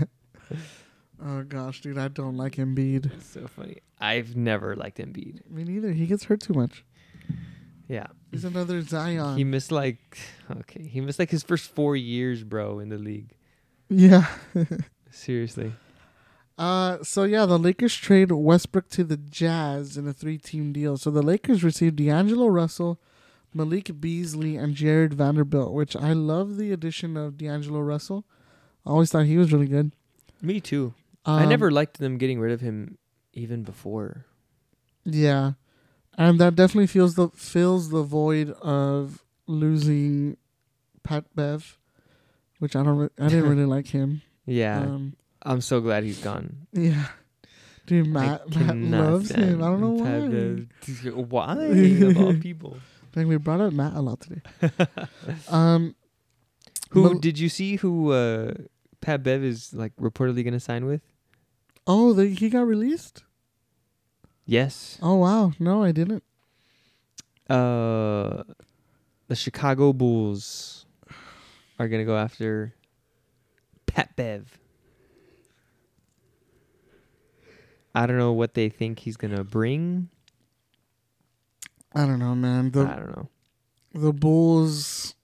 [1.26, 3.22] oh gosh, dude, I don't like Embiid.
[3.22, 3.78] so funny.
[4.00, 5.50] I've never liked Embiid.
[5.50, 5.92] Me neither.
[5.92, 6.84] He gets hurt too much.
[7.88, 8.08] Yeah.
[8.32, 9.38] He's another Zion.
[9.38, 10.18] He missed like
[10.52, 13.34] okay, he missed like his first four years, bro, in the league.
[13.90, 14.26] yeah.
[15.12, 15.72] Seriously.
[16.58, 20.98] Uh, so yeah, the Lakers trade Westbrook to the Jazz in a three-team deal.
[20.98, 23.00] So the Lakers received D'Angelo Russell,
[23.56, 25.74] Malik Beasley, and Jarred Vanderbilt.
[25.74, 28.26] Which I love the addition of D'Angelo Russell.
[28.86, 29.92] I always thought he was really good.
[30.42, 30.94] Me too.
[31.26, 32.98] Um, I never liked them getting rid of him
[33.34, 34.26] even before.
[35.06, 35.54] Yeah,
[36.18, 40.38] and that definitely fills the fills the void of losing
[41.04, 41.80] Pat Bev,
[42.60, 42.98] which I don't.
[42.98, 44.22] Re- I didn't really like him.
[44.46, 44.80] Yeah.
[44.82, 46.68] Um, I'm so glad he's gone.
[46.74, 47.06] yeah.
[47.88, 49.62] Dude, Matt, Matt loves him.
[49.64, 50.28] I don't know Pat why.
[50.28, 50.68] Bev.
[51.32, 52.78] Why of all people?
[53.16, 54.42] Dang, we brought up Matt a lot today.
[55.50, 55.96] um,
[56.90, 58.54] Who Mal- did you see who uh
[59.00, 61.02] Pat Bev is like reportedly gonna sign with?
[61.88, 63.24] oh, the, he got released.
[64.46, 64.98] Yes.
[65.02, 66.24] Oh wow, no, I didn't.
[67.50, 68.44] Uh
[69.28, 70.86] the Chicago Bulls
[71.80, 72.74] are gonna go after
[73.86, 74.60] Pat Bev.
[77.94, 80.10] I don't know what they think he's gonna bring.
[81.96, 82.72] I don't know, man.
[82.72, 83.30] The I don't know.
[83.94, 85.16] the Bulls.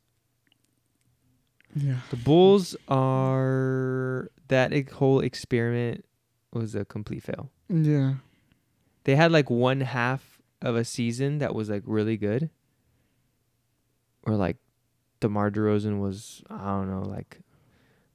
[1.76, 6.04] Yeah, The Bulls are that whole experiment
[6.52, 7.50] was a complete fail.
[7.70, 8.16] yeah.
[9.04, 12.50] They had like one half of a season that was like really good.
[14.24, 14.58] Or like
[15.22, 17.40] DeMar DeRozan was I don't know, like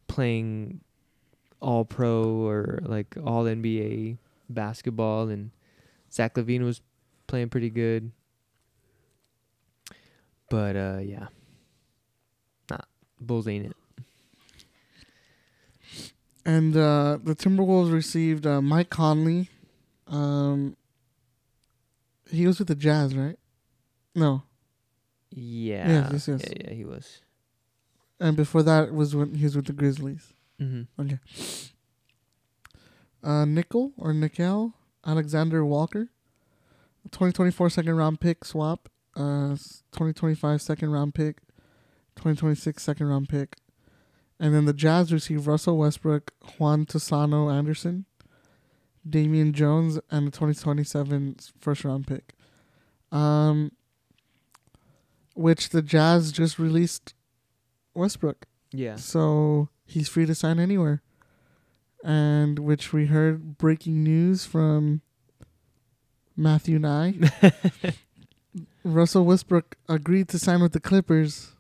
[0.06, 0.80] playing
[1.60, 4.18] all pro or like all NBA
[4.48, 5.50] basketball and
[6.12, 6.80] Zach LaVine was
[7.26, 8.12] playing pretty good.
[10.50, 11.26] But uh yeah.
[12.70, 12.78] Nah,
[13.20, 13.76] Bulls ain't it.
[16.44, 19.50] And uh, the Timberwolves received uh, Mike Conley.
[20.06, 20.76] Um,
[22.30, 23.36] he was with the Jazz, right?
[24.14, 24.44] No,
[25.30, 25.88] Yeah.
[26.12, 26.44] Yes, yes, yes.
[26.46, 27.20] Yeah, yeah, he was.
[28.20, 30.32] and before that was when he was with the Grizzlies.
[30.60, 31.02] Mm-hmm.
[31.02, 31.18] Okay.
[33.24, 34.72] Uh, Nickel or Nickel
[35.04, 36.08] Alexander Walker,
[37.10, 38.88] 2024 second round pick swap.
[39.16, 39.56] Uh,
[39.92, 41.38] 2025 second round pick,
[42.16, 43.56] 2026 second round pick,
[44.38, 48.04] and then the Jazz receive Russell Westbrook, Juan Toscano Anderson,
[49.08, 52.34] Damian Jones, and the 2027 first round pick.
[53.10, 53.72] Um,
[55.34, 57.14] which the Jazz just released
[57.94, 58.46] Westbrook.
[58.72, 58.96] Yeah.
[58.96, 61.02] So he's free to sign anywhere.
[62.04, 65.02] And which we heard breaking news from
[66.36, 67.14] Matthew Nye.
[68.86, 71.52] Russell Westbrook agreed to sign with the Clippers,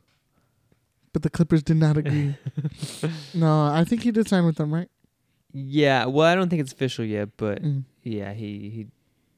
[1.12, 2.36] but the Clippers did not agree.
[3.34, 4.88] no, I think he did sign with them, right?
[5.52, 7.84] Yeah, well, I don't think it's official yet, but Mm.
[8.02, 8.86] yeah, he he,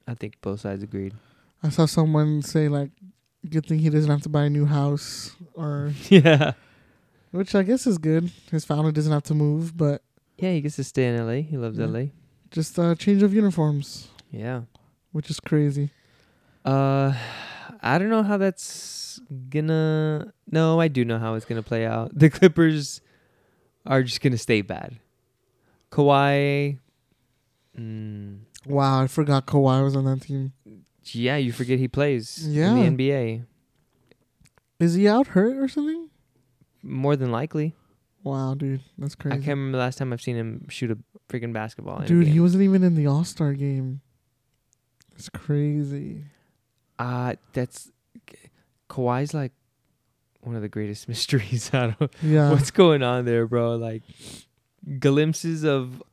[0.07, 1.13] I think both sides agreed.
[1.63, 2.91] I saw someone say like,
[3.49, 6.53] "Good thing he doesn't have to buy a new house," or yeah,
[7.31, 8.31] which I guess is good.
[8.51, 10.01] His family doesn't have to move, but
[10.37, 11.41] yeah, he gets to stay in L.A.
[11.41, 11.85] He loves Yeah.
[11.85, 12.11] L.A.
[12.51, 14.61] just a change of uniforms, Yeah.
[15.11, 15.91] which is crazy.
[16.65, 17.13] Uh,
[17.81, 19.19] I don't know how that's
[19.49, 20.33] gonna.
[20.51, 22.11] No, I do know how it's gonna play out.
[22.17, 23.01] The Clippers
[23.85, 24.97] are just gonna stay bad.
[25.91, 26.79] Kawhi.
[27.77, 30.51] Mm, Wow, I forgot Kawhi was on that team.
[31.05, 32.75] yeah, you forget he plays Yeah.
[32.75, 33.45] in the NBA.
[34.79, 36.09] Is he out hurt or something?
[36.83, 37.75] More than likely.
[38.23, 39.33] Wow, dude, that's crazy.
[39.33, 40.97] I can't remember the last time I've seen him shoot a
[41.29, 41.97] freaking basketball.
[41.99, 44.01] in a Dude, he wasn't even in the All Star game.
[45.15, 46.25] It's crazy.
[46.99, 47.89] Uh that's
[48.89, 49.53] Kawhi's like
[50.41, 51.71] one of the greatest mysteries.
[51.73, 53.75] I don't Yeah, what's going on there, bro.
[53.77, 54.03] Like
[54.99, 56.03] glimpses of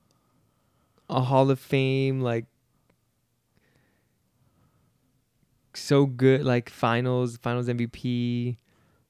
[1.10, 2.46] a Hall of Fame, like
[5.74, 8.56] so good, like finals, finals MVP,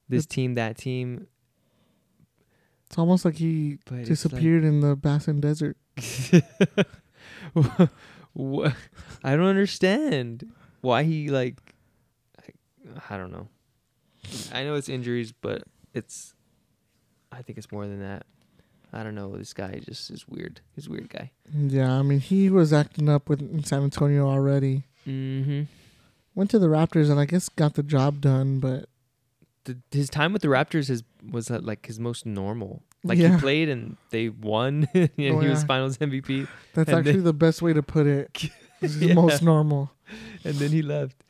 [0.09, 1.27] this It- team, that team.
[2.87, 5.75] It's almost like he But it's disappeared in the Bassin Desert.
[6.31, 7.89] like,
[8.33, 8.71] Wha-
[9.23, 10.49] I don't understand
[10.81, 11.66] why he like.
[13.09, 13.47] I, don't know.
[14.53, 15.63] I know it's injuries, but
[15.93, 16.33] it's.
[17.31, 18.25] I think it's more than that.
[18.93, 19.35] I don't know.
[19.37, 20.61] This guy just is weird.
[20.73, 21.31] He's a weird guy.
[21.53, 24.83] Yeah, I mean he was acting up with in San Antonio already.
[25.05, 25.63] Mm-hmm.
[26.35, 28.87] Went to the Raptors and I guess got the job done, but
[29.65, 32.81] The, his time with the Raptors is was like his most normal.
[33.03, 33.35] Like Yeah.
[33.35, 35.65] he played and they won, and Oh, he was.
[35.65, 36.47] Finals MVP.
[36.73, 38.49] that's actually then- the best way to put it.
[38.81, 39.15] Yeah.
[39.15, 39.91] most normal.
[40.45, 41.23] And then he left.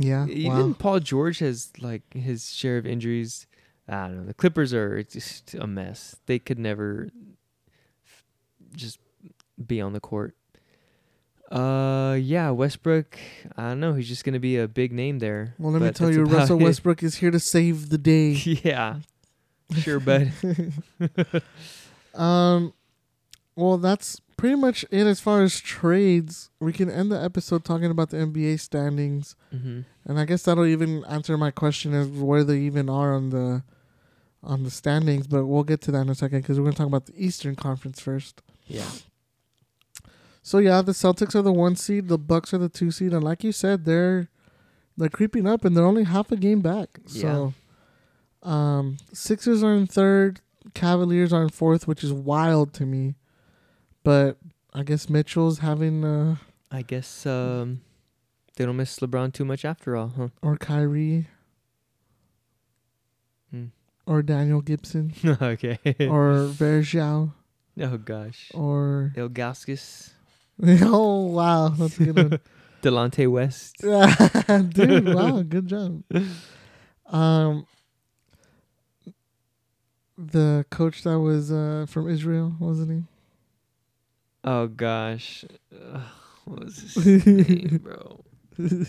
[0.00, 0.26] Yeah.
[0.26, 0.76] Even wow.
[0.78, 3.46] Paul George has like his share of injuries.
[3.88, 4.26] I don't know.
[4.26, 6.16] The Clippers are just a mess.
[6.26, 7.08] They could never
[8.06, 8.24] f-
[8.74, 8.98] just
[9.64, 10.34] be on the court.
[11.50, 13.18] Uh, yeah, Westbrook.
[13.56, 13.94] I don't know.
[13.94, 15.54] He's just gonna be a big name there.
[15.58, 16.64] Well, let me tell you, Russell it.
[16.64, 18.30] Westbrook is here to save the day.
[18.64, 19.00] yeah,
[19.82, 20.32] sure, bud.
[22.14, 22.72] Um,
[23.54, 26.48] well, that's pretty much it as far as trades.
[26.60, 30.64] We can end the episode talking about the NBA standings, hmm and I guess that'll
[30.66, 33.62] even answer my question as where they even are on the
[34.42, 35.26] on the standings.
[35.26, 37.54] But we'll get to that in a second because we're gonna talk about the Eastern
[37.54, 38.42] Conference first.
[38.66, 38.88] Yeah.
[40.42, 43.22] So yeah, the Celtics are the one seed, the Bucks are the two seed, and
[43.22, 44.30] like you said, they're
[44.96, 46.98] they're creeping up, and they're only half a game back.
[47.06, 47.52] So,
[48.42, 50.40] um, Sixers are in third,
[50.74, 53.16] Cavaliers are in fourth, which is wild to me.
[54.02, 54.38] But
[54.72, 56.36] I guess Mitchell's having uh
[56.70, 57.80] I guess um,
[58.56, 60.28] they don't miss LeBron too much after all, huh?
[60.42, 61.26] or Kyrie
[63.50, 63.66] Hmm.
[64.06, 65.12] or Daniel Gibson
[65.42, 65.78] okay.
[66.08, 67.32] or Varejao
[67.80, 68.50] oh gosh.
[68.54, 70.10] or Ilgauskas,
[70.82, 72.40] oh wow, that's a good one.
[72.82, 73.76] Delonte West.
[73.80, 76.02] Dude, wow, good job.
[77.06, 77.66] Um,
[80.16, 83.02] the coach that was uh from Israel, wasn't he?
[84.42, 85.44] Oh gosh,
[85.74, 86.00] Ugh,
[86.44, 88.24] what was his name, bro?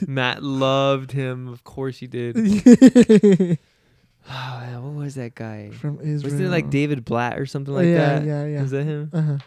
[0.08, 1.48] Matt loved him.
[1.48, 2.36] Of course he did.
[4.30, 5.72] Oh, yeah, what was that guy?
[5.72, 6.32] from Israel.
[6.32, 8.24] Wasn't it like David Blatt or something like yeah, that?
[8.24, 9.10] Yeah, yeah, Is that him?
[9.14, 9.38] Uh-huh.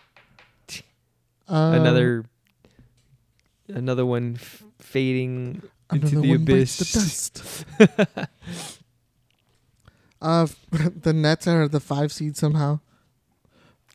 [1.46, 2.24] Um, another,
[3.68, 5.60] another one f- fading
[5.92, 6.78] into the abyss.
[6.78, 7.66] the dust.
[10.22, 12.80] uh, the Nets are the five seed somehow.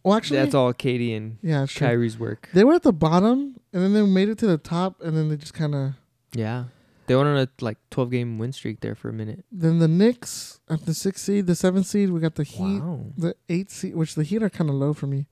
[0.03, 1.88] Well, actually, That's all KD and yeah, true.
[1.88, 2.49] Kyrie's work.
[2.53, 5.30] They were at the bottom, and then they made it to the top, and then
[5.30, 5.93] they just kind of.
[6.34, 6.65] Yeah,
[7.07, 9.43] they went on a like twelve game win streak there for a minute.
[9.51, 12.11] Then the Knicks at the sixth seed, the seventh seed.
[12.11, 13.07] We got the Heat, Wow.
[13.17, 15.27] the eighth seed, which the Heat are kind of low for me.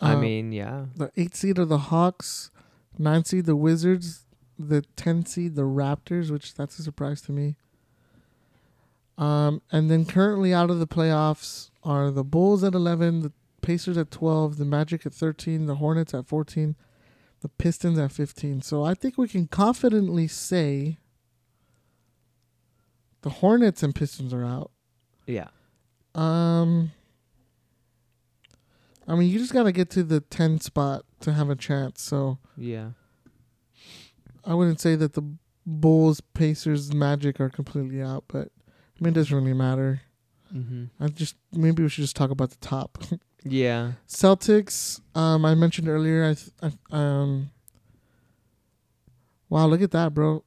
[0.00, 0.86] I Uh, mean, yeah.
[0.96, 2.50] the eighth seed are the Hawks,
[2.98, 4.26] nine seed the Wizards,
[4.58, 7.56] the ten seed the Raptors, which that's a surprise to me.
[9.16, 13.32] Um, and then currently out of the playoffs are the Bulls at eleven, the
[13.64, 16.76] Pacers at twelve, the Magic at thirteen, the Hornets at fourteen,
[17.40, 18.60] the Pistons at fifteen.
[18.62, 20.98] So I think we can confidently say
[23.22, 24.70] the Hornets and Pistons are out.
[25.26, 25.48] Yeah.
[26.14, 26.92] Um,
[29.08, 32.02] I mean, you just gotta get to the ten spot to have a chance.
[32.02, 32.90] So Yeah.
[34.44, 35.22] I wouldn't say that the
[35.66, 40.02] Bulls, Pacers, Magic are completely out, but I mean, it doesn't really matter.
[40.54, 41.02] Mm-hmm.
[41.02, 42.98] I just maybe we should just talk about the top.
[43.44, 43.92] Yeah.
[44.08, 45.00] Celtics.
[45.14, 46.24] Um, I mentioned earlier.
[46.24, 46.50] I, th-
[46.90, 47.50] I um.
[49.48, 50.44] Wow, look at that, bro.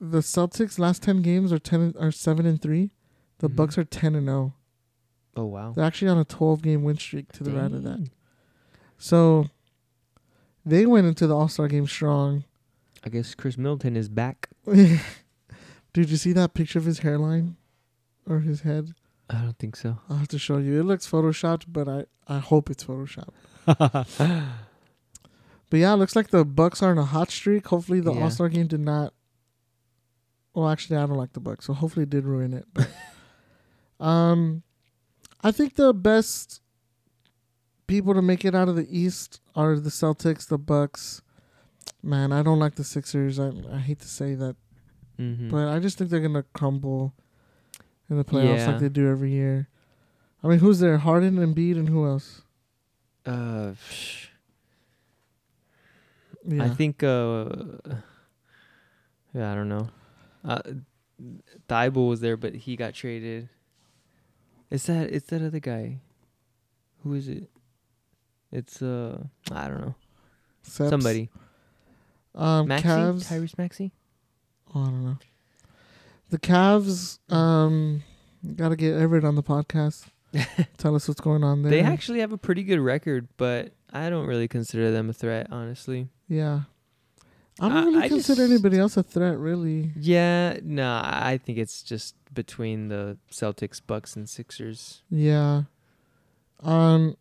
[0.00, 2.90] The Celtics last ten games are ten are seven and three.
[3.38, 3.56] The Mhm.
[3.56, 4.54] Bucks are ten and zero.
[5.36, 5.72] Oh wow.
[5.72, 8.08] They're actually on a twelve game win streak to the right of that.
[8.98, 9.46] So
[10.64, 12.44] they went into the All Star game strong.
[13.04, 14.50] I guess Khris Middleton is back.
[14.66, 17.56] Did you see that picture of his hairline
[18.26, 18.94] or his head?
[19.30, 19.98] I don't think so.
[20.08, 20.80] I'll have to show you.
[20.80, 23.34] It looks photoshopped, but I, I hope it's photoshopped.
[25.70, 27.68] But yeah, it looks like the Bucks are on a hot streak.
[27.68, 28.24] Hopefully the Yeah.
[28.24, 29.14] All Star game did not
[30.52, 32.66] Well, actually I don't like the Bucks, so hopefully it did ruin it.
[32.74, 32.90] But
[34.04, 34.64] um
[35.42, 36.60] I think the best
[37.86, 41.22] people to make it out of the East are the Celtics, the Bucks.
[42.02, 43.38] Man, I don't like the Sixers.
[43.38, 44.56] I I hate to say that
[45.18, 45.50] mm-hmm.
[45.50, 47.14] But I just think they're gonna crumble
[48.10, 48.70] in the playoffs Yeah.
[48.72, 49.68] like they do every year.
[50.42, 50.98] I mean, who's there?
[50.98, 52.42] Harden, and Embiid, and who else?
[53.26, 53.72] uh,
[56.46, 57.02] Yeah, I think.
[57.02, 57.46] Uh,
[59.34, 59.88] yeah, I don't know.
[60.44, 60.60] Uh,
[61.68, 63.48] Thybulle was there, but he got traded.
[64.70, 65.10] It's that.
[65.10, 65.98] It's that other guy.
[67.04, 67.50] Who is it?
[68.50, 69.22] It's uh,
[69.52, 69.94] I don't know.
[70.66, 70.88] Seps.
[70.90, 71.28] Somebody.
[72.34, 72.88] Um, Maxey.
[72.88, 73.28] Cavs.
[73.30, 73.92] Tyrese Maxey.
[74.74, 75.18] Oh, I don't know.
[76.30, 77.18] The Cavs.
[77.32, 78.02] Um,
[78.56, 80.06] gotta get Everett on the podcast.
[80.78, 81.70] Tell us what's going on there.
[81.70, 85.48] They actually have a pretty good record, but I don't really consider them a threat,
[85.50, 86.08] honestly.
[86.28, 86.60] yeah.
[87.62, 89.92] I don't Uh, really I consider anybody else a threat, really.
[89.94, 95.02] Yeah, no, I think it's just between the Celtics, Bucks, and Sixers.
[95.10, 95.64] Yeah.
[96.60, 97.16] Um.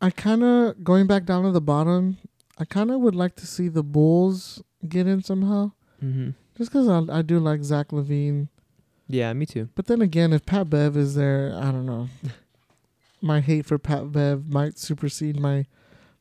[0.00, 2.18] I kind of going back down to the bottom.
[2.58, 6.30] I kind of would like to see the Bulls get in somehow, Mm-hmm.
[6.56, 8.48] just because I I do like Zach LaVine.
[9.08, 9.68] Yeah, me too.
[9.74, 12.08] But then again, if Pat Bev is there, I don't know.
[13.20, 15.66] my hate for Pat Bev might supersede my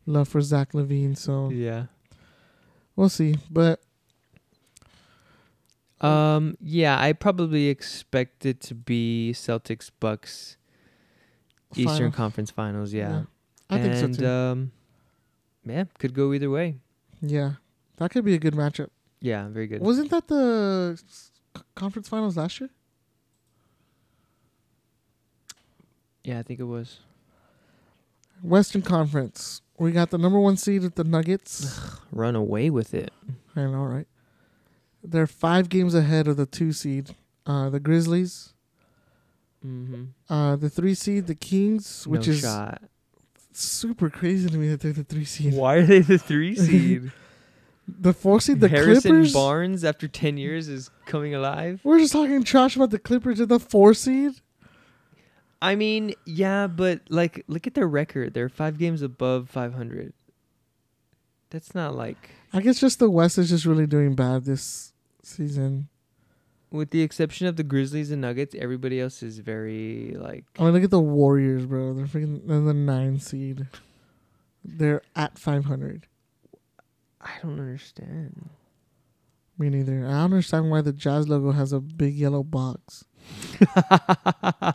[0.06, 1.15] love for Zach LaVine.
[1.18, 1.86] So Yeah.
[2.95, 3.36] we'll see.
[3.49, 3.81] But
[6.02, 6.56] Um.
[6.61, 10.57] Yeah, I probably expect it to be Celtics, Bucks,
[11.76, 12.94] Eastern final- Conference Finals.
[12.94, 13.23] Yeah.
[13.69, 14.26] I think so too.
[14.27, 14.72] Um,
[15.65, 16.77] yeah, could go either way.
[17.22, 17.53] yeah,
[18.00, 18.90] that could be a good matchup.
[19.22, 19.82] Yeah, very good.
[19.82, 22.70] Wasn't that the c- conference finals last year?
[26.24, 27.00] Yeah, I think it was.
[28.42, 29.62] Western Conference.
[29.78, 31.80] We got the number one seed at the Nuggets.
[32.12, 33.12] Run away with it.
[33.56, 34.08] I know, right?
[35.04, 37.16] They're five games ahead of the two seed,
[37.46, 38.54] uh, the Grizzlies.
[39.66, 40.04] Mm-hmm.
[40.34, 42.82] Uh, the three seed, the Kings, which no is shot.
[43.54, 45.54] super crazy to me that they're the three seed.
[45.54, 47.12] Why are they the three seed?
[47.99, 49.34] The four seed, the Harrison Clippers.
[49.34, 51.82] Barnes, after ten years, is coming alive.
[51.84, 54.34] We're just talking trash about the Clippers at the four seed.
[55.61, 58.34] I mean, yeah, but like, look at their record.
[58.34, 60.14] They're five games above 500.
[61.49, 65.90] That's not like, I guess just the West is just really doing bad this season.
[66.72, 70.45] with the exception of the Grizzlies and Nuggets, everybody else is very like.
[70.57, 71.94] I mean, look at the Warriors, bro.
[71.94, 73.68] They're freaking they're the nine seed.
[74.64, 76.07] They're at five hundred.
[77.22, 78.50] I don't understand.
[79.58, 80.06] Me neither.
[80.06, 83.04] I don't understand why the Jazz logo has a big yellow box.
[83.60, 84.72] yeah,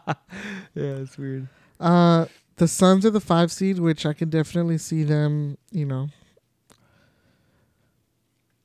[0.74, 1.48] it's weird.
[1.80, 2.26] Uh,
[2.56, 5.56] the Suns are the five seed, which I can definitely see them.
[5.70, 6.08] You know,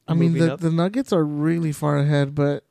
[0.08, 0.60] I mean the up.
[0.60, 2.66] the Nuggets are really far ahead, but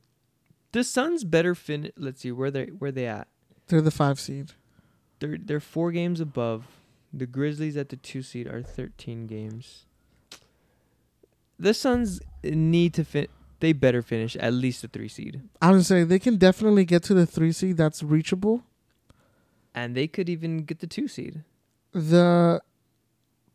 [0.73, 1.91] The Suns better fin.
[1.97, 3.29] Let's see where they where they at.
[3.69, 4.53] they're the five seed.
[5.21, 6.67] They're they're four games above.
[7.13, 9.87] The Grizzlies at the two seed are thirteen games.
[11.59, 13.31] The Suns need to fit.
[13.61, 17.03] They better finish at least the three seed, I would say they can definitely get
[17.05, 17.77] to the three seed.
[17.77, 18.63] That's reachable.
[19.75, 21.43] and they could even get the two seed.
[21.93, 22.61] The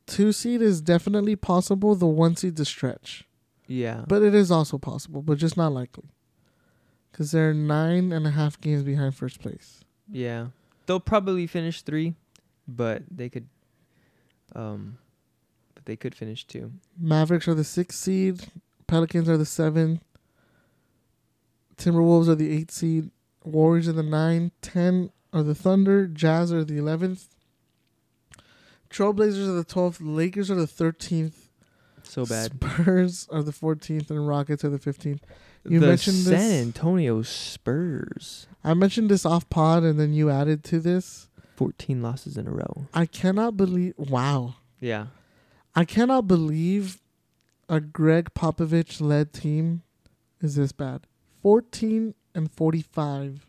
[0.06, 1.96] two seed is definitely possible.
[1.96, 3.26] The one seed to stretch.
[3.68, 6.10] Yeah, But it is also possible, but just not likely.
[7.12, 9.86] Because they're nine and a half games behind first place.
[10.12, 10.48] yeah,
[10.86, 12.16] they'll probably finish three,
[12.68, 13.48] but they could.
[14.54, 14.98] Um,
[15.84, 16.72] but they could finish two.
[16.98, 18.48] Mavericks are the sixth seed.
[18.88, 20.02] Pelicans are the seven.
[21.78, 23.10] Timberwolves are the eighth seed.
[23.44, 24.52] Warriors are the nine.
[24.62, 26.08] Ten are the Thunder.
[26.08, 27.28] Jazz are the eleventh.
[28.90, 30.00] Trailblazers are the twelfth.
[30.00, 31.50] Lakers are the thirteenth.
[32.04, 32.52] So bad.
[32.54, 35.22] Spurs are the fourteenth, and Rockets are the fifteenth.
[35.68, 40.30] You the mentioned San this- Antonio Spurs, I mentioned this off pod, and then you
[40.30, 41.28] added to this.
[41.56, 42.88] fourteen losses in a row.
[42.94, 43.94] I cannot believe.
[43.98, 44.56] Wow.
[44.80, 45.08] Yeah,
[45.76, 47.02] I cannot believe
[47.68, 49.82] a Gregg Popovich led team
[50.42, 51.08] is this bad.
[51.42, 53.48] 14 and 45.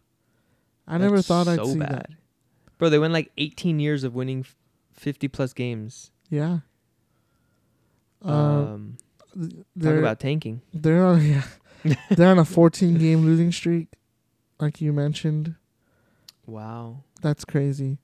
[0.87, 1.91] I never That's thought I'd see bad.
[1.91, 2.11] that.
[2.79, 4.45] Bro, they went like 18 years of winning
[4.93, 6.11] 50 plus games.
[6.31, 6.59] Yeah.
[8.25, 8.97] Uh, um,
[9.35, 10.63] th- talk about tanking.
[10.73, 11.43] they're on yeah.
[12.11, 13.89] they're on a 14 game losing streak
[14.59, 15.57] like you mentioned.
[16.47, 17.05] Wow.
[17.23, 17.99] That's crazy.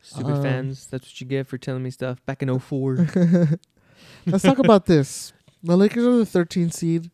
[0.00, 0.86] Stupid Um, fans.
[0.86, 2.96] That's what you get for telling me stuff back in 04.
[4.26, 5.32] Let's talk about this.
[5.62, 7.10] The Lakers are the 13th seed.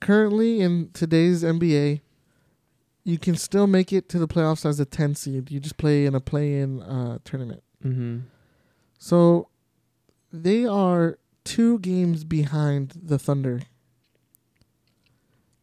[0.00, 2.00] Currently in today's NBA,
[3.04, 5.50] you can still make it to the playoffs as a 10 seed.
[5.50, 7.62] You just play in a play-in uh, tournament.
[7.84, 8.18] mm-hmm.
[8.98, 9.48] So
[10.32, 13.60] they are two games behind the Thunder.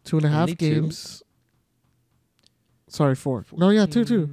[0.04, 0.70] Two and a half Only two?
[0.82, 1.24] games.
[2.88, 3.46] Sorry, four.
[3.54, 4.30] No, yeah, two, two.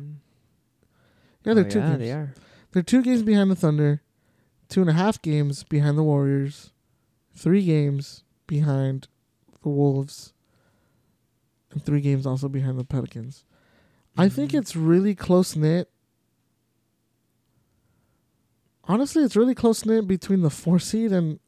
[1.44, 1.98] Yeah, they're oh, two yeah, games.
[1.98, 2.35] they are.
[2.73, 4.02] They're two games behind the Thunder,
[4.69, 6.73] two and a half games behind the Warriors,
[7.35, 9.09] three games behind
[9.62, 10.32] the Wolves,
[11.70, 13.44] and three games also behind the Pelicans.
[14.16, 14.35] I mm-hmm.
[14.35, 15.90] think it's really close knit.
[18.85, 21.40] Honestly, it's really close knit between the four seed and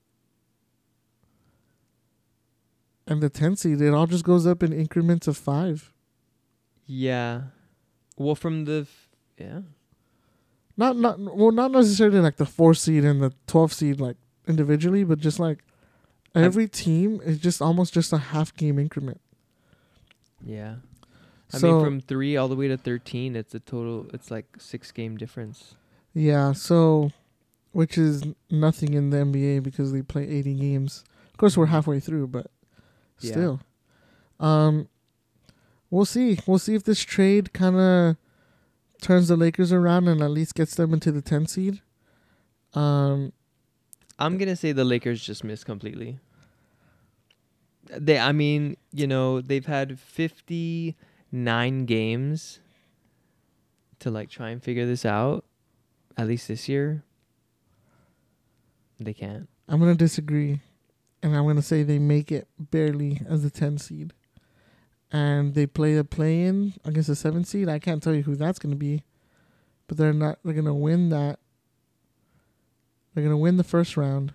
[3.06, 3.80] and the ten seed.
[3.80, 5.92] It all just goes up in increments of five.
[6.86, 7.42] Yeah.
[8.16, 8.82] Well, from the.
[8.82, 9.08] F-
[9.38, 9.60] yeah.
[10.80, 14.16] Not not well, not necessarily like the four seed and the twelve seed like
[14.48, 15.58] individually, but just like
[16.34, 19.20] every team is just almost just a half game increment.
[20.44, 20.76] Yeah.
[21.52, 24.06] I So- mean, from three all the way to thirteen, it's a total.
[24.14, 25.74] It's like six game difference.
[26.14, 27.12] Yeah, so
[27.72, 31.04] which is nothing in the NBA because they play 80 games.
[31.30, 32.50] Of course, we're halfway through, but
[33.20, 33.30] Yeah.
[33.32, 33.60] still.
[34.40, 34.88] Um
[35.90, 36.38] we'll see.
[36.46, 38.16] We'll see if this trade kind of
[39.00, 41.80] turns the Lakers around and at least gets them into the 10 seed.
[42.74, 43.32] Um
[44.18, 46.18] I'm gonna say the Lakers just missed completely.
[47.92, 52.60] They, I mean, you know, they've had 59 games
[53.98, 55.44] to like try and figure this out.
[56.16, 57.02] At least this year,
[59.00, 59.48] they can't.
[59.68, 60.60] I'm going to disagree
[61.22, 64.12] and I'm going to say they make it barely as a 10 seed.
[65.12, 67.68] And they play a play in against a 7 seed.
[67.68, 69.02] I can't tell you who that's going to be,
[69.88, 71.38] but they're not they're going to win that
[73.14, 74.32] they're going to win the first round.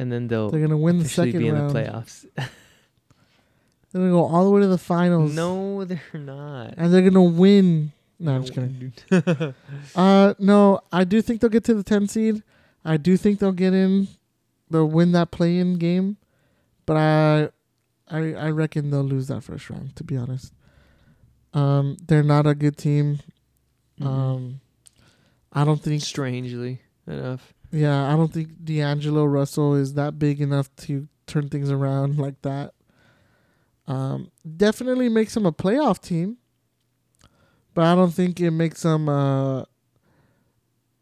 [0.00, 1.70] And then they'll They're gonna win the second be in round.
[1.70, 2.24] the playoffs.
[2.36, 5.34] They're gonna go all the way to the finals.
[5.34, 6.74] no, they're not.
[6.76, 7.90] and they're gonna win.
[8.20, 8.92] No, I'm just kidding.
[9.96, 12.42] Uh, no, I do think they'll get to the 10 seed.
[12.84, 14.06] I do think they'll get in.
[14.70, 16.16] They'll win that play-in game,
[16.86, 17.48] but I,
[18.10, 19.96] I, I reckon they'll lose that first round.
[19.96, 20.52] To be honest,
[21.54, 23.20] um, they're not a good team.
[24.00, 24.06] Mhm.
[24.06, 24.60] Um,
[25.52, 26.02] I don't think.
[26.02, 27.54] Strangely enough.
[27.70, 32.40] Yeah, I don't think D'Angelo Russell is that big enough to turn things around like
[32.42, 32.74] that.
[33.86, 36.36] Um, definitely makes him a playoff team,
[37.74, 39.64] but I don't think it makes him uh,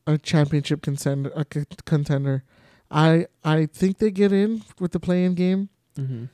[0.06, 1.32] a championship contender.
[1.34, 2.44] A contender.
[2.90, 5.68] I I think they get in with the play-in game.
[5.98, 6.24] Mm-hmm.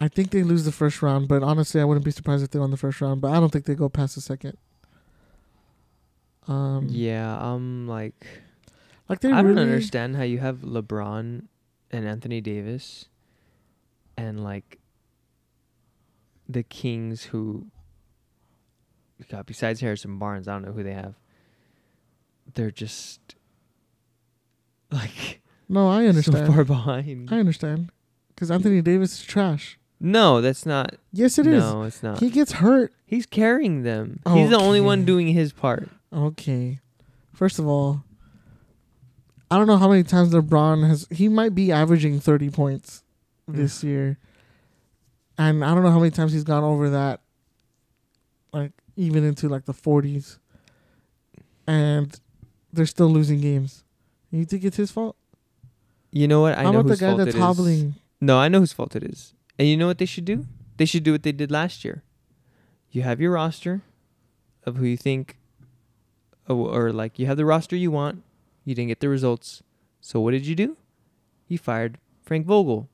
[0.00, 2.58] I think they lose the first round, but honestly, I wouldn't be surprised if they
[2.58, 3.20] won the first round.
[3.20, 4.56] But I don't think they go past the second.
[6.46, 8.26] Um, Yeah, I'm like,
[9.08, 11.46] like they I don't understand how you have LeBron
[11.90, 13.06] and Anthony Davis
[14.16, 14.78] and like
[16.48, 17.66] the Kings who
[19.30, 21.14] God, besides Harrison Barnes, I don't know who they have.
[22.54, 23.34] They're just
[24.90, 26.46] like No, I understand.
[26.46, 27.28] so far behind.
[27.32, 27.90] I understand.
[28.34, 29.77] Because Anthony Davis is trash.
[30.00, 30.94] No, that's not.
[31.12, 31.62] Yes, it is.
[31.62, 32.20] no, it's not.
[32.20, 32.92] He gets hurt.
[33.06, 34.20] He's carrying them.
[34.32, 35.06] He's the only one Okay.
[35.06, 35.88] doing his part.
[36.12, 36.80] Okay.
[37.32, 38.04] First of all,
[39.50, 41.06] I don't know how many times LeBron has.
[41.10, 43.02] He might be averaging 30 points
[43.46, 44.18] this year.
[45.38, 47.20] And I don't know how many times he's gone over that.
[48.52, 50.38] Like, even into like the 40s.
[51.66, 52.18] And
[52.72, 53.84] they're still losing games.
[54.30, 55.16] You think it's his fault?
[56.10, 56.54] You know what?
[56.58, 57.42] I how know about the whose guy fault that's it is.
[57.42, 57.94] hobbling?
[58.20, 59.34] No, I know whose fault it is.
[59.58, 60.46] And you know what they should do?
[60.76, 62.02] They should do what they did last year.
[62.90, 63.82] You have your roster
[64.64, 65.36] of who you think,
[66.48, 68.22] uh, or, or like you have the roster you want.
[68.64, 69.62] You didn't get the results.
[70.00, 70.76] So what did you do?
[71.48, 72.88] You fired Frank Vogel.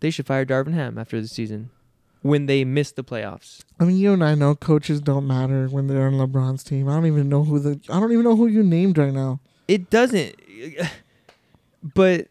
[0.00, 1.70] They should fire Darvin Ham after the season
[2.20, 3.60] when they missed the playoffs.
[3.80, 6.88] I mean, you and I know coaches don't matter when they're on LeBron's team.
[6.88, 7.80] I don't even know who the.
[7.88, 9.40] I don't even know who you named right now.
[9.66, 10.34] It doesn't.
[11.94, 12.28] But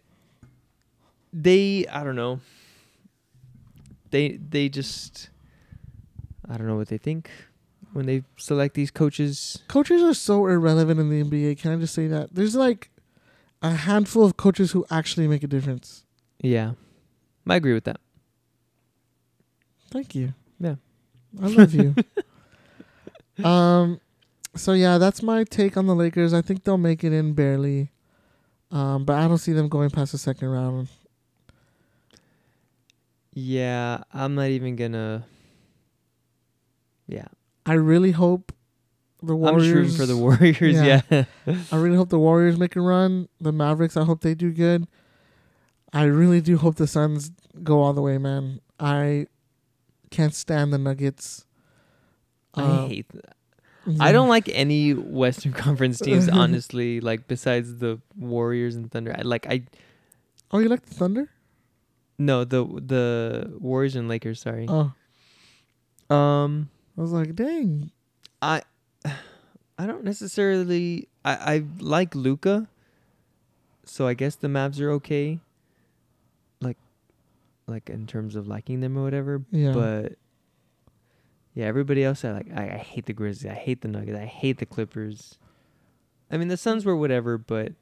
[1.36, 2.40] they, I don't know.
[4.12, 5.30] They they just,
[6.50, 7.30] I don't know what they think
[7.92, 9.60] when they select these coaches.
[9.68, 11.60] coaches are so irrelevant in the NBA.
[11.60, 12.34] Can I just say that?
[12.34, 12.90] There's like
[13.62, 16.06] a handful of coaches who actually make a difference.
[16.42, 16.74] Yeah,
[17.48, 18.00] I agree with that.
[19.92, 20.34] Thank you.
[20.60, 20.76] Yeah.
[21.42, 21.96] I love you.
[23.44, 24.00] um
[24.56, 26.34] so yeah, that's my take on the Lakers.
[26.34, 27.92] I think they'll make it in barely.
[28.72, 30.88] Um but I don't see them going past the second round.
[33.38, 35.26] Yeah, I'm not even gonna.
[37.08, 37.26] Yeah,
[37.66, 38.54] I really hope
[39.22, 40.76] the Warriors I'm rooting for the Warriors.
[40.76, 41.02] Yeah.
[41.12, 41.26] Yeah,
[41.72, 43.28] I really hope the Warriors make a run.
[43.42, 44.88] The Mavericks, I hope they do good.
[45.94, 47.32] I really do hope the Suns
[47.62, 48.62] go all the way, man.
[48.80, 49.28] I
[50.12, 51.46] can't stand the Nuggets.
[52.54, 53.08] I Um, hate.
[53.10, 53.36] That.
[54.00, 57.02] I don't like any Western Conference teams, honestly.
[57.02, 59.64] Like besides the Warriors and Thunder, I like I
[60.52, 61.30] Oh, you like the Thunder?
[62.18, 64.40] No the the Warriors and Lakers.
[64.42, 64.66] Sorry.
[64.70, 64.94] Oh,
[66.16, 67.92] Um, I was like, dang.
[68.42, 68.62] I
[69.78, 72.68] I don't necessarily I I like Luka.
[73.86, 75.40] So I guess the Mavs are okay.
[76.62, 76.78] Like
[77.68, 79.74] like in terms of liking them or whatever, Yeah.
[79.74, 80.14] but
[81.54, 84.26] yeah, everybody else I like I, I hate the Grizzlies, I hate the Nuggets, I
[84.26, 85.38] hate the Clippers.
[86.32, 87.74] I mean the Suns were whatever, but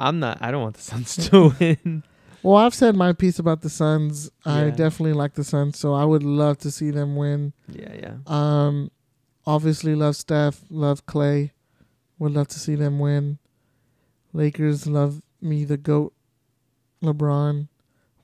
[0.00, 2.02] I'm not I don't want the Suns to win.
[2.42, 4.30] Well, I've said my piece about the Suns.
[4.44, 4.70] I Yeah.
[4.70, 7.52] definitely like the Suns, so I would love to see them win.
[7.68, 8.14] yeah, yeah.
[8.26, 8.90] Um,
[9.46, 11.52] obviously love Steph, love Clay.
[12.20, 13.38] Would love to see them win.
[14.32, 16.12] Lakers love me the goat,
[17.02, 17.68] LeBron.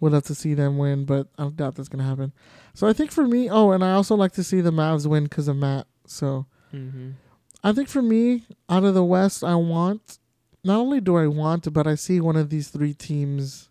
[0.01, 2.32] would love to see them win, but I doubt that's gonna happen.
[2.74, 5.24] So I think for me, oh, and I also like to see the Mavs win
[5.24, 5.86] because of Matt.
[6.06, 7.10] So Mm-hmm.
[7.62, 10.18] I think for me, out of the West, I want
[10.64, 13.68] not only do I want, but I see one of these three teams,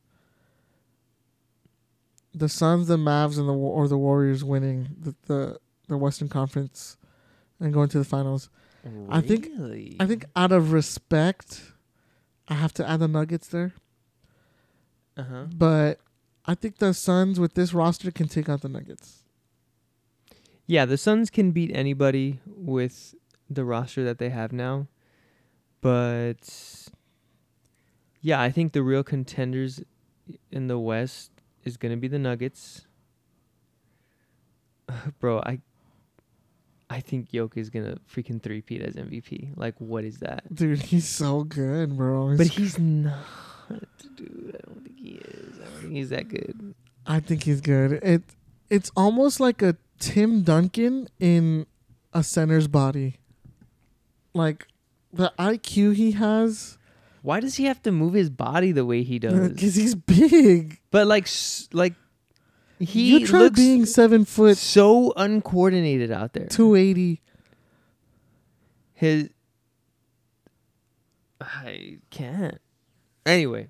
[2.34, 6.98] the Suns, the Mavs, and the or the Warriors winning the the, the Western Conference
[7.60, 8.50] and going to the finals.
[9.10, 9.96] I think- Really?
[10.00, 11.62] I think out of respect,
[12.50, 13.72] I have to add the Nuggets there.
[15.16, 15.46] Uh huh.
[15.56, 16.00] But
[16.46, 19.24] I think the Suns with this roster can take out the Nuggets.
[20.68, 23.16] Yeah, the Suns can beat anybody with
[23.50, 24.88] the roster that they have now.
[25.80, 26.83] But
[28.24, 29.84] yeah, I think the real contenders
[30.50, 31.30] in the West
[31.66, 32.88] is going to be the Nuggets.
[35.20, 35.60] Bro, I
[36.90, 39.58] I think Jokic is going to freaking three-peat as MVP.
[39.58, 40.44] Like what is that?
[40.54, 42.38] Dude, he's so good, bro.
[42.38, 43.18] But he's not,
[44.16, 44.56] dude.
[44.56, 45.60] I don't think he is.
[45.60, 46.76] I don't think he's that good.
[47.06, 47.94] I think he's good.
[48.04, 48.24] It
[48.70, 51.66] it's almost like a Tim Duncan in
[52.14, 53.20] a center's body.
[54.34, 54.68] Like
[55.12, 56.78] the IQ he has
[57.24, 59.50] Why does he have to move his body the way he does?
[59.54, 60.80] because he's big.
[60.92, 61.28] But like,
[61.72, 61.94] like
[62.80, 66.48] he you try looks being seven foot, so uncoordinated out there.
[66.48, 67.22] two eighty.
[68.94, 69.30] His,
[71.40, 72.60] I can't.
[73.26, 73.70] Anyway,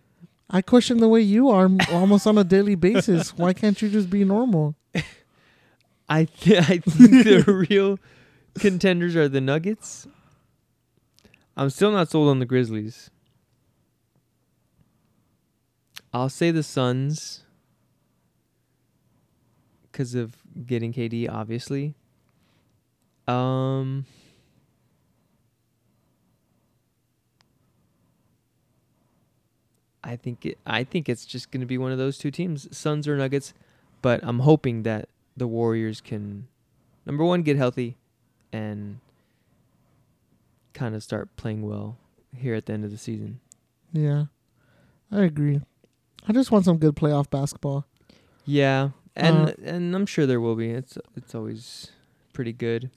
[0.49, 3.37] I question the way you are almost on a daily basis.
[3.37, 4.75] Why can't you just be normal?
[6.09, 7.99] I th- I think the real
[8.55, 10.07] contenders are the Nuggets.
[11.55, 13.11] I'm still not sold on the Grizzlies.
[16.13, 17.43] I'll say the Suns
[19.91, 20.35] because of
[20.65, 21.95] getting KD, obviously.
[23.27, 24.05] Um,
[30.03, 30.59] I think it.
[30.65, 33.53] I think it's just going to be one of those two teams, Suns or Nuggets.
[34.01, 35.07] But I'm hoping that
[35.37, 36.47] the Warriors can,
[37.05, 37.97] number one, get healthy,
[38.51, 38.99] and
[40.73, 41.97] kind of start playing well
[42.35, 43.39] here at the end of the season.
[43.93, 44.25] Yeah,
[45.11, 45.61] I agree.
[46.27, 47.85] I just want some good playoff basketball.
[48.45, 50.69] Yeah, and Uh, and I'm sure there will be.
[50.69, 51.91] It's it's always
[52.33, 52.91] pretty good.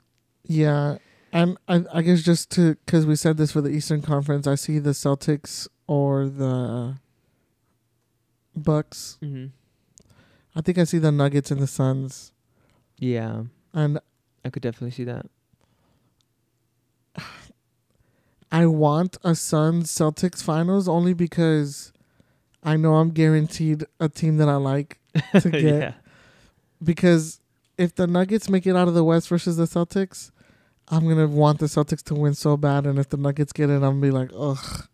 [0.45, 0.99] Yeah,
[1.33, 4.55] and I, I guess just to because we said this for the Eastern Conference, I
[4.55, 6.97] see the Celtics or the
[8.57, 9.19] Bucks.
[9.23, 9.47] Mm-hmm.
[10.55, 12.33] I think I see the Nuggets and the Suns,
[12.99, 13.43] Yeah,
[13.75, 14.01] and
[14.45, 15.27] I could definitely see that.
[18.53, 21.93] I want a Suns Celtics finals only because
[22.67, 24.99] I know I'm guaranteed a team that I like
[25.41, 25.63] to get.
[25.63, 25.93] yeah,
[26.83, 27.41] Because
[27.79, 30.31] if the Nuggets make it out of the West versus the Celtics,
[30.89, 33.75] I'm gonna want the Celtics to win so bad, and if the Nuggets get it,
[33.77, 34.87] I'm gonna be like, ugh.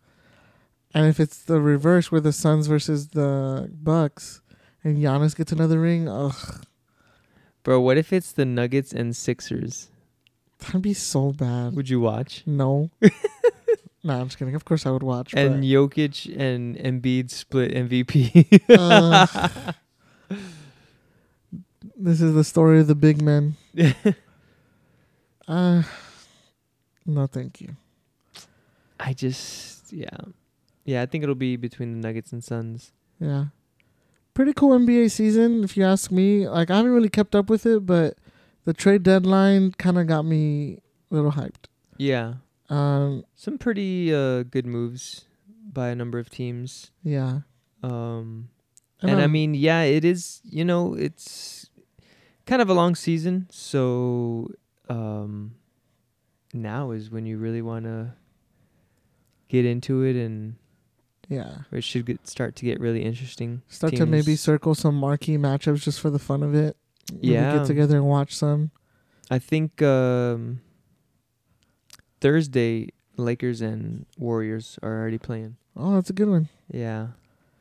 [0.93, 4.41] And if it's the reverse, where the Suns versus the Bucks,
[4.83, 6.65] and Giannis gets another ring, ugh,
[7.63, 7.79] bro.
[7.81, 9.89] What if it's the Nuggets and Sixers?
[10.59, 11.75] that'd be so bad.
[11.75, 12.43] Would you watch?
[12.45, 12.89] No.
[14.03, 14.55] nah, I'm just kidding.
[14.55, 15.33] Of course I would watch.
[15.35, 18.61] And but, Jokic and Embiid split MVP.
[18.77, 19.73] uh,
[21.97, 23.55] this is the story of the big men.
[25.45, 25.83] Uh,
[27.05, 27.75] no, thank you.
[28.99, 30.07] I just yeah,
[30.85, 31.01] yeah.
[31.01, 32.93] I think it'll be between the Nuggets and Suns.
[33.19, 33.45] Yeah.
[34.33, 36.47] Pretty cool NBA season, if you ask me.
[36.47, 38.17] Like, I haven't really kept up with it, but
[38.65, 40.79] the trade deadline kind of got me
[41.11, 41.65] a little hyped.
[41.97, 42.35] Yeah,
[42.73, 45.25] Um, some pretty uh, good moves
[45.71, 46.91] by a number of teams.
[47.03, 47.39] yeah.
[47.83, 48.49] Um,
[49.01, 50.39] and I um, mean, yeah, it is.
[50.43, 51.69] You know, it's
[52.45, 54.49] kind of a long season, so
[54.87, 55.55] um,
[56.53, 58.13] now is when you really want to
[59.49, 60.55] get into it, and
[61.27, 61.57] yeah.
[61.71, 63.61] it should get, start to get really interesting.
[63.67, 66.77] Start to maybe circle some marquee matchups just for the fun of it.
[67.11, 67.57] Maybe Yeah.
[67.57, 68.71] Get together and watch some.
[69.29, 70.61] I think um,
[72.23, 72.87] Thursday,
[73.17, 75.57] Lakers and Warriors are already playing.
[75.75, 76.47] Oh, that's a good one.
[76.71, 77.07] Yeah,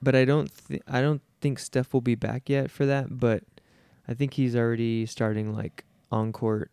[0.01, 0.51] but I don't.
[0.69, 3.19] Th- I don't think Steph will be back yet for that.
[3.19, 3.43] But
[4.07, 6.71] I think he's already starting like on court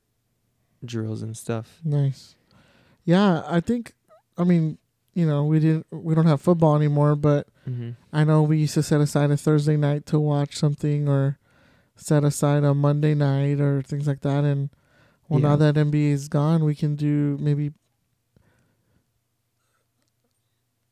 [0.86, 1.80] drills and stuff.
[1.84, 2.36] Nice.
[3.06, 3.94] Yeah, I think,
[4.38, 4.78] I mean,
[5.16, 7.91] you know, we didn't, we don't have football anymore, but Mm-hmm.
[8.11, 11.38] I know we used to set aside a Thursday night to watch something or
[11.95, 14.44] set aside a Monday night or things like that.
[14.44, 14.70] And
[15.28, 17.72] well, now that NBA is gone, we can do maybe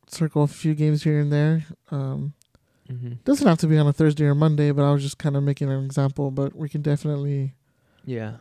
[0.08, 1.66] circle a few games here and there.
[1.92, 2.34] Um,
[2.90, 3.16] Mm-hmm.
[3.26, 5.44] doesn't have to be on a Thursday or Monday, but I was just kind of
[5.44, 6.32] making an example.
[6.32, 7.54] But we can definitely.
[8.06, 8.36] Yeah,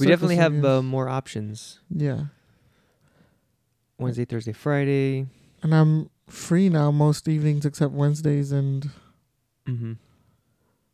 [0.00, 1.78] we definitely have uh, more options.
[1.94, 2.24] yeah,
[3.98, 5.26] Wednesday, Thursday, Friday.
[5.62, 8.90] and I'm free now most evenings except Wednesdays and
[9.68, 9.92] Mm-hmm.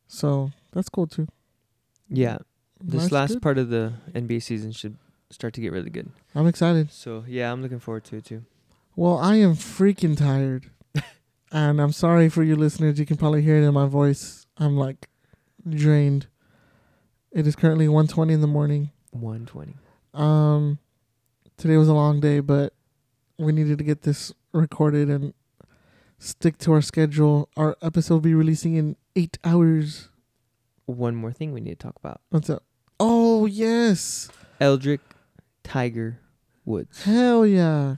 [0.08, 1.26] So that's cool too.
[2.10, 2.38] Yeah,
[2.82, 3.42] this last good.
[3.42, 4.96] part of the NBA season should
[5.30, 6.10] start to get really good.
[6.34, 6.92] I'm excited.
[6.92, 8.44] So yeah, I'm looking forward to it too.
[8.98, 10.70] Well, I am freaking tired.
[11.52, 12.98] and I'm sorry for you listeners.
[12.98, 14.46] You can probably hear it in my voice.
[14.56, 15.10] I'm like
[15.68, 16.28] drained.
[17.30, 18.90] It is currently 1:20 in the morning.
[19.10, 19.74] 120.
[20.14, 20.78] Um
[21.58, 22.72] today was a long day, but
[23.38, 25.34] we needed to get this recorded and
[26.18, 27.50] stick to our schedule.
[27.54, 30.08] Our episode will be releasing in 8 hours.
[30.86, 32.62] One more thing we need to talk about: What's up?
[32.98, 34.30] Oh, yes.
[34.58, 35.00] Eldrick
[35.62, 36.20] Tiger
[36.64, 37.96] Woods Hell yeah.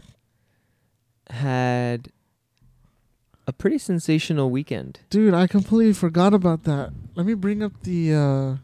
[1.30, 2.08] Had
[3.46, 5.00] a pretty sensational weekend.
[5.10, 6.92] Dude, I completely forgot about that.
[7.14, 8.56] Let me bring up the uh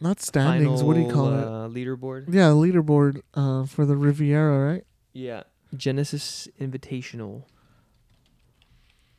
[0.00, 1.66] not standings, what do you call Final, it?
[1.66, 2.24] uh, Leaderboard.
[2.28, 4.84] Yeah, leaderboard uh for the Riviera, right?
[5.12, 5.44] Yeah.
[5.76, 7.44] Genesis Invitational.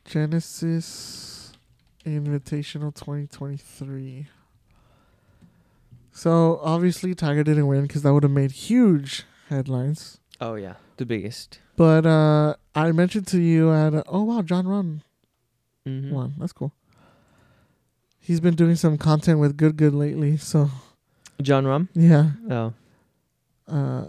[0.04, 1.52] Genesis
[2.04, 4.28] Invitational 2023.
[6.16, 10.18] So, obviously Tiger didn't win cuz that would have made huge headlines.
[10.40, 11.60] Oh yeah, the biggest.
[11.76, 15.00] But uh I mentioned to you at uh, oh wow, Jon Rahm
[15.86, 16.10] Mm-hmm.
[16.12, 16.34] one.
[16.38, 16.72] That's cool.
[18.18, 20.70] He's been doing some content with Good Good lately, so
[21.42, 21.88] Jon Rahm.
[21.94, 22.30] yeah.
[22.50, 22.72] Oh,
[23.68, 24.06] Uh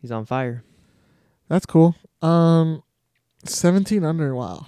[0.00, 0.64] he's on fire.
[1.48, 1.94] that's cool.
[2.22, 2.82] Um
[3.44, 4.66] 17 under, wow.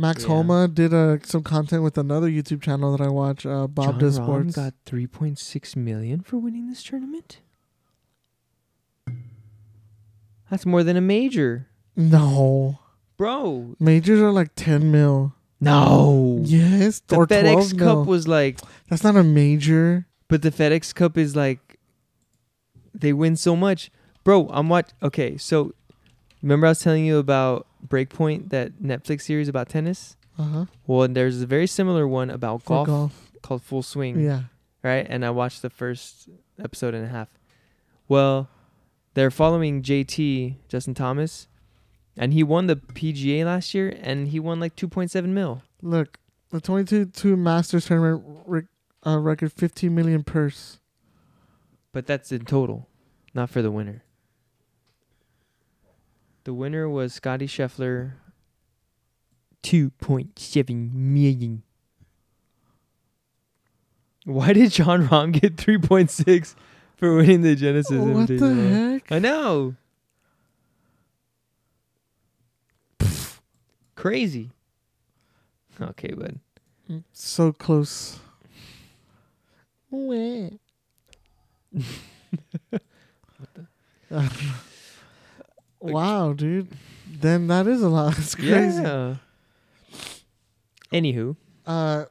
[0.00, 0.28] Max Yeah.
[0.28, 3.98] Homa did uh, some content with another YouTube channel that I watch, uh Bob John
[3.98, 7.40] Does Rahm got 3.6 million for winning this tournament.
[10.50, 12.78] That's more than a major, no.
[13.18, 13.74] bro.
[13.78, 15.34] Majors are like 10 mil.
[15.60, 16.38] No.
[16.44, 17.96] Yes, The or FedEx 12 mil.
[17.96, 20.06] Cup was like, That's not a major.
[20.28, 21.78] but the FedEx Cup is like,
[22.94, 23.90] they win so much,
[24.24, 24.48] bro.
[24.50, 24.90] I'm watch.
[25.02, 25.74] Okay, so
[26.42, 30.16] remember I was telling you about Breakpoint, that Netflix series about tennis.
[30.38, 30.66] Uh-huh.
[30.86, 33.32] Well, there's a very similar one about golf, golf.
[33.42, 34.20] called Full Swing.
[34.20, 34.42] Yeah.
[34.82, 35.06] right?
[35.08, 36.28] And I watched the first
[36.62, 37.28] episode and a half.
[38.08, 38.48] Well,
[39.14, 41.48] they're following JT Justin Thomas,
[42.16, 45.62] and he won the PGA last year, and he won like 2.7 mil.
[45.82, 46.18] Look,
[46.50, 48.64] the 22 Masters tournament rec-
[49.06, 50.78] uh, record 15 million purse.
[51.92, 52.88] But that's in total,
[53.34, 54.04] not for the winner.
[56.48, 58.12] The winner was Scotty Scheffler.
[59.62, 61.62] 2.7 million.
[64.24, 66.54] Why did Jon Rahm get 3.6
[66.96, 69.12] for winning the Genesis what the heck?
[69.12, 69.74] I know.
[73.94, 74.50] Crazy.
[75.78, 76.40] Okay, bud.
[77.12, 78.20] So close.
[85.92, 86.68] Wow, dude.
[87.10, 88.16] Then that is a lot.
[88.18, 88.82] It's crazy.
[88.82, 89.16] Yeah.
[90.92, 91.36] Anywho,
[91.66, 92.04] Uh,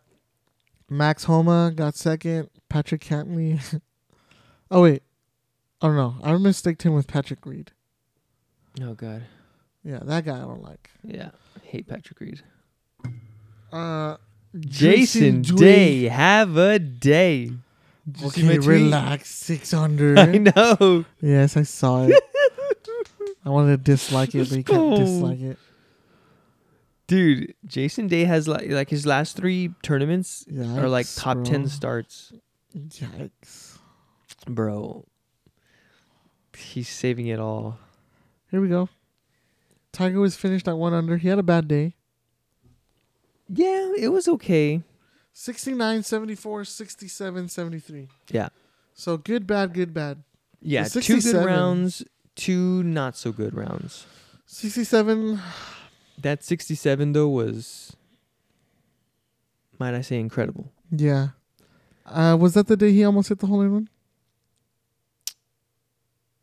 [0.90, 2.50] Max Homa got second.
[2.70, 3.60] Patrick Cantlay.
[4.72, 5.02] oh wait,
[5.82, 7.72] oh no, I mistaked him with Patrick Reed.
[8.82, 9.24] oh god,
[9.84, 10.90] Yeah, that guy I don't like.
[11.04, 11.30] yeah,
[11.64, 12.42] hate Patrick Reed.
[13.72, 14.18] Uh,
[14.60, 17.52] Jason Day, have a day.
[18.10, 19.30] Did you see my Okay, relax.
[19.30, 20.18] Six under.
[20.20, 21.06] I know.
[21.22, 22.24] Yes, I saw it.
[23.48, 25.58] I wanted to dislike it, but you can't dislike it.
[27.08, 31.70] Dude, Jason Day has like like his last three tournaments Yeah, are like top ten
[31.70, 32.34] starts,
[32.78, 33.78] Yikes!
[34.46, 35.06] bro.
[36.58, 37.80] He's saving it all.
[38.52, 38.90] Here we go.
[39.94, 41.16] Tiger was finished at one under.
[41.16, 41.96] He had a bad day.
[43.48, 44.82] Yeah, it was okay.
[45.32, 48.10] 69, 74, 67, 73.
[48.30, 48.50] Yeah.
[48.94, 50.24] So good, bad, good, bad.
[50.60, 52.04] Yeah, two good rounds,
[52.38, 54.06] two not so good rounds.
[54.46, 55.42] 67.
[56.20, 57.96] That 67 though was
[59.78, 60.72] might I say incredible.
[60.90, 61.30] Yeah.
[62.06, 63.90] Uh, was that the day he almost hit the hole in one?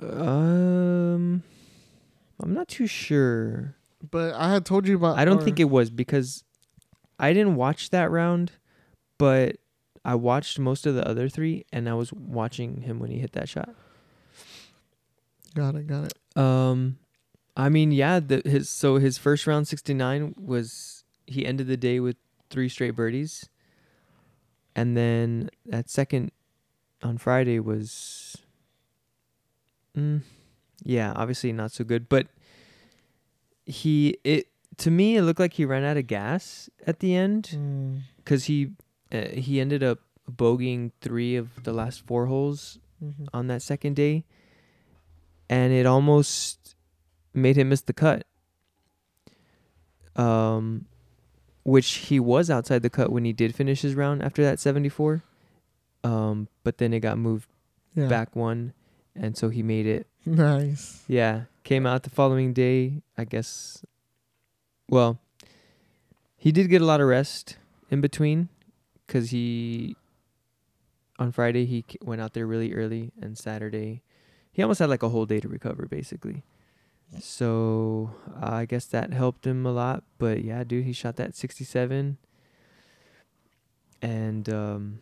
[0.02, 1.42] Um
[2.40, 3.74] I'm not too sure.
[4.10, 5.16] But I had told you about.
[5.18, 6.44] I don't think it was because
[7.18, 8.52] I didn't watch that round,
[9.16, 9.56] but
[10.04, 13.32] I watched most of the other 3 and I was watching him when he hit
[13.32, 13.70] that shot.
[15.54, 15.86] Got it.
[15.86, 16.38] Got it.
[16.40, 16.98] Um,
[17.56, 21.76] I mean, yeah, the, his so his first round sixty nine was he ended the
[21.76, 22.16] day with
[22.50, 23.48] three straight birdies,
[24.74, 26.32] and then that second
[27.02, 28.36] on Friday was,
[29.96, 30.20] mm,
[30.82, 32.26] yeah, obviously not so good, but
[33.66, 37.50] he it to me it looked like he ran out of gas at the end
[37.54, 38.72] Mm, because he
[39.12, 40.00] uh, he ended up
[40.30, 43.28] bogeying three of the last four holes mhm.
[43.32, 44.24] on that second day,
[45.48, 46.74] and it almost
[47.32, 48.26] made him miss the cut.
[50.16, 50.86] um,
[51.64, 55.22] which he was outside the cut when he did finish his round after that 74.
[56.04, 57.48] Um, but then it got moved
[57.96, 58.06] Yeah.
[58.08, 58.74] back one,
[59.16, 60.06] and so he made it.
[60.26, 61.02] Nice.
[61.08, 63.02] Yeah, came out the following day.
[63.18, 63.84] I guess.
[64.88, 65.18] Well,
[66.36, 67.56] he did get a lot of rest
[67.90, 68.48] in between,
[69.08, 69.96] cause he.
[71.18, 74.02] On Friday he went out there really early, and Saturday,
[74.54, 76.42] he almost had like a whole day to recover, basically.
[77.20, 78.10] So
[78.42, 80.02] uh, I guess that helped him a lot.
[80.18, 82.16] But yeah, dude, he shot that sixty-seven.
[84.00, 85.00] And um.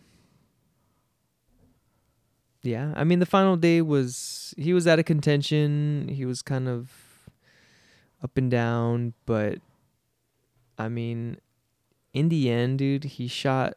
[2.64, 6.08] Yeah, I mean the final day was he was out of contention.
[6.08, 6.90] He was kind of
[8.22, 9.58] up and down, but
[10.78, 11.38] I mean
[12.14, 13.74] in the end, dude, he shot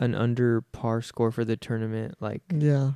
[0.00, 2.16] an under par score for the tournament.
[2.18, 2.92] Like Yeah.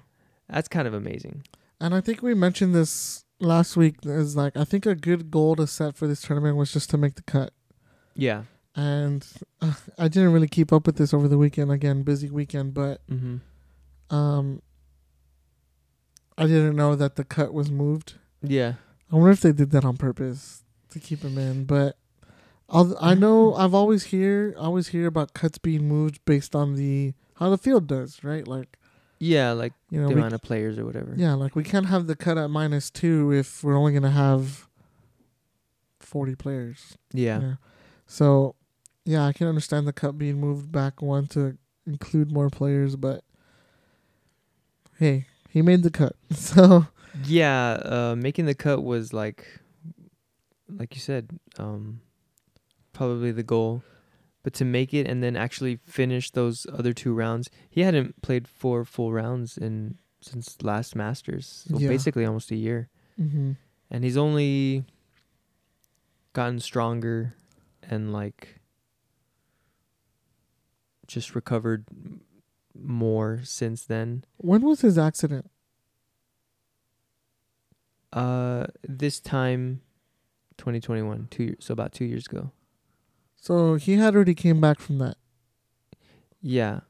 [0.49, 1.45] that's kind of amazing.
[1.81, 3.97] And I think we mentioned this last week.
[4.05, 6.97] Is like I think a good goal to set for this tournament was just to
[6.99, 7.53] make the cut.
[8.15, 8.45] Yeah.
[8.75, 9.27] And
[9.61, 11.71] uh, I didn't really keep up with this over the weekend.
[11.71, 13.41] Again, busy weekend, but Mhm.
[14.11, 14.61] um,
[16.39, 18.15] I didn't know that the cut was moved.
[18.43, 18.75] Yeah.
[19.11, 21.65] I wonder if they did that on purpose to keep him in.
[21.65, 21.97] But
[22.69, 27.15] I'll, I know I've always hear always hear about cuts being moved based on the
[27.37, 28.47] how the field does, right?
[28.47, 28.79] Like
[29.19, 31.15] Yeah, like you know, the amount of players or whatever.
[31.17, 34.69] yeah, like we can't have the cut at minus two if we're only gonna have
[36.01, 36.97] forty players.
[37.13, 37.55] Yeah.
[38.07, 38.55] So,
[39.05, 41.57] yeah, I can understand the cut being moved back one to
[41.87, 43.25] include more players, but
[44.99, 46.15] hey, he made the cut.
[46.35, 46.87] So
[47.25, 49.61] Yeah, uh making the cut was like
[50.69, 52.01] like you said, um
[52.93, 53.83] probably the goal.
[54.47, 58.47] But to make it and then actually finish those other two rounds, he hadn't played
[58.47, 61.65] four full rounds in since last Masters.
[61.69, 61.89] So Yeah.
[61.89, 62.89] basically almost a year.
[63.17, 63.55] hmm
[63.91, 64.85] And he's only
[66.33, 67.35] gotten stronger
[67.83, 68.61] and like
[71.09, 71.85] just recovered
[72.73, 74.23] more since then.
[74.37, 75.51] when was his accident?
[78.13, 79.81] Uh, this time,
[80.57, 82.53] 2021, two years, so about two years ago.
[83.47, 85.17] So he had already came back from that.
[86.43, 86.81] Yeah,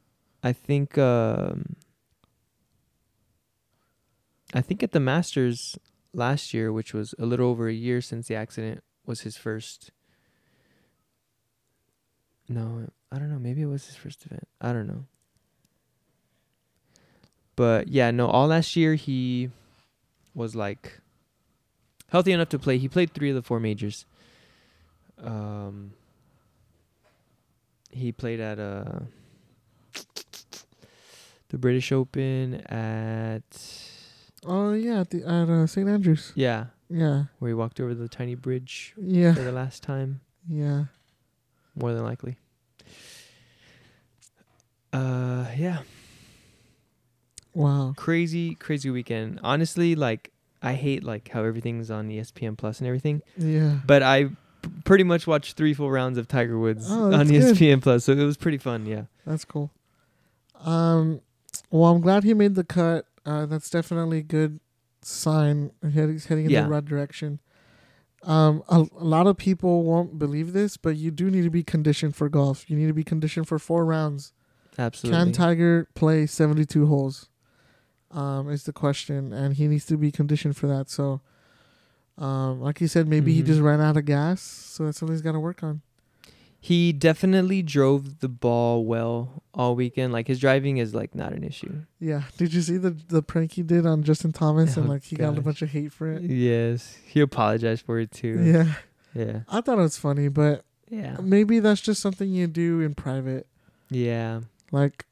[0.42, 0.96] I think.
[0.96, 1.76] Um,
[4.54, 5.76] I think at the Masters
[6.14, 9.90] last year, which was a little over a year since the accident, was his first.
[12.48, 13.38] No, I don't know.
[13.38, 14.48] Maybe it was his first event.
[14.58, 15.04] I don't know.
[17.54, 18.28] But yeah, no.
[18.28, 19.50] All last year he
[20.34, 21.02] was like
[22.08, 22.78] healthy enough to play.
[22.78, 24.06] He played three of the four majors.
[25.22, 25.92] Um,
[27.96, 29.00] he played at uh
[31.48, 33.42] the British Open at
[34.44, 36.32] Oh yeah, at the at uh, St Andrews.
[36.34, 39.34] yeah, Yeah, where he walked over the tiny bridge Yeah.
[39.34, 40.84] for the last time, yeah.
[41.74, 42.36] more than likely.
[44.92, 45.78] Uh, yeah,
[47.54, 47.94] Wow.
[47.96, 49.40] crazy, crazy weekend.
[49.42, 50.30] Honestly, like
[50.62, 53.80] I hate like how everything's on ESPN Plus and everything, Yeah.
[53.86, 54.30] but I
[54.84, 57.56] pretty much watched three full rounds of Tiger Woods Oh, on that's good.
[57.56, 58.86] ESPN Plus, so it was pretty fun.
[58.86, 59.70] Yeah, That's cool.
[60.64, 61.20] Um,
[61.70, 63.06] well, I'm glad he made the cut.
[63.24, 64.60] Uh, that's definitely a good
[65.02, 65.70] sign.
[65.82, 66.62] He's heading in Yeah.
[66.62, 67.40] the right direction.
[68.22, 71.62] Um, a, a lot of people won't believe this, but you do need to be
[71.62, 72.68] conditioned for golf.
[72.68, 74.32] You need to be conditioned for four rounds.
[74.78, 75.18] absolutely.
[75.24, 77.28] Can Tiger play 72 holes?
[78.10, 80.88] Um, is the question, and he needs to be conditioned for that.
[80.88, 81.20] So,
[82.18, 83.46] um, like you said, maybe he Mhm.
[83.46, 85.82] just ran out of gas, so that's something he's got to work on.
[86.58, 90.12] He definitely drove the ball well all weekend.
[90.12, 91.82] Like his driving is like not an issue.
[92.00, 92.22] Yeah.
[92.38, 95.14] Did you see the the prank he did on Justin Thomas, and Oh, like he
[95.16, 96.22] got a bunch of hate for it?
[96.22, 98.42] Yes, he apologized for it too.
[98.42, 98.74] Yeah,
[99.14, 102.94] yeah, I thought it was funny, but yeah, maybe that's just something you do in
[102.94, 103.46] private.
[103.90, 104.40] yeah.
[104.72, 105.04] Like,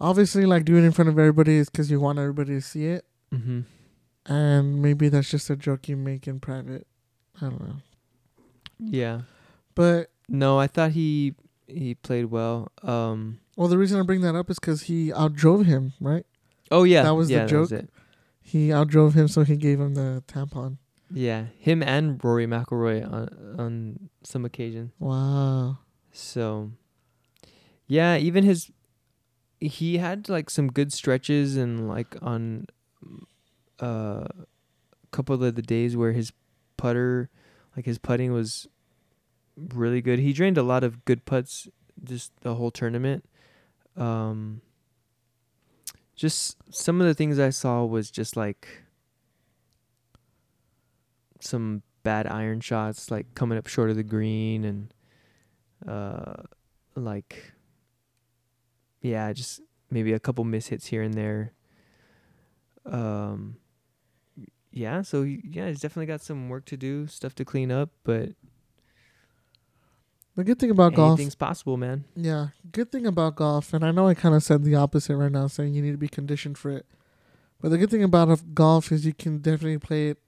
[0.00, 2.86] obviously, like doing it in front of everybody is because you want everybody to see
[2.86, 3.60] it, Mm-hmm.
[4.28, 6.86] And maybe that's just a joke you make in private.
[7.40, 7.76] I don't know,
[8.78, 9.20] Yeah.
[9.74, 11.34] but No, I thought he
[11.68, 12.70] he played well.
[12.82, 13.40] Um.
[13.56, 16.24] well, the reason I bring that up is because he outdrove him, right?
[16.70, 17.70] Oh yeah, That was the yeah, joke?
[17.72, 17.90] it.
[18.40, 20.78] He outdrove him, so he gave him the tampon.
[21.10, 23.28] Yeah, him and Rory McIlroy on
[23.58, 24.92] on some occasion.
[24.98, 25.78] Wow.
[26.12, 26.72] So,
[27.86, 28.70] yeah, even his
[29.60, 32.66] he had like some good stretches and like on
[33.80, 36.32] uh, a couple of the days where his
[36.76, 37.30] putter,
[37.76, 38.68] like his putting was
[39.56, 40.18] really good.
[40.18, 41.68] He drained a lot of good putts
[42.04, 43.24] just the whole tournament.
[43.96, 44.60] Um,
[46.14, 48.82] just some of the things I saw was just like
[51.40, 54.94] some bad iron shots, like coming up short of the green and
[55.86, 56.42] uh
[56.94, 57.52] like
[59.02, 61.52] yeah, just maybe a couple miss hits here and there.
[62.86, 63.56] Um
[64.76, 68.30] yeah, so yeah, he's definitely got some work to do, stuff to clean up, but
[70.36, 72.04] The good thing about golf, anything's possible, man.
[72.14, 75.32] yeah, good thing about golf, and I know I kind of said the opposite right
[75.32, 76.84] now, saying you need to be conditioned for it.
[77.60, 80.18] But the good thing about golf is you can definitely play it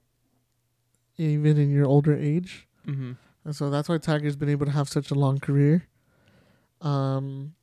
[1.17, 2.67] even in your older age.
[2.87, 3.11] Mm-hmm.
[3.45, 5.87] And so that's why Tiger's been able to have such a long career.
[6.81, 7.53] Um,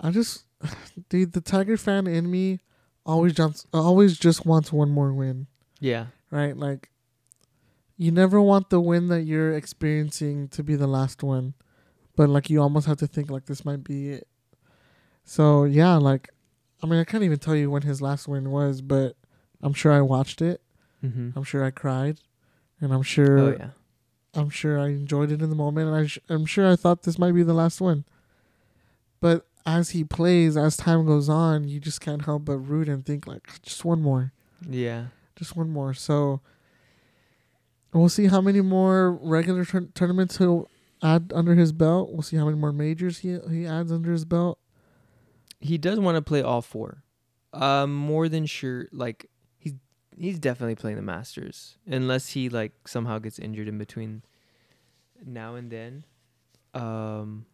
[0.00, 0.44] I just,
[1.08, 2.58] dude, the Tiger fan in me
[3.06, 5.46] always jumps, always just wants one more win,
[5.80, 6.06] Yeah.
[6.30, 6.56] right?
[6.56, 6.90] Like,
[7.96, 11.54] you never want the win that you're experiencing to be the last one,
[12.16, 14.28] but like you almost have to think like this might be it.
[15.24, 16.30] So yeah, like,
[16.82, 19.16] I mean, I can't even tell you when his last win was, but
[19.62, 20.60] I'm sure I watched it.
[21.04, 21.30] Mm-hmm.
[21.36, 22.20] I'm sure I cried,
[22.80, 23.70] and I'm sure Oh yeah.
[24.34, 27.02] I'm sure I enjoyed it in the moment, and I sh- I'm sure I thought
[27.02, 28.04] this might be the last one.
[29.20, 33.04] But as he plays, as time goes on, you just can't help but root and
[33.04, 34.32] think like, just one more,
[34.68, 35.06] Yeah.
[35.38, 35.94] Just one more.
[35.94, 36.40] So
[37.92, 40.68] we'll see how many more regular tur- tournaments he'll
[41.02, 42.10] add under his belt.
[42.12, 44.58] We'll see how many more majors he he adds under his belt.
[45.60, 47.02] he does want to play all four.
[47.86, 48.88] More than sure.
[48.92, 49.26] Like
[49.58, 49.74] he's
[50.16, 54.22] he's definitely playing the Masters, unless he like somehow gets injured in between
[55.24, 56.04] now and then.
[56.74, 57.46] Um,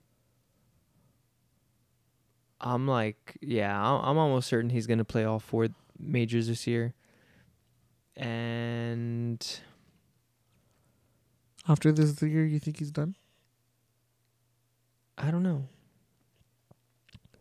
[2.60, 6.94] I'm like, yeah, I'm, I'm almost certain he's gonna play all four majors this year.
[8.16, 9.44] And
[11.66, 13.16] After this year, you think he's done?
[15.16, 15.68] I don't know.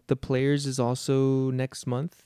[0.08, 2.24] The players is also next month.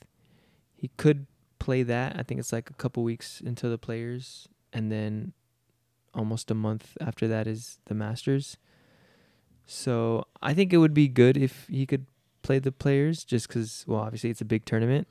[0.76, 1.26] He could
[1.58, 2.16] play that.
[2.16, 5.32] I think it's like a couple weeks into the players, and then
[6.14, 8.58] almost a month after that is the Masters.
[9.66, 12.06] So I think it would be good if he could
[12.42, 15.08] play the players, just because, well, obviously it's a big tournament,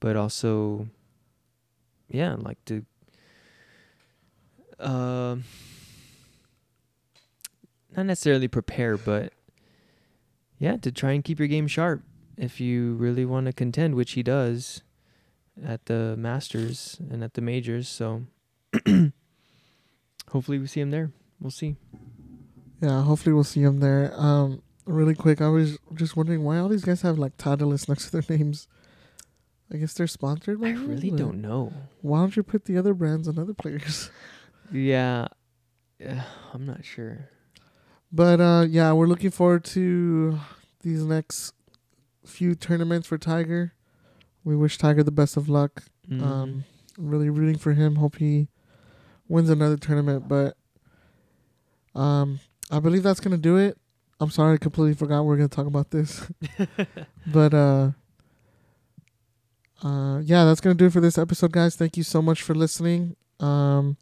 [0.00, 0.88] but also,
[2.08, 2.84] yeah, like to.
[4.78, 5.44] Um,
[7.96, 9.32] not necessarily prepare, but
[10.58, 12.02] yeah, to try and keep your game sharp
[12.36, 14.82] if you really want to contend, which he does
[15.64, 17.88] at the Masters and at the majors.
[17.88, 18.24] So
[20.28, 21.10] hopefully we see him there.
[21.40, 21.76] We'll see.
[22.82, 24.12] Yeah, hopefully we'll see him there.
[24.14, 28.10] Um, really quick, I was just wondering why all these guys have like Titleist next
[28.10, 28.68] to their names.
[29.72, 30.60] I guess they're sponsored.
[30.60, 31.72] By I them, really don't know.
[32.00, 34.10] Why don't you put the other brands on other players?
[34.72, 35.28] Yeah,
[36.00, 37.30] yeah I'm not sure.
[38.10, 40.40] But uh, yeah, we're looking forward to
[40.80, 41.54] these next
[42.24, 43.74] few tournaments for Tiger.
[44.42, 45.84] We wish Tiger the best of luck.
[46.10, 46.20] Mhm.
[46.20, 46.64] Um,
[46.98, 47.94] really rooting for him.
[47.94, 48.48] Hope he
[49.28, 50.26] wins another tournament.
[50.26, 50.56] But
[51.94, 52.40] um,
[52.70, 53.78] I believe that's gonna do it.
[54.18, 56.26] I'm sorry, I completely forgot we are gonna talk about this.
[57.26, 57.90] but uh,
[59.82, 61.76] uh, yeah, that's gonna do it for this episode, guys.
[61.76, 63.16] Thank you so much for listening.
[63.40, 63.96] Um,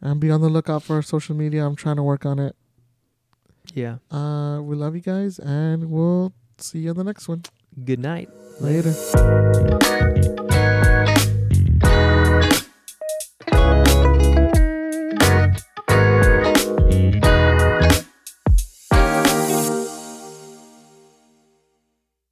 [0.00, 1.64] and be on the lookout for our social media.
[1.66, 2.54] I'm trying to work on it.
[3.72, 3.96] yeah.
[4.10, 7.42] Uh, we love you guys, and we'll see you on the next one.
[7.84, 8.28] Good night.
[8.60, 8.92] Later.